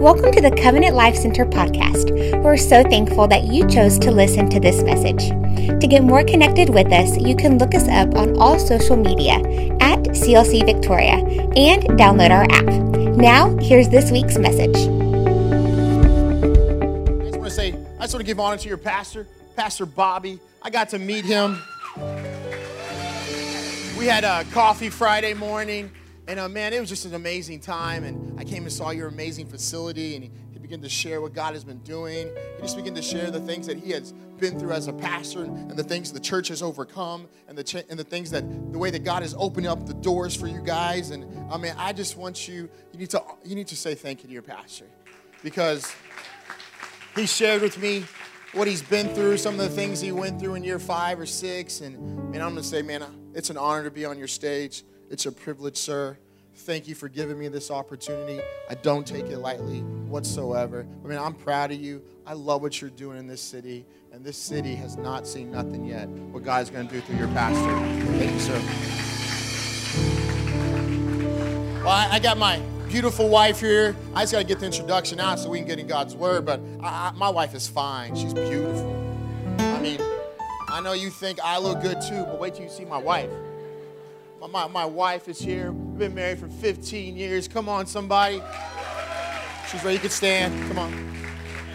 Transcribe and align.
Welcome 0.00 0.30
to 0.32 0.42
the 0.42 0.50
Covenant 0.50 0.94
Life 0.94 1.16
Center 1.16 1.46
podcast. 1.46 2.10
We're 2.42 2.58
so 2.58 2.82
thankful 2.82 3.26
that 3.28 3.44
you 3.44 3.66
chose 3.66 3.98
to 4.00 4.10
listen 4.10 4.50
to 4.50 4.60
this 4.60 4.82
message. 4.82 5.30
To 5.80 5.86
get 5.88 6.04
more 6.04 6.22
connected 6.22 6.68
with 6.68 6.92
us, 6.92 7.16
you 7.16 7.34
can 7.34 7.56
look 7.56 7.74
us 7.74 7.88
up 7.88 8.14
on 8.14 8.36
all 8.38 8.58
social 8.58 8.96
media 8.96 9.36
at 9.80 10.00
CLC 10.00 10.66
Victoria 10.66 11.14
and 11.56 11.82
download 11.98 12.30
our 12.30 12.44
app. 12.44 12.66
Now, 13.16 13.56
here's 13.56 13.88
this 13.88 14.10
week's 14.10 14.36
message. 14.36 14.76
I 14.76 14.80
just 17.24 17.38
want 17.38 17.44
to 17.44 17.50
say, 17.50 17.68
I 17.98 18.02
just 18.02 18.12
want 18.14 18.20
to 18.20 18.24
give 18.24 18.38
honor 18.38 18.58
to 18.58 18.68
your 18.68 18.76
pastor, 18.78 19.26
Pastor 19.56 19.86
Bobby. 19.86 20.38
I 20.60 20.68
got 20.68 20.90
to 20.90 20.98
meet 20.98 21.24
him. 21.24 21.62
We 23.98 24.04
had 24.04 24.24
a 24.24 24.44
coffee 24.52 24.90
Friday 24.90 25.32
morning 25.32 25.90
and 26.28 26.40
uh, 26.40 26.48
man, 26.48 26.72
it 26.72 26.80
was 26.80 26.88
just 26.88 27.04
an 27.04 27.14
amazing 27.14 27.60
time. 27.60 28.04
And 28.04 28.38
I 28.38 28.44
came 28.44 28.64
and 28.64 28.72
saw 28.72 28.90
your 28.90 29.08
amazing 29.08 29.46
facility, 29.46 30.14
and 30.14 30.24
he, 30.24 30.30
he 30.52 30.58
began 30.58 30.80
to 30.82 30.88
share 30.88 31.20
what 31.20 31.32
God 31.34 31.54
has 31.54 31.64
been 31.64 31.78
doing. 31.80 32.28
He 32.56 32.62
just 32.62 32.76
began 32.76 32.94
to 32.94 33.02
share 33.02 33.30
the 33.30 33.40
things 33.40 33.66
that 33.66 33.76
he 33.76 33.92
has 33.92 34.12
been 34.38 34.58
through 34.58 34.72
as 34.72 34.88
a 34.88 34.92
pastor, 34.92 35.44
and, 35.44 35.70
and 35.70 35.78
the 35.78 35.84
things 35.84 36.12
the 36.12 36.20
church 36.20 36.48
has 36.48 36.62
overcome, 36.62 37.28
and 37.48 37.56
the 37.56 37.64
ch- 37.64 37.84
and 37.88 37.98
the 37.98 38.04
things 38.04 38.30
that 38.30 38.44
the 38.72 38.78
way 38.78 38.90
that 38.90 39.04
God 39.04 39.22
has 39.22 39.34
opened 39.38 39.66
up 39.66 39.86
the 39.86 39.94
doors 39.94 40.34
for 40.34 40.46
you 40.46 40.60
guys. 40.60 41.10
And 41.10 41.24
I 41.50 41.56
mean, 41.56 41.74
I 41.78 41.92
just 41.92 42.16
want 42.16 42.48
you 42.48 42.68
you 42.92 42.98
need 42.98 43.10
to 43.10 43.22
you 43.44 43.54
need 43.54 43.68
to 43.68 43.76
say 43.76 43.94
thank 43.94 44.22
you 44.22 44.28
to 44.28 44.32
your 44.32 44.42
pastor 44.42 44.86
because 45.42 45.94
he 47.14 47.26
shared 47.26 47.62
with 47.62 47.78
me 47.78 48.04
what 48.52 48.66
he's 48.66 48.82
been 48.82 49.08
through, 49.14 49.36
some 49.36 49.54
of 49.54 49.60
the 49.60 49.68
things 49.68 50.00
he 50.00 50.12
went 50.12 50.40
through 50.40 50.54
in 50.54 50.64
year 50.64 50.78
five 50.78 51.18
or 51.20 51.26
six. 51.26 51.80
And, 51.80 51.96
and 52.34 52.42
I'm 52.42 52.52
going 52.52 52.56
to 52.56 52.62
say, 52.62 52.82
man, 52.82 53.04
it's 53.34 53.50
an 53.50 53.56
honor 53.56 53.84
to 53.84 53.90
be 53.90 54.04
on 54.04 54.18
your 54.18 54.28
stage. 54.28 54.84
It's 55.10 55.26
a 55.26 55.32
privilege, 55.32 55.76
sir. 55.76 56.18
Thank 56.60 56.88
you 56.88 56.94
for 56.94 57.08
giving 57.10 57.38
me 57.38 57.48
this 57.48 57.70
opportunity. 57.70 58.40
I 58.70 58.74
don't 58.76 59.06
take 59.06 59.26
it 59.26 59.38
lightly 59.38 59.80
whatsoever. 59.80 60.86
I 61.04 61.06
mean, 61.06 61.18
I'm 61.18 61.34
proud 61.34 61.70
of 61.70 61.78
you. 61.78 62.02
I 62.26 62.32
love 62.32 62.62
what 62.62 62.80
you're 62.80 62.88
doing 62.88 63.18
in 63.18 63.26
this 63.26 63.42
city, 63.42 63.84
and 64.10 64.24
this 64.24 64.38
city 64.38 64.74
has 64.76 64.96
not 64.96 65.26
seen 65.26 65.50
nothing 65.50 65.84
yet. 65.84 66.08
What 66.08 66.44
God's 66.44 66.70
going 66.70 66.88
to 66.88 66.94
do 66.94 67.00
through 67.02 67.18
your 67.18 67.28
pastor. 67.28 67.70
Thank 68.16 68.32
you, 68.32 68.40
sir. 68.40 68.62
Well, 71.84 72.08
I, 72.10 72.18
got 72.18 72.38
my 72.38 72.58
beautiful 72.88 73.28
wife 73.28 73.60
here. 73.60 73.94
I 74.14 74.22
just 74.22 74.32
got 74.32 74.38
to 74.38 74.44
get 74.44 74.58
the 74.58 74.66
introduction 74.66 75.20
out 75.20 75.38
so 75.38 75.50
we 75.50 75.58
can 75.58 75.68
get 75.68 75.78
in 75.78 75.86
God's 75.86 76.16
word. 76.16 76.46
But 76.46 76.60
I, 76.80 77.08
I, 77.08 77.12
my 77.16 77.28
wife 77.28 77.54
is 77.54 77.68
fine. 77.68 78.16
She's 78.16 78.32
beautiful. 78.32 78.92
I 79.58 79.78
mean, 79.80 80.00
I 80.68 80.80
know 80.80 80.94
you 80.94 81.10
think 81.10 81.38
I 81.44 81.58
look 81.58 81.82
good 81.82 82.00
too, 82.00 82.24
but 82.24 82.40
wait 82.40 82.54
till 82.54 82.64
you 82.64 82.70
see 82.70 82.86
my 82.86 82.98
wife. 82.98 83.30
My, 84.50 84.68
my 84.68 84.84
wife 84.84 85.28
is 85.28 85.38
here. 85.38 85.72
We've 85.72 85.98
been 85.98 86.14
married 86.14 86.38
for 86.38 86.48
15 86.48 87.16
years. 87.16 87.48
Come 87.48 87.68
on, 87.68 87.86
somebody. 87.86 88.42
She's 89.70 89.82
ready. 89.82 89.94
You 89.94 90.00
can 90.00 90.10
stand. 90.10 90.68
Come 90.68 90.78
on. 90.78 91.14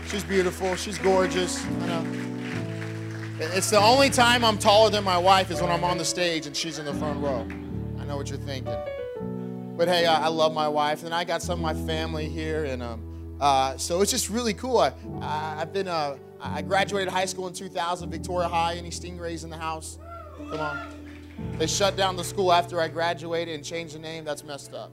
She's 0.08 0.23
beautiful. 0.23 0.75
She's 0.75 0.97
gorgeous. 0.97 1.66
I 1.66 1.88
know. 1.88 2.05
It's 3.39 3.69
the 3.69 3.80
only 3.80 4.09
time 4.09 4.45
I'm 4.45 4.58
taller 4.58 4.89
than 4.89 5.03
my 5.03 5.17
wife 5.17 5.52
is 5.52 5.61
when 5.61 5.72
I'm 5.72 5.83
on 5.83 5.97
the 5.97 6.05
stage 6.05 6.45
and 6.45 6.55
she's 6.55 6.80
in 6.80 6.86
the 6.86 6.94
front 6.94 7.19
row. 7.22 7.47
I 7.99 8.05
know 8.05 8.16
what 8.16 8.30
you're 8.30 8.38
thinking. 8.39 8.77
But 9.75 9.88
hey, 9.88 10.05
I, 10.05 10.25
I 10.25 10.27
love 10.27 10.53
my 10.53 10.67
wife, 10.67 11.03
and 11.03 11.14
I 11.14 11.23
got 11.23 11.42
some 11.42 11.64
of 11.64 11.75
my 11.75 11.86
family 11.88 12.30
here, 12.30 12.66
and 12.66 12.83
um, 12.83 13.38
uh, 13.39 13.75
so 13.77 14.02
it's 14.02 14.11
just 14.11 14.30
really 14.30 14.53
cool. 14.53 14.77
I, 14.77 14.94
I, 15.22 15.55
have 15.59 15.73
been, 15.73 15.88
uh, 15.88 16.17
I 16.39 16.61
graduated 16.61 17.11
high 17.11 17.25
school 17.25 17.47
in 17.47 17.53
2000, 17.53 18.11
Victoria 18.11 18.47
High. 18.47 18.75
Any 18.75 18.92
Stingrays 18.92 19.44
in 19.44 19.49
the 19.49 19.58
house? 19.58 19.97
Come 20.38 20.59
on. 20.59 21.00
They 21.58 21.67
shut 21.67 21.95
down 21.95 22.16
the 22.16 22.23
school 22.23 22.52
after 22.52 22.81
I 22.81 22.88
graduated 22.88 23.53
and 23.53 23.64
changed 23.64 23.95
the 23.95 24.00
name. 24.00 24.23
That's 24.25 24.44
messed 24.44 24.73
up. 24.73 24.92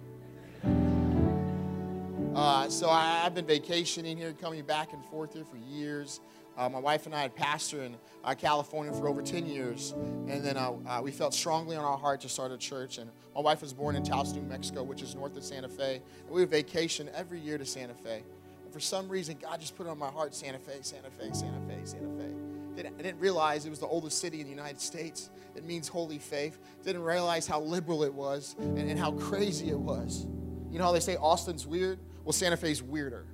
Uh, 2.39 2.69
so 2.69 2.89
I, 2.89 3.23
have 3.25 3.35
been 3.35 3.47
vacationing 3.47 4.17
here, 4.17 4.33
coming 4.33 4.63
back 4.63 4.93
and 4.93 5.05
forth 5.07 5.35
here 5.35 5.45
for 5.45 5.57
years. 5.57 6.21
Uh, 6.57 6.69
my 6.69 6.79
wife 6.79 7.07
and 7.07 7.15
I 7.15 7.23
had 7.23 7.35
pastored 7.35 7.87
in 7.87 7.97
uh, 8.23 8.35
California 8.35 8.93
for 8.93 9.09
over 9.09 9.23
10 9.23 9.47
years. 9.47 9.93
And 10.29 10.45
then 10.45 10.57
uh, 10.57 10.73
uh, 10.87 11.01
we 11.03 11.11
felt 11.11 11.35
strongly 11.35 11.75
on 11.77 11.85
our 11.85 11.97
heart 11.97 12.21
to 12.21 12.29
start 12.29 12.53
a 12.53 12.59
church. 12.59 12.99
And 12.99 13.11
my 13.35 13.41
wife 13.41 13.61
was 13.61 13.73
born 13.73 13.97
in 13.97 14.05
Taos, 14.05 14.35
New 14.35 14.43
Mexico, 14.43 14.83
which 14.83 15.03
is 15.03 15.15
north 15.15 15.37
of 15.37 15.43
Santa 15.43 15.69
Fe. 15.69 16.03
And 16.27 16.31
we 16.31 16.43
would 16.43 16.51
vacation 16.51 17.09
every 17.15 17.41
year 17.41 17.59
to 17.59 17.65
Santa 17.65 17.95
Fe. 17.95 18.23
And 18.65 18.73
for 18.73 18.81
some 18.81 19.09
reason, 19.09 19.37
God 19.41 19.59
just 19.61 19.77
put 19.77 19.87
it 19.87 19.91
on 19.91 19.99
my 19.99 20.11
heart 20.11 20.35
Santa 20.35 20.59
Fe, 20.59 20.79
Santa 20.83 21.11
Fe, 21.11 21.31
Santa 21.33 21.61
Fe, 21.67 21.81
Santa 21.85 22.23
Fe. 22.23 22.38
I 22.87 23.03
didn't 23.03 23.19
realize 23.19 23.67
it 23.67 23.71
was 23.71 23.79
the 23.79 23.87
oldest 23.87 24.21
city 24.21 24.41
in 24.41 24.45
the 24.45 24.51
United 24.51 24.81
States. 24.81 25.31
It 25.57 25.65
means 25.65 25.89
holy 25.89 26.19
faith. 26.19 26.59
Didn't 26.85 27.03
realize 27.03 27.47
how 27.47 27.61
liberal 27.61 28.05
it 28.05 28.13
was 28.13 28.55
and, 28.59 28.79
and 28.79 28.99
how 28.99 29.13
crazy 29.13 29.71
it 29.71 29.79
was. 29.79 30.27
You 30.71 30.79
know 30.79 30.85
how 30.85 30.93
they 30.93 31.01
say 31.01 31.17
Austin's 31.17 31.67
weird? 31.67 31.99
Well, 32.25 32.33
Santa 32.33 32.57
Fe's 32.57 32.83
weirder. 32.83 33.27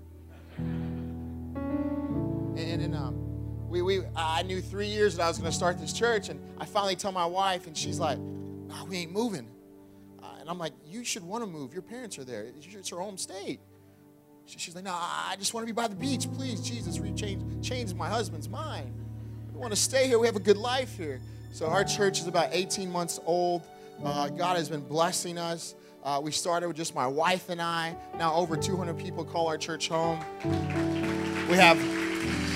And, 2.56 2.80
and 2.82 2.94
um, 2.94 3.68
we, 3.68 3.82
we, 3.82 4.02
I 4.14 4.42
knew 4.44 4.60
three 4.60 4.86
years 4.86 5.16
that 5.16 5.24
I 5.24 5.28
was 5.28 5.38
going 5.38 5.50
to 5.50 5.56
start 5.56 5.80
this 5.80 5.92
church, 5.92 6.28
and 6.28 6.40
I 6.58 6.64
finally 6.64 6.94
tell 6.94 7.10
my 7.10 7.26
wife, 7.26 7.66
and 7.66 7.76
she's 7.76 7.98
like, 7.98 8.18
oh, 8.18 8.86
"We 8.88 8.98
ain't 8.98 9.12
moving." 9.12 9.48
Uh, 10.22 10.36
and 10.38 10.48
I'm 10.48 10.58
like, 10.58 10.72
"You 10.86 11.02
should 11.02 11.24
want 11.24 11.42
to 11.42 11.50
move. 11.50 11.72
Your 11.72 11.82
parents 11.82 12.16
are 12.18 12.24
there. 12.24 12.46
It's 12.56 12.90
your 12.90 13.00
home 13.00 13.18
state." 13.18 13.58
She's 14.46 14.76
like, 14.76 14.84
"No, 14.84 14.92
I 14.94 15.34
just 15.38 15.54
want 15.54 15.66
to 15.66 15.72
be 15.72 15.76
by 15.76 15.88
the 15.88 15.96
beach. 15.96 16.28
Please, 16.34 16.60
Jesus, 16.60 17.00
change, 17.20 17.66
change 17.66 17.92
my 17.94 18.08
husband's 18.08 18.48
mind." 18.48 19.03
We 19.54 19.60
want 19.60 19.72
to 19.72 19.78
stay 19.80 20.08
here. 20.08 20.18
We 20.18 20.26
have 20.26 20.34
a 20.34 20.40
good 20.40 20.56
life 20.56 20.96
here. 20.96 21.20
So 21.52 21.66
our 21.66 21.84
church 21.84 22.18
is 22.18 22.26
about 22.26 22.48
18 22.50 22.90
months 22.90 23.20
old. 23.24 23.62
Uh, 24.04 24.28
God 24.28 24.56
has 24.56 24.68
been 24.68 24.80
blessing 24.80 25.38
us. 25.38 25.76
Uh, 26.02 26.20
we 26.20 26.32
started 26.32 26.66
with 26.66 26.76
just 26.76 26.92
my 26.92 27.06
wife 27.06 27.48
and 27.48 27.62
I. 27.62 27.94
Now 28.18 28.34
over 28.34 28.56
200 28.56 28.98
people 28.98 29.24
call 29.24 29.46
our 29.46 29.56
church 29.56 29.88
home. 29.88 30.18
We 31.48 31.54
have 31.54 31.78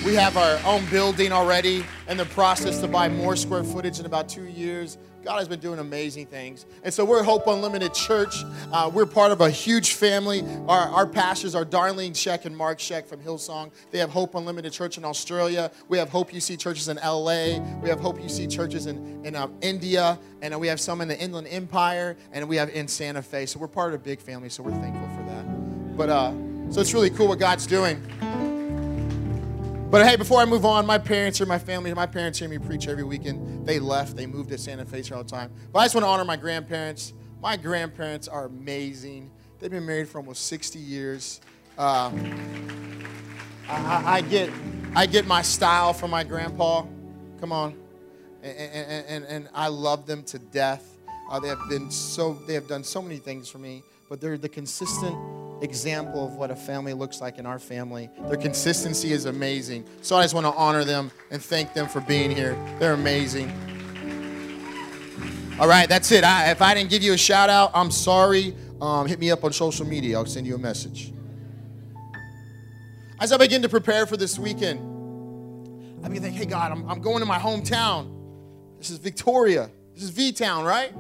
we 0.05 0.15
have 0.15 0.37
our 0.37 0.59
own 0.65 0.85
building 0.91 1.31
already 1.31 1.85
in 2.09 2.17
the 2.17 2.25
process 2.27 2.81
to 2.81 2.89
buy 2.89 3.09
more 3.09 3.37
square 3.37 3.63
footage 3.63 4.01
in 4.01 4.07
about 4.07 4.29
two 4.29 4.45
years. 4.47 4.99
God 5.29 5.41
has 5.41 5.49
been 5.49 5.61
doing 5.61 5.79
amazing 5.79 6.25
things. 6.25 6.65
And 6.83 6.95
so 6.95 7.05
we're 7.05 7.23
Hope 7.23 7.47
Unlimited 7.47 7.93
Church. 7.93 8.45
Uh, 8.73 8.91
we're 8.91 9.05
part 9.05 9.31
of 9.31 9.43
a 9.43 9.51
huge 9.51 9.93
family. 9.93 10.43
Our, 10.67 10.89
our 10.89 11.07
pastors 11.07 11.55
are 11.55 11.67
Darlene 11.67 12.13
Zschech 12.13 12.47
and 12.47 12.57
Mark 12.57 12.79
Zschech 12.79 13.05
from 13.05 13.21
Hillsong. 13.21 13.71
They 13.91 13.99
have 13.99 14.09
Hope 14.09 14.35
Unlimited 14.37 14.73
Church 14.73 14.97
in 14.97 15.05
Australia. 15.05 15.71
We 15.89 15.99
have 15.99 16.09
Hope 16.09 16.31
UC 16.31 16.59
churches 16.59 16.89
in 16.89 16.97
LA. 16.97 17.59
We 17.83 17.91
have 17.91 18.01
Hope 18.01 18.19
UC 18.19 18.51
churches 18.51 18.87
in, 18.87 19.23
in 19.23 19.37
uh, 19.37 19.49
India. 19.61 20.19
And 20.41 20.59
we 20.59 20.67
have 20.67 20.81
some 20.81 21.03
in 21.03 21.09
the 21.09 21.21
Inland 21.21 21.49
Empire. 21.51 22.17
And 22.33 22.49
we 22.49 22.57
have 22.57 22.71
in 22.71 22.89
Santa 22.89 23.21
Fe. 23.21 23.45
So 23.45 23.59
we're 23.59 23.69
part 23.69 23.93
of 23.93 24.01
a 24.01 24.03
big 24.03 24.21
family. 24.21 24.49
So 24.49 24.63
we're 24.63 24.71
thankful 24.71 25.09
for 25.09 25.25
that. 25.25 25.95
But 25.95 26.09
uh, 26.09 26.33
so 26.71 26.81
it's 26.81 26.95
really 26.95 27.11
cool 27.11 27.29
what 27.29 27.39
God's 27.39 27.67
doing. 27.67 28.03
But 29.91 30.07
hey, 30.07 30.17
before 30.17 30.39
I 30.39 30.45
move 30.45 30.67
on, 30.67 30.85
my 30.85 30.99
parents 30.99 31.41
are 31.41 31.47
my 31.47 31.59
family. 31.59 31.95
My 31.95 32.05
parents 32.05 32.39
hear 32.39 32.47
me 32.47 32.59
preach 32.59 32.89
every 32.89 33.05
weekend. 33.05 33.67
They 33.67 33.79
left. 33.79 34.17
They 34.17 34.27
moved 34.27 34.51
to 34.51 34.59
Santa 34.59 34.85
Fe 34.85 35.03
all 35.15 35.23
the 35.23 35.31
time. 35.31 35.51
But 35.73 35.79
I 35.79 35.85
just 35.87 35.95
want 35.95 36.05
to 36.05 36.09
honor 36.09 36.27
my 36.27 36.37
grandparents. 36.37 37.15
My 37.41 37.57
grandparents 37.57 38.29
are 38.29 38.45
amazing. 38.45 39.31
They've 39.59 39.71
been 39.71 39.87
married 39.87 40.07
for 40.07 40.19
almost 40.19 40.47
60 40.49 40.79
years. 40.79 41.41
Uh, 41.79 42.13
I, 43.67 44.03
I, 44.17 44.21
get, 44.21 44.51
I 44.95 45.07
get 45.07 45.27
my 45.27 45.41
style 45.41 45.95
from 45.95 46.11
my 46.11 46.23
grandpa. 46.23 46.85
Come 47.41 47.53
on. 47.53 47.75
And, 48.43 48.59
and, 48.59 49.07
and, 49.07 49.25
and 49.25 49.49
I 49.55 49.69
love 49.69 50.05
them 50.05 50.23
to 50.25 50.39
death. 50.39 50.99
Uh, 51.31 51.41
they 51.41 51.49
have 51.49 51.67
been 51.71 51.91
so, 51.91 52.35
they 52.35 52.53
have 52.53 52.69
done 52.69 52.85
so 52.85 53.01
many 53.01 53.17
things 53.17 53.49
for 53.49 53.57
me, 53.57 53.83
but 54.11 54.21
they're 54.21 54.37
the 54.37 54.51
consistent 54.51 55.17
example 55.63 56.27
of 56.27 56.35
what 56.35 56.51
a 56.51 56.57
family 56.57 56.93
looks 56.93 57.21
like 57.21 57.39
in 57.39 57.47
our 57.47 57.59
family. 57.59 58.11
Their 58.29 58.37
consistency 58.37 59.13
is 59.13 59.25
amazing. 59.25 59.85
So 60.03 60.17
I 60.17 60.23
just 60.23 60.35
want 60.35 60.47
to 60.47 60.53
honor 60.53 60.85
them 60.85 61.11
and 61.31 61.43
thank 61.43 61.75
them 61.75 61.89
for 61.89 62.01
being 62.01 62.31
here. 62.31 62.57
They're 62.79 62.95
amazing. 62.95 63.51
All 65.61 65.67
right, 65.67 65.89
that's 65.89 66.13
it. 66.13 66.23
I, 66.23 66.51
if 66.51 66.63
I 66.63 66.75
didn't 66.75 66.91
give 66.91 67.03
you 67.03 67.15
a 67.15 67.19
shout 67.19 67.51
out, 67.51 67.73
I'm 67.75 67.91
sorry. 67.91 68.55
Um, 68.81 69.09
hit 69.09 69.19
me 69.19 69.33
up 69.33 69.43
on 69.43 69.53
social 69.53 69.85
media. 69.85 70.17
I'll 70.17 70.27
send 70.27 70.47
you 70.47 70.55
a 70.55 70.59
message. 70.59 71.13
As 73.21 73.33
I 73.33 73.37
begin 73.37 73.63
to 73.63 73.69
prepare 73.69 74.07
for 74.07 74.17
this 74.17 74.39
weekend, 74.39 74.79
I 76.05 76.09
begin 76.09 76.23
to 76.23 76.29
think, 76.29 76.37
hey, 76.37 76.47
God, 76.47 76.71
I'm, 76.71 76.89
I'm 76.89 77.01
going 77.01 77.19
to 77.19 77.27
my 77.27 77.39
hometown. 77.39 78.15
This 78.79 78.91
is 78.91 78.99
Victoria. 78.99 79.69
This 79.95 80.05
is 80.05 80.11
V 80.11 80.31
Town, 80.31 80.65
right? 80.65 80.93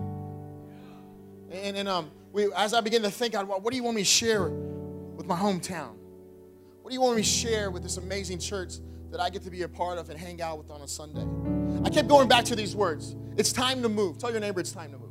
And, 1.52 1.76
and 1.76 1.88
um, 1.88 2.10
we, 2.32 2.52
as 2.54 2.74
I 2.74 2.80
begin 2.80 3.02
to 3.02 3.10
think, 3.10 3.32
God, 3.32 3.48
what 3.48 3.70
do 3.70 3.76
you 3.76 3.82
want 3.82 3.96
me 3.96 4.02
to 4.02 4.08
share 4.08 4.48
with 4.48 5.26
my 5.26 5.36
hometown? 5.36 5.94
What 6.82 6.90
do 6.90 6.94
you 6.94 7.00
want 7.00 7.16
me 7.16 7.22
to 7.22 7.28
share 7.28 7.70
with 7.70 7.82
this 7.82 7.96
amazing 7.96 8.38
church 8.38 8.74
that 9.10 9.20
I 9.20 9.30
get 9.30 9.42
to 9.42 9.50
be 9.50 9.62
a 9.62 9.68
part 9.68 9.98
of 9.98 10.10
and 10.10 10.18
hang 10.18 10.40
out 10.42 10.58
with 10.58 10.70
on 10.70 10.82
a 10.82 10.88
Sunday? 10.88 11.26
I 11.84 11.90
kept 11.90 12.08
going 12.08 12.28
back 12.28 12.44
to 12.46 12.56
these 12.56 12.76
words. 12.76 13.16
It's 13.36 13.52
time 13.52 13.82
to 13.82 13.88
move. 13.88 14.18
Tell 14.18 14.30
your 14.30 14.40
neighbor 14.40 14.60
it's 14.60 14.72
time 14.72 14.92
to 14.92 14.98
move. 14.98 15.08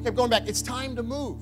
I 0.00 0.02
kept 0.04 0.16
going 0.16 0.30
back. 0.30 0.48
It's 0.48 0.62
time 0.62 0.96
to 0.96 1.02
move. 1.02 1.38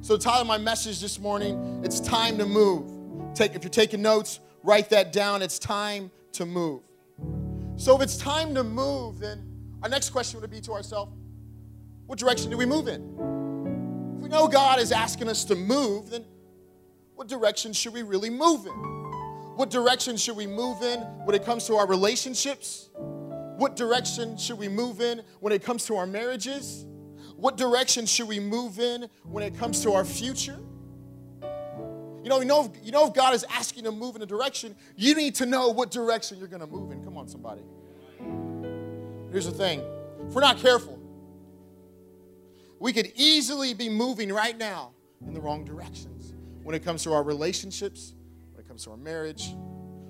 So, 0.00 0.16
the 0.16 0.22
title 0.22 0.42
of 0.42 0.48
my 0.48 0.58
message 0.58 1.00
this 1.00 1.20
morning, 1.20 1.82
it's 1.84 2.00
time 2.00 2.36
to 2.38 2.46
move. 2.46 2.90
Take, 3.34 3.54
if 3.54 3.62
you're 3.62 3.70
taking 3.70 4.02
notes, 4.02 4.40
write 4.64 4.90
that 4.90 5.12
down. 5.12 5.42
It's 5.42 5.60
time 5.60 6.10
to 6.32 6.44
move. 6.44 6.82
So, 7.76 7.94
if 7.94 8.02
it's 8.02 8.16
time 8.16 8.54
to 8.56 8.64
move, 8.64 9.20
then 9.20 9.46
our 9.82 9.88
next 9.88 10.10
question 10.10 10.40
would 10.40 10.50
be 10.50 10.60
to 10.62 10.72
ourselves 10.72 11.12
what 12.06 12.18
direction 12.18 12.50
do 12.50 12.56
we 12.56 12.66
move 12.66 12.88
in? 12.88 13.02
If 14.16 14.22
we 14.22 14.28
know 14.28 14.48
God 14.48 14.78
is 14.78 14.92
asking 14.92 15.28
us 15.28 15.44
to 15.44 15.54
move, 15.54 16.10
then 16.10 16.24
what 17.14 17.28
direction 17.28 17.72
should 17.72 17.92
we 17.92 18.02
really 18.02 18.30
move 18.30 18.66
in? 18.66 18.72
What 19.56 19.70
direction 19.70 20.16
should 20.16 20.36
we 20.36 20.46
move 20.46 20.82
in 20.82 21.00
when 21.24 21.34
it 21.34 21.44
comes 21.44 21.66
to 21.66 21.76
our 21.76 21.86
relationships? 21.86 22.88
What 22.96 23.76
direction 23.76 24.36
should 24.36 24.58
we 24.58 24.68
move 24.68 25.00
in 25.00 25.22
when 25.40 25.52
it 25.52 25.62
comes 25.62 25.84
to 25.86 25.96
our 25.96 26.06
marriages? 26.06 26.86
What 27.36 27.56
direction 27.56 28.06
should 28.06 28.28
we 28.28 28.40
move 28.40 28.78
in 28.78 29.08
when 29.24 29.44
it 29.44 29.56
comes 29.58 29.82
to 29.82 29.92
our 29.92 30.04
future? 30.04 30.58
You 32.22 32.28
know, 32.28 32.38
you 32.38 32.46
know, 32.46 32.64
if, 32.64 32.86
you 32.86 32.92
know 32.92 33.06
if 33.08 33.14
God 33.14 33.34
is 33.34 33.44
asking 33.50 33.84
you 33.84 33.90
to 33.90 33.96
move 33.96 34.14
in 34.16 34.22
a 34.22 34.26
direction, 34.26 34.76
you 34.96 35.14
need 35.14 35.34
to 35.36 35.46
know 35.46 35.70
what 35.70 35.90
direction 35.90 36.38
you're 36.38 36.48
going 36.48 36.60
to 36.60 36.68
move 36.68 36.92
in. 36.92 37.02
Come 37.04 37.18
on, 37.18 37.26
somebody. 37.28 37.62
Here's 39.32 39.46
the 39.46 39.52
thing 39.52 39.80
if 40.26 40.32
we're 40.32 40.40
not 40.40 40.58
careful, 40.58 41.01
we 42.82 42.92
could 42.92 43.12
easily 43.14 43.74
be 43.74 43.88
moving 43.88 44.32
right 44.32 44.58
now 44.58 44.90
in 45.24 45.32
the 45.32 45.40
wrong 45.40 45.64
directions 45.64 46.34
when 46.64 46.74
it 46.74 46.84
comes 46.84 47.04
to 47.04 47.12
our 47.12 47.22
relationships, 47.22 48.14
when 48.52 48.64
it 48.64 48.66
comes 48.66 48.82
to 48.82 48.90
our 48.90 48.96
marriage, 48.96 49.54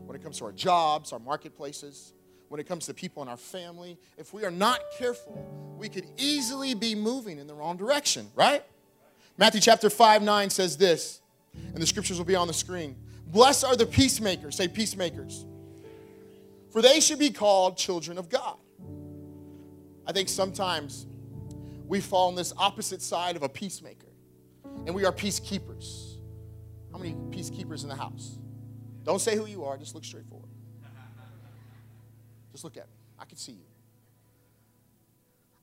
when 0.06 0.16
it 0.16 0.22
comes 0.22 0.38
to 0.38 0.46
our 0.46 0.52
jobs, 0.52 1.12
our 1.12 1.18
marketplaces, 1.18 2.14
when 2.48 2.58
it 2.58 2.66
comes 2.66 2.86
to 2.86 2.94
people 2.94 3.22
in 3.22 3.28
our 3.28 3.36
family. 3.36 3.98
If 4.16 4.32
we 4.32 4.46
are 4.46 4.50
not 4.50 4.80
careful, 4.96 5.76
we 5.78 5.90
could 5.90 6.06
easily 6.16 6.72
be 6.72 6.94
moving 6.94 7.38
in 7.38 7.46
the 7.46 7.52
wrong 7.52 7.76
direction, 7.76 8.30
right? 8.34 8.64
Matthew 9.36 9.60
chapter 9.60 9.90
5 9.90 10.22
9 10.22 10.48
says 10.48 10.78
this, 10.78 11.20
and 11.54 11.76
the 11.76 11.86
scriptures 11.86 12.16
will 12.16 12.24
be 12.24 12.36
on 12.36 12.46
the 12.46 12.54
screen. 12.54 12.96
Blessed 13.26 13.66
are 13.66 13.76
the 13.76 13.84
peacemakers, 13.84 14.56
say 14.56 14.66
peacemakers, 14.66 15.44
for 16.70 16.80
they 16.80 17.00
should 17.00 17.18
be 17.18 17.28
called 17.28 17.76
children 17.76 18.16
of 18.16 18.30
God. 18.30 18.56
I 20.06 20.12
think 20.12 20.30
sometimes 20.30 21.06
we 21.92 22.00
fall 22.00 22.28
on 22.28 22.34
this 22.34 22.54
opposite 22.56 23.02
side 23.02 23.36
of 23.36 23.42
a 23.42 23.50
peacemaker, 23.50 24.06
and 24.86 24.94
we 24.94 25.04
are 25.04 25.12
peacekeepers. 25.12 26.16
How 26.90 26.96
many 26.96 27.12
peacekeepers 27.28 27.82
in 27.82 27.90
the 27.90 27.94
house? 27.94 28.38
Don't 29.04 29.20
say 29.20 29.36
who 29.36 29.44
you 29.44 29.62
are, 29.64 29.76
just 29.76 29.94
look 29.94 30.02
straight 30.02 30.24
forward. 30.24 30.48
Just 32.50 32.64
look 32.64 32.78
at 32.78 32.86
me. 32.86 32.94
I 33.18 33.26
can 33.26 33.36
see 33.36 33.52
you. 33.52 33.66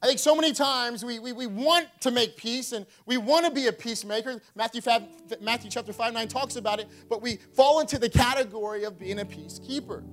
I 0.04 0.06
think 0.06 0.20
so 0.20 0.36
many 0.36 0.54
times 0.54 1.04
we, 1.04 1.18
we, 1.18 1.32
we 1.32 1.48
want 1.48 1.88
to 2.02 2.12
make 2.12 2.38
peace 2.38 2.74
and 2.74 2.86
we 3.08 3.18
want 3.18 3.48
to 3.48 3.52
be 3.52 3.66
a 3.66 3.74
peacemaker. 3.74 4.40
Matthew, 4.54 4.82
5, 4.82 5.42
Matthew 5.42 5.72
chapter 5.72 5.94
5, 5.94 6.14
9 6.14 6.28
talks 6.28 6.58
about 6.58 6.80
it, 6.80 6.90
but 7.10 7.24
we 7.24 7.38
fall 7.56 7.80
into 7.80 7.98
the 7.98 8.08
category 8.08 8.84
of 8.84 9.00
being 9.00 9.18
a 9.18 9.26
peacekeeper. 9.26 10.04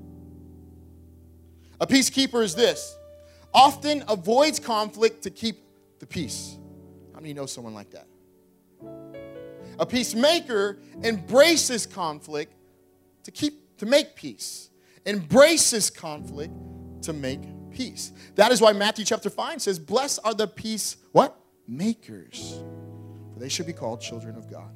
A 1.79 1.87
peacekeeper 1.87 2.43
is 2.43 2.55
this 2.55 2.97
often 3.53 4.03
avoids 4.09 4.59
conflict 4.59 5.23
to 5.25 5.31
keep 5.31 5.66
the 5.99 6.07
peace. 6.07 6.59
How 7.15 7.21
many 7.21 7.35
know 7.35 7.47
someone 7.47 7.75
like 7.75 7.91
that? 7.91 8.07
A 9.79 9.87
peacemaker 9.87 10.79
embraces 11.03 11.87
conflict 11.87 12.55
to 13.25 13.31
keep 13.31 13.77
to 13.79 13.87
make 13.87 14.17
peace. 14.17 14.71
Embraces 15.05 15.91
conflict 15.91 16.53
to 17.03 17.13
make 17.13 17.41
peace. 17.71 18.13
That 18.35 18.53
is 18.53 18.61
why 18.61 18.73
Matthew 18.73 19.05
chapter 19.05 19.31
5 19.31 19.63
says, 19.63 19.79
Blessed 19.79 20.21
are 20.25 20.35
the 20.35 20.49
peace, 20.49 20.97
what? 21.13 21.39
Makers. 21.69 22.61
For 23.35 23.41
they 23.41 23.49
should 23.49 23.67
be 23.67 23.73
called 23.73 24.01
children 24.01 24.37
of 24.37 24.51
God. 24.51 24.71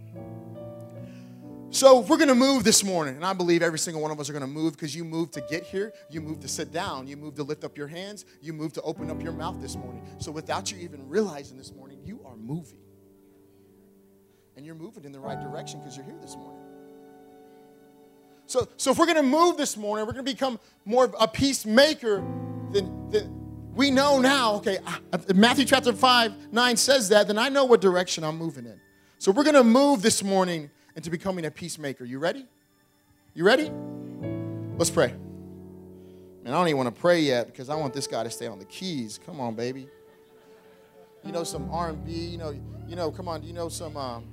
So, 1.72 2.00
we're 2.00 2.16
going 2.16 2.28
to 2.28 2.34
move 2.34 2.64
this 2.64 2.82
morning, 2.82 3.14
and 3.14 3.24
I 3.24 3.32
believe 3.32 3.62
every 3.62 3.78
single 3.78 4.02
one 4.02 4.10
of 4.10 4.18
us 4.18 4.28
are 4.28 4.32
going 4.32 4.40
to 4.40 4.48
move 4.48 4.72
because 4.72 4.96
you 4.96 5.04
moved 5.04 5.34
to 5.34 5.40
get 5.48 5.62
here, 5.62 5.92
you 6.10 6.20
moved 6.20 6.42
to 6.42 6.48
sit 6.48 6.72
down, 6.72 7.06
you 7.06 7.16
moved 7.16 7.36
to 7.36 7.44
lift 7.44 7.62
up 7.62 7.78
your 7.78 7.86
hands, 7.86 8.24
you 8.40 8.52
moved 8.52 8.74
to 8.74 8.82
open 8.82 9.08
up 9.08 9.22
your 9.22 9.30
mouth 9.30 9.60
this 9.60 9.76
morning. 9.76 10.04
So, 10.18 10.32
without 10.32 10.72
you 10.72 10.78
even 10.78 11.08
realizing 11.08 11.56
this 11.56 11.72
morning, 11.72 12.00
you 12.04 12.20
are 12.26 12.34
moving. 12.34 12.80
And 14.56 14.66
you're 14.66 14.74
moving 14.74 15.04
in 15.04 15.12
the 15.12 15.20
right 15.20 15.40
direction 15.40 15.78
because 15.78 15.96
you're 15.96 16.04
here 16.04 16.18
this 16.20 16.34
morning. 16.34 16.58
So, 18.46 18.66
so 18.76 18.90
if 18.90 18.98
we're 18.98 19.06
going 19.06 19.18
to 19.18 19.22
move 19.22 19.56
this 19.56 19.76
morning, 19.76 20.06
we're 20.06 20.12
going 20.12 20.24
to 20.24 20.32
become 20.32 20.58
more 20.84 21.04
of 21.04 21.14
a 21.20 21.28
peacemaker, 21.28 22.16
then, 22.72 23.10
then 23.10 23.30
we 23.76 23.92
know 23.92 24.18
now, 24.18 24.54
okay, 24.56 24.78
Matthew 25.32 25.66
chapter 25.66 25.92
5, 25.92 26.52
9 26.52 26.76
says 26.76 27.10
that, 27.10 27.28
then 27.28 27.38
I 27.38 27.48
know 27.48 27.64
what 27.64 27.80
direction 27.80 28.24
I'm 28.24 28.38
moving 28.38 28.66
in. 28.66 28.80
So 29.18 29.30
we're 29.30 29.44
going 29.44 29.54
to 29.54 29.62
move 29.62 30.02
this 30.02 30.24
morning 30.24 30.70
into 30.96 31.10
becoming 31.10 31.44
a 31.44 31.50
peacemaker. 31.50 32.04
You 32.04 32.18
ready? 32.18 32.46
You 33.34 33.44
ready? 33.44 33.70
Let's 34.76 34.90
pray. 34.90 35.14
Man, 36.42 36.54
I 36.54 36.56
don't 36.56 36.68
even 36.68 36.78
want 36.78 36.94
to 36.94 37.00
pray 37.00 37.20
yet 37.20 37.46
because 37.46 37.68
I 37.68 37.74
want 37.76 37.92
this 37.92 38.06
guy 38.06 38.24
to 38.24 38.30
stay 38.30 38.46
on 38.46 38.58
the 38.58 38.64
keys. 38.64 39.20
Come 39.24 39.40
on, 39.40 39.54
baby. 39.54 39.88
You 41.24 41.32
know 41.32 41.44
some 41.44 41.70
R&B. 41.70 42.12
You 42.12 42.38
know, 42.38 42.58
you 42.88 42.96
know. 42.96 43.10
Come 43.10 43.28
on. 43.28 43.42
You 43.42 43.52
know 43.52 43.68
some. 43.68 43.96
Um, 43.96 44.24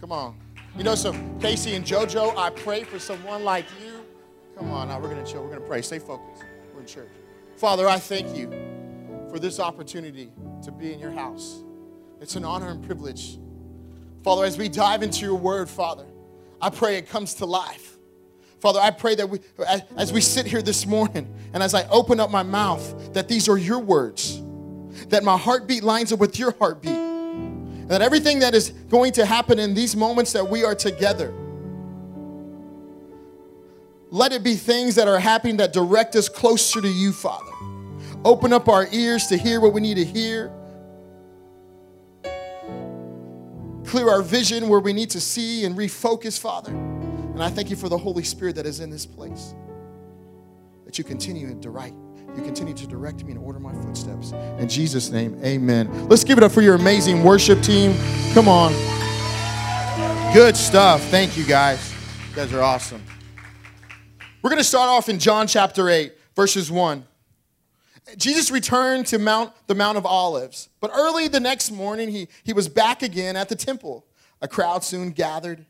come 0.00 0.12
on. 0.12 0.38
You 0.76 0.84
know 0.84 0.94
some 0.94 1.38
K-Ci 1.40 1.74
and 1.74 1.84
JoJo. 1.84 2.36
I 2.36 2.50
pray 2.50 2.84
for 2.84 2.98
someone 2.98 3.44
like 3.44 3.66
you. 3.84 4.04
Come 4.56 4.70
on. 4.70 4.88
Now 4.88 5.00
we're 5.00 5.08
gonna 5.08 5.26
chill. 5.26 5.42
We're 5.42 5.50
gonna 5.50 5.66
pray. 5.66 5.82
Stay 5.82 5.98
focused. 5.98 6.44
We're 6.72 6.80
in 6.80 6.86
church. 6.86 7.10
Father, 7.56 7.88
I 7.88 7.98
thank 7.98 8.36
you 8.36 8.48
for 9.28 9.38
this 9.38 9.58
opportunity 9.58 10.30
to 10.62 10.70
be 10.70 10.92
in 10.92 11.00
your 11.00 11.10
house. 11.10 11.64
It's 12.20 12.36
an 12.36 12.44
honor 12.44 12.68
and 12.68 12.82
privilege 12.84 13.38
Father, 14.22 14.44
as 14.44 14.56
we 14.56 14.68
dive 14.68 15.02
into 15.02 15.24
your 15.24 15.34
word, 15.34 15.68
Father, 15.68 16.06
I 16.60 16.70
pray 16.70 16.96
it 16.96 17.08
comes 17.08 17.34
to 17.34 17.46
life. 17.46 17.98
Father, 18.60 18.78
I 18.78 18.92
pray 18.92 19.16
that 19.16 19.28
we, 19.28 19.40
as 19.96 20.12
we 20.12 20.20
sit 20.20 20.46
here 20.46 20.62
this 20.62 20.86
morning 20.86 21.32
and 21.52 21.62
as 21.62 21.74
I 21.74 21.88
open 21.88 22.20
up 22.20 22.30
my 22.30 22.44
mouth, 22.44 23.12
that 23.14 23.26
these 23.26 23.48
are 23.48 23.58
your 23.58 23.80
words, 23.80 24.40
that 25.08 25.24
my 25.24 25.36
heartbeat 25.36 25.82
lines 25.82 26.12
up 26.12 26.20
with 26.20 26.38
your 26.38 26.52
heartbeat, 26.58 26.92
and 26.92 27.90
that 27.90 28.00
everything 28.00 28.38
that 28.38 28.54
is 28.54 28.70
going 28.70 29.12
to 29.14 29.26
happen 29.26 29.58
in 29.58 29.74
these 29.74 29.96
moments 29.96 30.32
that 30.32 30.48
we 30.48 30.62
are 30.62 30.76
together, 30.76 31.34
let 34.10 34.32
it 34.32 34.44
be 34.44 34.54
things 34.54 34.94
that 34.94 35.08
are 35.08 35.18
happening 35.18 35.56
that 35.56 35.72
direct 35.72 36.14
us 36.14 36.28
closer 36.28 36.80
to 36.80 36.88
you, 36.88 37.12
Father. 37.12 37.50
Open 38.24 38.52
up 38.52 38.68
our 38.68 38.86
ears 38.92 39.26
to 39.26 39.36
hear 39.36 39.60
what 39.60 39.72
we 39.72 39.80
need 39.80 39.96
to 39.96 40.04
hear 40.04 40.52
clear 43.92 44.08
our 44.08 44.22
vision 44.22 44.70
where 44.70 44.80
we 44.80 44.90
need 44.90 45.10
to 45.10 45.20
see 45.20 45.66
and 45.66 45.76
refocus, 45.76 46.38
Father. 46.38 46.72
And 46.72 47.42
I 47.42 47.50
thank 47.50 47.68
you 47.68 47.76
for 47.76 47.90
the 47.90 47.98
Holy 47.98 48.22
Spirit 48.24 48.56
that 48.56 48.64
is 48.64 48.80
in 48.80 48.88
this 48.88 49.04
place. 49.04 49.54
That 50.86 50.96
you 50.96 51.04
continue 51.04 51.60
to 51.60 51.68
write. 51.68 51.92
You 52.34 52.42
continue 52.42 52.72
to 52.72 52.86
direct 52.86 53.22
me 53.22 53.32
and 53.32 53.38
order 53.44 53.60
my 53.60 53.74
footsteps. 53.82 54.32
In 54.58 54.66
Jesus' 54.66 55.10
name, 55.10 55.38
amen. 55.44 56.08
Let's 56.08 56.24
give 56.24 56.38
it 56.38 56.44
up 56.44 56.52
for 56.52 56.62
your 56.62 56.74
amazing 56.74 57.22
worship 57.22 57.60
team. 57.60 57.94
Come 58.32 58.48
on. 58.48 58.72
Good 60.32 60.56
stuff. 60.56 61.02
Thank 61.08 61.36
you, 61.36 61.44
guys. 61.44 61.92
You 62.30 62.36
guys 62.36 62.50
are 62.54 62.62
awesome. 62.62 63.04
We're 64.40 64.48
going 64.48 64.56
to 64.56 64.64
start 64.64 64.88
off 64.88 65.10
in 65.10 65.18
John 65.18 65.46
chapter 65.46 65.90
8, 65.90 66.14
verses 66.34 66.70
1. 66.70 67.04
Jesus 68.16 68.50
returned 68.50 69.06
to 69.06 69.18
Mount, 69.18 69.52
the 69.66 69.74
Mount 69.74 69.96
of 69.96 70.04
Olives, 70.04 70.68
but 70.80 70.90
early 70.92 71.28
the 71.28 71.40
next 71.40 71.70
morning 71.70 72.10
he, 72.10 72.28
he 72.42 72.52
was 72.52 72.68
back 72.68 73.02
again 73.02 73.36
at 73.36 73.48
the 73.48 73.56
temple. 73.56 74.06
A 74.40 74.48
crowd 74.48 74.82
soon 74.82 75.10
gathered, 75.10 75.66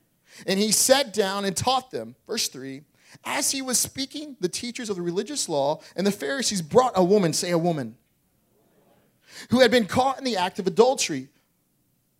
and 0.46 0.58
he 0.58 0.72
sat 0.72 1.12
down 1.12 1.44
and 1.44 1.54
taught 1.54 1.90
them. 1.90 2.16
Verse 2.26 2.48
3 2.48 2.82
As 3.24 3.50
he 3.50 3.60
was 3.60 3.78
speaking, 3.78 4.36
the 4.40 4.48
teachers 4.48 4.88
of 4.88 4.96
the 4.96 5.02
religious 5.02 5.48
law 5.48 5.80
and 5.94 6.06
the 6.06 6.12
Pharisees 6.12 6.62
brought 6.62 6.92
a 6.94 7.04
woman, 7.04 7.34
say 7.34 7.50
a 7.50 7.58
woman, 7.58 7.96
who 9.50 9.60
had 9.60 9.70
been 9.70 9.86
caught 9.86 10.18
in 10.18 10.24
the 10.24 10.38
act 10.38 10.58
of 10.58 10.66
adultery. 10.66 11.28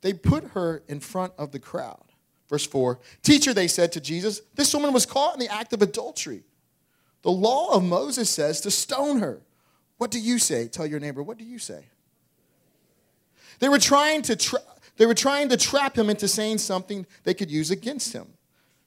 They 0.03 0.13
put 0.13 0.45
her 0.49 0.83
in 0.89 1.01
front 1.01 1.33
of 1.39 1.53
the 1.53 1.61
crowd. 1.61 2.05
Verse 2.49 2.67
4 2.67 3.01
Teacher, 3.23 3.55
they 3.55 3.67
said 3.67 3.93
to 3.93 4.01
Jesus, 4.01 4.43
this 4.55 4.75
woman 4.75 4.93
was 4.93 5.07
caught 5.07 5.33
in 5.33 5.41
the 5.41 5.53
act 5.53 5.73
of 5.73 5.81
adultery. 5.81 6.43
The 7.23 7.31
law 7.31 7.73
of 7.75 7.83
Moses 7.83 8.29
says 8.29 8.61
to 8.61 8.71
stone 8.71 9.21
her. 9.21 9.41
What 10.03 10.11
do 10.11 10.19
you 10.19 10.41
say? 10.41 10.67
Tell 10.67 10.85
your 10.85 10.99
neighbor, 10.99 11.23
what 11.23 11.39
do 11.39 11.45
you 11.45 11.61
say? 11.61 11.85
They 13.61 13.69
were 13.69 13.79
trying 13.79 14.23
to 14.23 14.35
tra- 14.35 14.59
they 14.97 15.07
were 15.07 15.15
trying 15.15 15.49
to 15.51 15.57
trap 15.57 15.97
him 15.97 16.11
into 16.11 16.27
saying 16.27 16.59
something 16.59 17.07
they 17.23 17.35
could 17.35 17.53
use 17.53 17.71
against 17.71 18.13
him. 18.13 18.27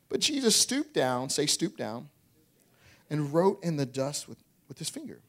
But 0.10 0.20
Jesus 0.20 0.58
stooped 0.58 0.94
down, 0.94 1.30
say 1.30 1.46
stoop 1.46 1.78
down, 1.78 2.10
and 3.10 3.34
wrote 3.34 3.64
in 3.64 3.78
the 3.78 3.86
dust 3.86 4.28
with, 4.28 4.40
with 4.68 4.78
his 4.78 4.90
finger. 4.90 5.22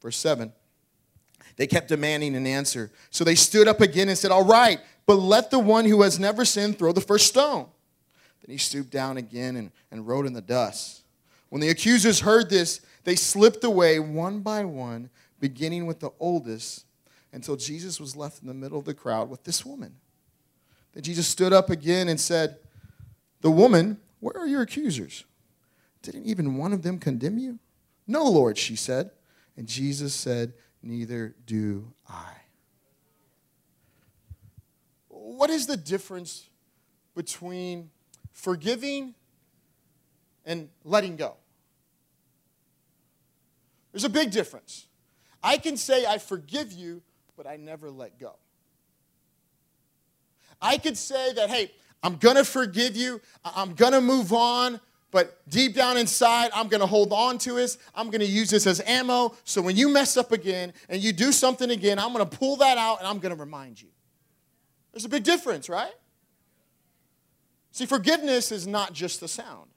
Verse 0.00 0.16
7. 0.18 0.52
They 1.56 1.66
kept 1.66 1.88
demanding 1.88 2.36
an 2.36 2.46
answer. 2.46 2.92
So 3.10 3.24
they 3.24 3.34
stood 3.34 3.66
up 3.66 3.80
again 3.80 4.08
and 4.08 4.16
said, 4.16 4.30
All 4.30 4.44
right, 4.44 4.78
but 5.04 5.16
let 5.16 5.50
the 5.50 5.58
one 5.58 5.84
who 5.84 6.02
has 6.02 6.20
never 6.20 6.44
sinned 6.44 6.78
throw 6.78 6.92
the 6.92 7.00
first 7.00 7.26
stone. 7.26 7.66
Then 8.46 8.52
he 8.52 8.58
stooped 8.58 8.92
down 8.92 9.16
again 9.16 9.56
and, 9.56 9.72
and 9.90 10.06
wrote 10.06 10.26
in 10.26 10.32
the 10.32 10.40
dust. 10.40 11.02
When 11.48 11.60
the 11.60 11.70
accusers 11.70 12.20
heard 12.20 12.50
this, 12.50 12.80
they 13.02 13.16
slipped 13.16 13.64
away 13.64 13.98
one 13.98 14.38
by 14.38 14.64
one 14.64 15.10
beginning 15.44 15.84
with 15.84 16.00
the 16.00 16.08
oldest, 16.18 16.86
until 17.30 17.54
Jesus 17.54 18.00
was 18.00 18.16
left 18.16 18.40
in 18.40 18.48
the 18.48 18.54
middle 18.54 18.78
of 18.78 18.86
the 18.86 18.94
crowd 18.94 19.28
with 19.28 19.44
this 19.44 19.62
woman. 19.62 19.96
Then 20.94 21.02
Jesus 21.02 21.26
stood 21.26 21.52
up 21.52 21.68
again 21.68 22.08
and 22.08 22.18
said, 22.18 22.56
The 23.42 23.50
woman, 23.50 23.98
where 24.20 24.38
are 24.38 24.46
your 24.46 24.62
accusers? 24.62 25.24
Didn't 26.00 26.24
even 26.24 26.56
one 26.56 26.72
of 26.72 26.80
them 26.80 26.98
condemn 26.98 27.36
you? 27.36 27.58
No, 28.06 28.24
Lord, 28.24 28.56
she 28.56 28.74
said. 28.74 29.10
And 29.54 29.66
Jesus 29.66 30.14
said, 30.14 30.54
Neither 30.82 31.34
do 31.44 31.92
I. 32.08 32.32
what 35.08 35.50
is 35.50 35.66
the 35.66 35.76
difference 35.76 36.48
between 37.14 37.90
forgiving 38.32 39.14
and 40.46 40.70
letting 40.84 41.16
go? 41.16 41.36
There's 43.92 44.04
a 44.04 44.08
big 44.08 44.30
difference. 44.30 44.86
I 45.44 45.58
can 45.58 45.76
say, 45.76 46.06
I 46.06 46.16
forgive 46.16 46.72
you, 46.72 47.02
but 47.36 47.46
I 47.46 47.56
never 47.56 47.90
let 47.90 48.18
go. 48.18 48.34
I 50.60 50.78
could 50.78 50.96
say 50.96 51.34
that, 51.34 51.50
hey, 51.50 51.70
I'm 52.02 52.16
going 52.16 52.36
to 52.36 52.44
forgive 52.44 52.96
you, 52.96 53.20
I'm 53.44 53.74
going 53.74 53.92
to 53.92 54.00
move 54.00 54.32
on, 54.32 54.80
but 55.10 55.48
deep 55.48 55.74
down 55.74 55.98
inside, 55.98 56.50
I'm 56.54 56.68
going 56.68 56.80
to 56.80 56.86
hold 56.86 57.12
on 57.12 57.38
to 57.38 57.52
this. 57.52 57.78
I'm 57.94 58.10
going 58.10 58.20
to 58.20 58.26
use 58.26 58.50
this 58.50 58.66
as 58.66 58.80
ammo. 58.84 59.36
So 59.44 59.62
when 59.62 59.76
you 59.76 59.88
mess 59.88 60.16
up 60.16 60.32
again 60.32 60.72
and 60.88 61.00
you 61.00 61.12
do 61.12 61.30
something 61.30 61.70
again, 61.70 61.98
I'm 61.98 62.12
going 62.12 62.28
to 62.28 62.36
pull 62.36 62.56
that 62.56 62.78
out 62.78 62.98
and 62.98 63.06
I'm 63.06 63.20
going 63.20 63.34
to 63.34 63.40
remind 63.40 63.80
you. 63.80 63.88
There's 64.92 65.04
a 65.04 65.08
big 65.08 65.22
difference, 65.22 65.68
right? 65.68 65.92
See, 67.70 67.86
forgiveness 67.86 68.50
is 68.50 68.66
not 68.66 68.92
just 68.92 69.20
the 69.20 69.28
sound. 69.28 69.70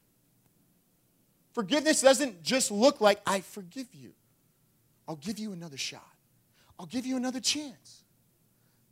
Forgiveness 1.51 2.01
doesn't 2.01 2.41
just 2.41 2.71
look 2.71 2.99
like, 3.01 3.21
I 3.25 3.41
forgive 3.41 3.93
you. 3.93 4.13
I'll 5.07 5.15
give 5.15 5.39
you 5.39 5.53
another 5.53 5.77
shot. 5.77 6.03
I'll 6.79 6.85
give 6.85 7.05
you 7.05 7.17
another 7.17 7.39
chance. 7.39 8.03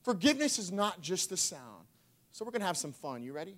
Forgiveness 0.03 0.59
is 0.59 0.71
not 0.71 1.01
just 1.01 1.29
the 1.29 1.37
sound. 1.37 1.85
So 2.31 2.45
we're 2.45 2.51
going 2.51 2.61
to 2.61 2.67
have 2.67 2.77
some 2.77 2.93
fun. 2.93 3.23
You 3.23 3.33
ready? 3.33 3.57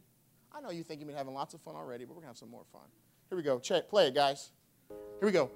I 0.53 0.61
know 0.61 0.69
you 0.69 0.83
think 0.83 0.99
you've 0.99 1.07
been 1.07 1.17
having 1.17 1.33
lots 1.33 1.53
of 1.53 1.61
fun 1.61 1.75
already, 1.75 2.05
but 2.05 2.11
we're 2.11 2.21
going 2.21 2.23
to 2.23 2.29
have 2.29 2.37
some 2.37 2.49
more 2.49 2.63
fun. 2.71 2.83
Here 3.29 3.37
we 3.37 3.43
go. 3.43 3.59
Check. 3.59 3.89
Play 3.89 4.07
it, 4.07 4.15
guys. 4.15 4.51
Here 4.89 5.25
we 5.25 5.31
go. 5.31 5.51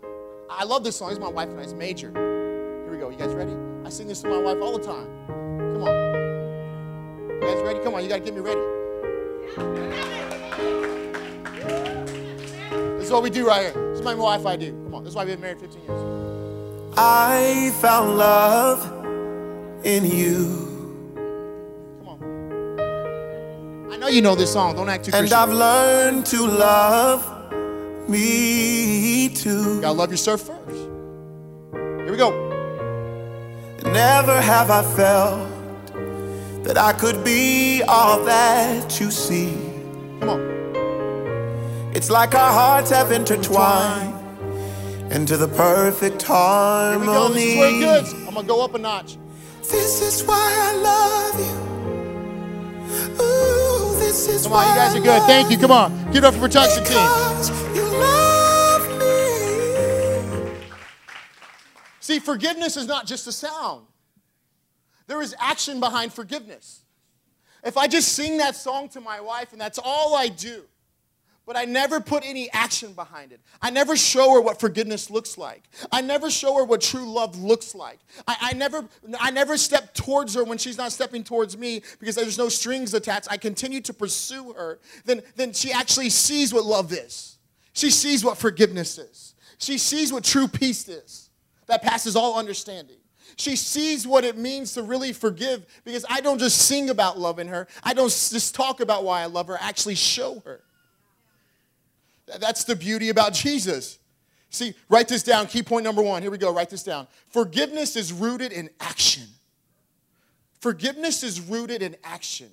I 0.50 0.64
love 0.64 0.84
this 0.84 0.98
song. 0.98 1.12
It's 1.12 1.20
my 1.20 1.30
wife 1.30 1.50
and 1.50 1.60
I's 1.60 1.74
major. 1.74 2.12
Here 2.12 2.92
we 2.92 2.98
go. 2.98 3.10
You 3.10 3.18
guys 3.18 3.34
ready? 3.34 3.56
I 3.86 3.90
sing 3.90 4.08
this 4.08 4.22
to 4.22 4.30
my 4.30 4.38
wife 4.38 4.58
all 4.62 4.78
the 4.78 4.84
time. 4.84 5.08
Come 5.28 5.84
on. 5.84 7.30
You 7.30 7.40
guys 7.42 7.62
ready? 7.64 7.80
Come 7.80 7.94
on. 7.96 8.04
You 8.04 8.10
got 8.10 8.18
to 8.18 8.24
get 8.24 8.34
me 8.34 8.42
ready. 8.42 8.62
This 12.98 13.06
is 13.06 13.12
what 13.12 13.24
we 13.24 13.30
do 13.30 13.48
right 13.48 13.62
here. 13.62 13.90
This 13.90 14.00
is 14.00 14.06
my 14.06 14.14
wife 14.14 14.46
I 14.46 14.56
do. 14.56 14.72
Come 14.72 14.96
on. 14.96 15.04
This 15.04 15.12
is 15.12 15.16
why 15.16 15.26
we've 15.26 15.36
been 15.36 15.42
married 15.42 15.60
15 15.60 15.82
years. 15.84 16.21
I 16.98 17.72
found 17.80 18.18
love 18.18 18.86
in 19.86 20.06
you. 20.06 20.68
Come 22.00 22.08
on. 22.08 23.92
I 23.92 23.98
know 23.98 24.08
you 24.08 24.22
know 24.22 24.36
this 24.36 24.52
song. 24.54 24.76
Don't 24.76 24.90
act 24.90 25.06
too 25.06 25.12
And 25.14 25.28
Christian. 25.28 25.40
I've 25.40 25.54
learned 25.54 26.26
to 26.28 26.46
love 26.46 27.26
me 28.10 29.30
too. 29.30 29.76
You 29.76 29.82
gotta 29.82 29.94
love 29.94 30.12
yourself 30.12 30.42
first. 30.42 30.80
Here 31.74 32.12
we 32.12 32.18
go. 32.18 32.32
Never 33.86 34.40
have 34.40 34.70
I 34.70 34.84
felt 34.96 35.50
that 36.64 36.78
I 36.78 36.94
could 36.94 37.24
be 37.24 37.82
all 37.88 38.24
that 38.26 39.00
you 39.00 39.12
see. 39.12 39.56
Come 40.20 40.30
on. 40.30 40.42
It's 41.94 42.10
like 42.10 42.36
our 42.36 42.52
hearts 42.52 42.90
have 42.92 43.12
intertwined 43.12 44.21
into 45.12 45.36
the 45.38 45.48
perfect 45.50 46.22
harmony. 46.24 47.06
Here 47.06 47.06
we 47.06 47.06
go. 47.08 47.30
This 47.34 47.44
is 47.44 47.58
where 47.58 47.70
it 47.70 47.84
harmony. 47.84 48.28
I'm 48.28 48.34
gonna 48.34 48.48
go 48.48 48.64
up 48.64 48.74
a 48.74 48.80
notch. 48.80 49.18
This 49.62 50.02
is 50.02 50.24
why 50.24 50.38
I 50.38 50.76
love 50.78 51.40
you. 51.40 51.56
Ooh, 53.24 54.00
this 54.00 54.28
is 54.28 54.44
Come 54.44 54.54
why 54.54 54.66
on, 54.66 54.70
you 54.70 54.76
guys 54.76 54.96
are 54.96 55.02
good. 55.02 55.22
Thank 55.24 55.52
you. 55.52 55.58
Come 55.58 55.72
on. 55.72 55.92
Give 56.12 56.24
it 56.24 56.28
up 56.28 56.34
for 56.34 56.40
production 56.40 56.84
team. 56.84 56.96
You 57.76 57.84
love 58.00 58.88
me. 59.00 60.56
See, 62.00 62.20
forgiveness 62.20 62.78
is 62.78 62.88
not 62.88 63.06
just 63.06 63.28
a 63.28 63.32
sound. 63.32 63.86
There 65.08 65.22
is 65.22 65.36
action 65.40 65.80
behind 65.82 66.14
forgiveness. 66.14 66.86
If 67.64 67.78
I 67.78 67.88
just 67.88 68.14
sing 68.14 68.38
that 68.38 68.56
song 68.56 68.90
to 68.90 69.02
my 69.02 69.20
wife 69.20 69.52
and 69.52 69.62
that's 69.62 69.80
all 69.84 70.16
I 70.16 70.30
do, 70.30 70.64
but 71.52 71.60
I 71.60 71.66
never 71.66 72.00
put 72.00 72.26
any 72.26 72.50
action 72.54 72.94
behind 72.94 73.34
it. 73.34 73.42
I 73.62 73.72
never 73.72 73.98
show 73.98 74.36
her 74.36 74.40
what 74.40 74.62
forgiveness 74.62 75.10
looks 75.10 75.38
like. 75.38 75.64
I 75.92 76.00
never 76.00 76.32
show 76.32 76.56
her 76.56 76.64
what 76.64 76.80
true 76.80 77.04
love 77.04 77.38
looks 77.44 77.76
like. 77.76 78.00
I, 78.26 78.38
I 78.40 78.54
never, 78.54 78.86
I 79.20 79.32
never 79.32 79.58
step 79.58 79.94
towards 79.94 80.34
her 80.36 80.46
when 80.46 80.58
she's 80.58 80.78
not 80.78 80.94
stepping 80.94 81.26
towards 81.26 81.58
me 81.58 81.82
because 82.00 82.16
there's 82.16 82.38
no 82.38 82.48
strings 82.48 82.94
attached. 82.94 83.28
I 83.30 83.36
continue 83.36 83.82
to 83.82 83.94
pursue 83.94 84.54
her. 84.54 84.80
Then, 85.04 85.24
then 85.36 85.52
she 85.52 85.74
actually 85.74 86.10
sees 86.10 86.54
what 86.54 86.64
love 86.64 86.94
is. 86.94 87.38
She 87.74 87.92
sees 87.92 88.24
what 88.24 88.38
forgiveness 88.38 88.98
is. 88.98 89.36
She 89.58 89.78
sees 89.78 90.14
what 90.14 90.24
true 90.24 90.48
peace 90.48 90.88
is 90.88 91.32
that 91.68 91.82
passes 91.82 92.16
all 92.16 92.40
understanding. 92.40 92.96
She 93.36 93.58
sees 93.58 94.08
what 94.08 94.24
it 94.24 94.38
means 94.38 94.76
to 94.76 94.84
really 94.84 95.12
forgive 95.12 95.66
because 95.84 96.06
I 96.10 96.22
don't 96.22 96.40
just 96.40 96.60
sing 96.60 96.90
about 96.90 97.20
loving 97.20 97.50
her. 97.50 97.68
I 97.84 97.94
don't 97.94 98.08
just 98.08 98.56
talk 98.56 98.80
about 98.80 99.04
why 99.04 99.20
I 99.20 99.26
love 99.26 99.48
her. 99.48 99.62
I 99.62 99.68
actually 99.68 99.96
show 99.96 100.42
her. 100.46 100.62
That's 102.40 102.64
the 102.64 102.76
beauty 102.76 103.10
about 103.10 103.34
Jesus. 103.34 104.00
See, 104.50 104.74
write 104.90 105.08
this 105.08 105.24
down. 105.24 105.48
Key 105.48 105.64
point 105.64 105.84
number 105.84 106.02
one. 106.02 106.22
Here 106.22 106.32
we 106.32 106.38
go. 106.38 106.54
Write 106.54 106.70
this 106.70 106.84
down. 106.84 107.08
Forgiveness 107.30 107.96
is 107.96 108.12
rooted 108.12 108.52
in 108.52 108.70
action. 108.80 109.28
Forgiveness 110.60 111.24
is 111.24 111.40
rooted 111.40 111.82
in 111.82 111.96
action. 112.04 112.50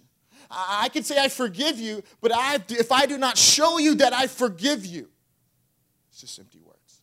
I 0.51 0.89
can 0.89 1.03
say 1.03 1.19
I 1.19 1.29
forgive 1.29 1.79
you, 1.79 2.03
but 2.23 2.33
I, 2.35 2.55
if 2.71 2.91
I 2.91 3.05
do 3.05 3.19
not 3.19 3.37
show 3.37 3.79
you 3.79 3.97
that 3.97 4.15
I 4.15 4.27
forgive 4.29 4.87
you, 4.87 5.09
it's 6.11 6.23
just 6.23 6.39
empty 6.39 6.61
words. 6.65 7.03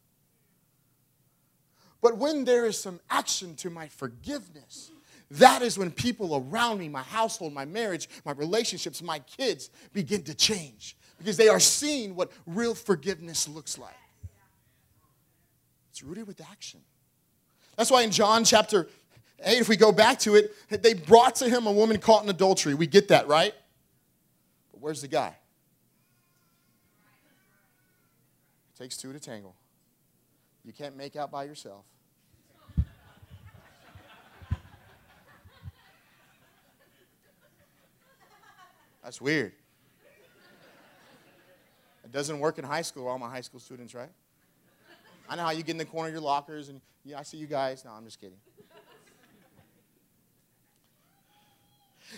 But 2.02 2.18
when 2.18 2.44
there 2.44 2.66
is 2.66 2.80
some 2.80 3.00
action 3.10 3.56
to 3.58 3.70
my 3.70 3.88
forgiveness, 3.88 4.92
that 5.32 5.62
is 5.62 5.78
when 5.78 5.92
people 5.92 6.36
around 6.36 6.80
me, 6.80 6.90
my 6.90 7.04
household, 7.04 7.54
my 7.54 7.66
marriage, 7.66 8.10
my 8.26 8.32
relationships, 8.32 9.04
my 9.04 9.20
kids 9.20 9.70
begin 9.94 10.24
to 10.24 10.34
change 10.34 10.98
because 11.26 11.38
they 11.38 11.50
are 11.50 11.60
seeing 11.60 12.16
what 12.16 12.32
real 12.46 12.76
forgiveness 12.76 13.48
looks 13.48 13.80
like. 13.80 13.96
It's 15.90 16.04
rooted 16.04 16.28
with 16.28 16.40
action. 16.40 16.82
That's 17.76 17.90
why 17.90 18.04
in 18.04 18.12
John 18.12 18.44
chapter 18.44 18.88
8, 19.44 19.60
if 19.60 19.68
we 19.68 19.76
go 19.76 19.92
back 19.92 20.20
to 20.20 20.36
it, 20.36 20.54
they 20.70 20.94
brought 20.94 21.34
to 21.38 21.50
him 21.50 21.66
a 21.66 21.72
woman 21.72 21.98
caught 21.98 22.24
in 22.24 22.30
adultery. 22.30 22.76
We 22.76 22.86
get 22.86 23.08
that, 23.08 23.28
right? 23.28 23.56
But 24.72 24.82
where's 24.82 25.02
the 25.02 25.08
guy? 25.08 25.36
It 28.76 28.78
takes 28.78 28.96
two 28.96 29.12
to 29.12 29.20
tangle. 29.20 29.56
You 30.64 30.74
can't 30.74 30.96
make 30.96 31.16
out 31.16 31.32
by 31.32 31.46
yourself. 31.46 31.86
That's 39.04 39.20
weird. 39.20 39.54
It 42.06 42.12
doesn't 42.12 42.40
work 42.40 42.60
in 42.60 42.64
high 42.64 42.84
school, 42.84 43.08
all 43.08 43.18
my 43.18 43.30
high 43.30 43.42
school 43.42 43.60
students, 43.60 43.94
right? 43.94 44.10
I 45.28 45.36
know 45.36 45.44
how 45.44 45.52
you 45.52 45.64
get 45.64 45.72
in 45.72 45.78
the 45.78 45.86
corner 45.86 46.08
of 46.08 46.14
your 46.14 46.22
lockers 46.22 46.70
and 46.70 46.80
yeah, 47.04 47.20
I 47.20 47.24
see 47.24 47.38
you 47.38 47.48
guys. 47.48 47.84
No, 47.84 47.92
I'm 47.92 48.06
just 48.06 48.22
kidding. 48.22 48.38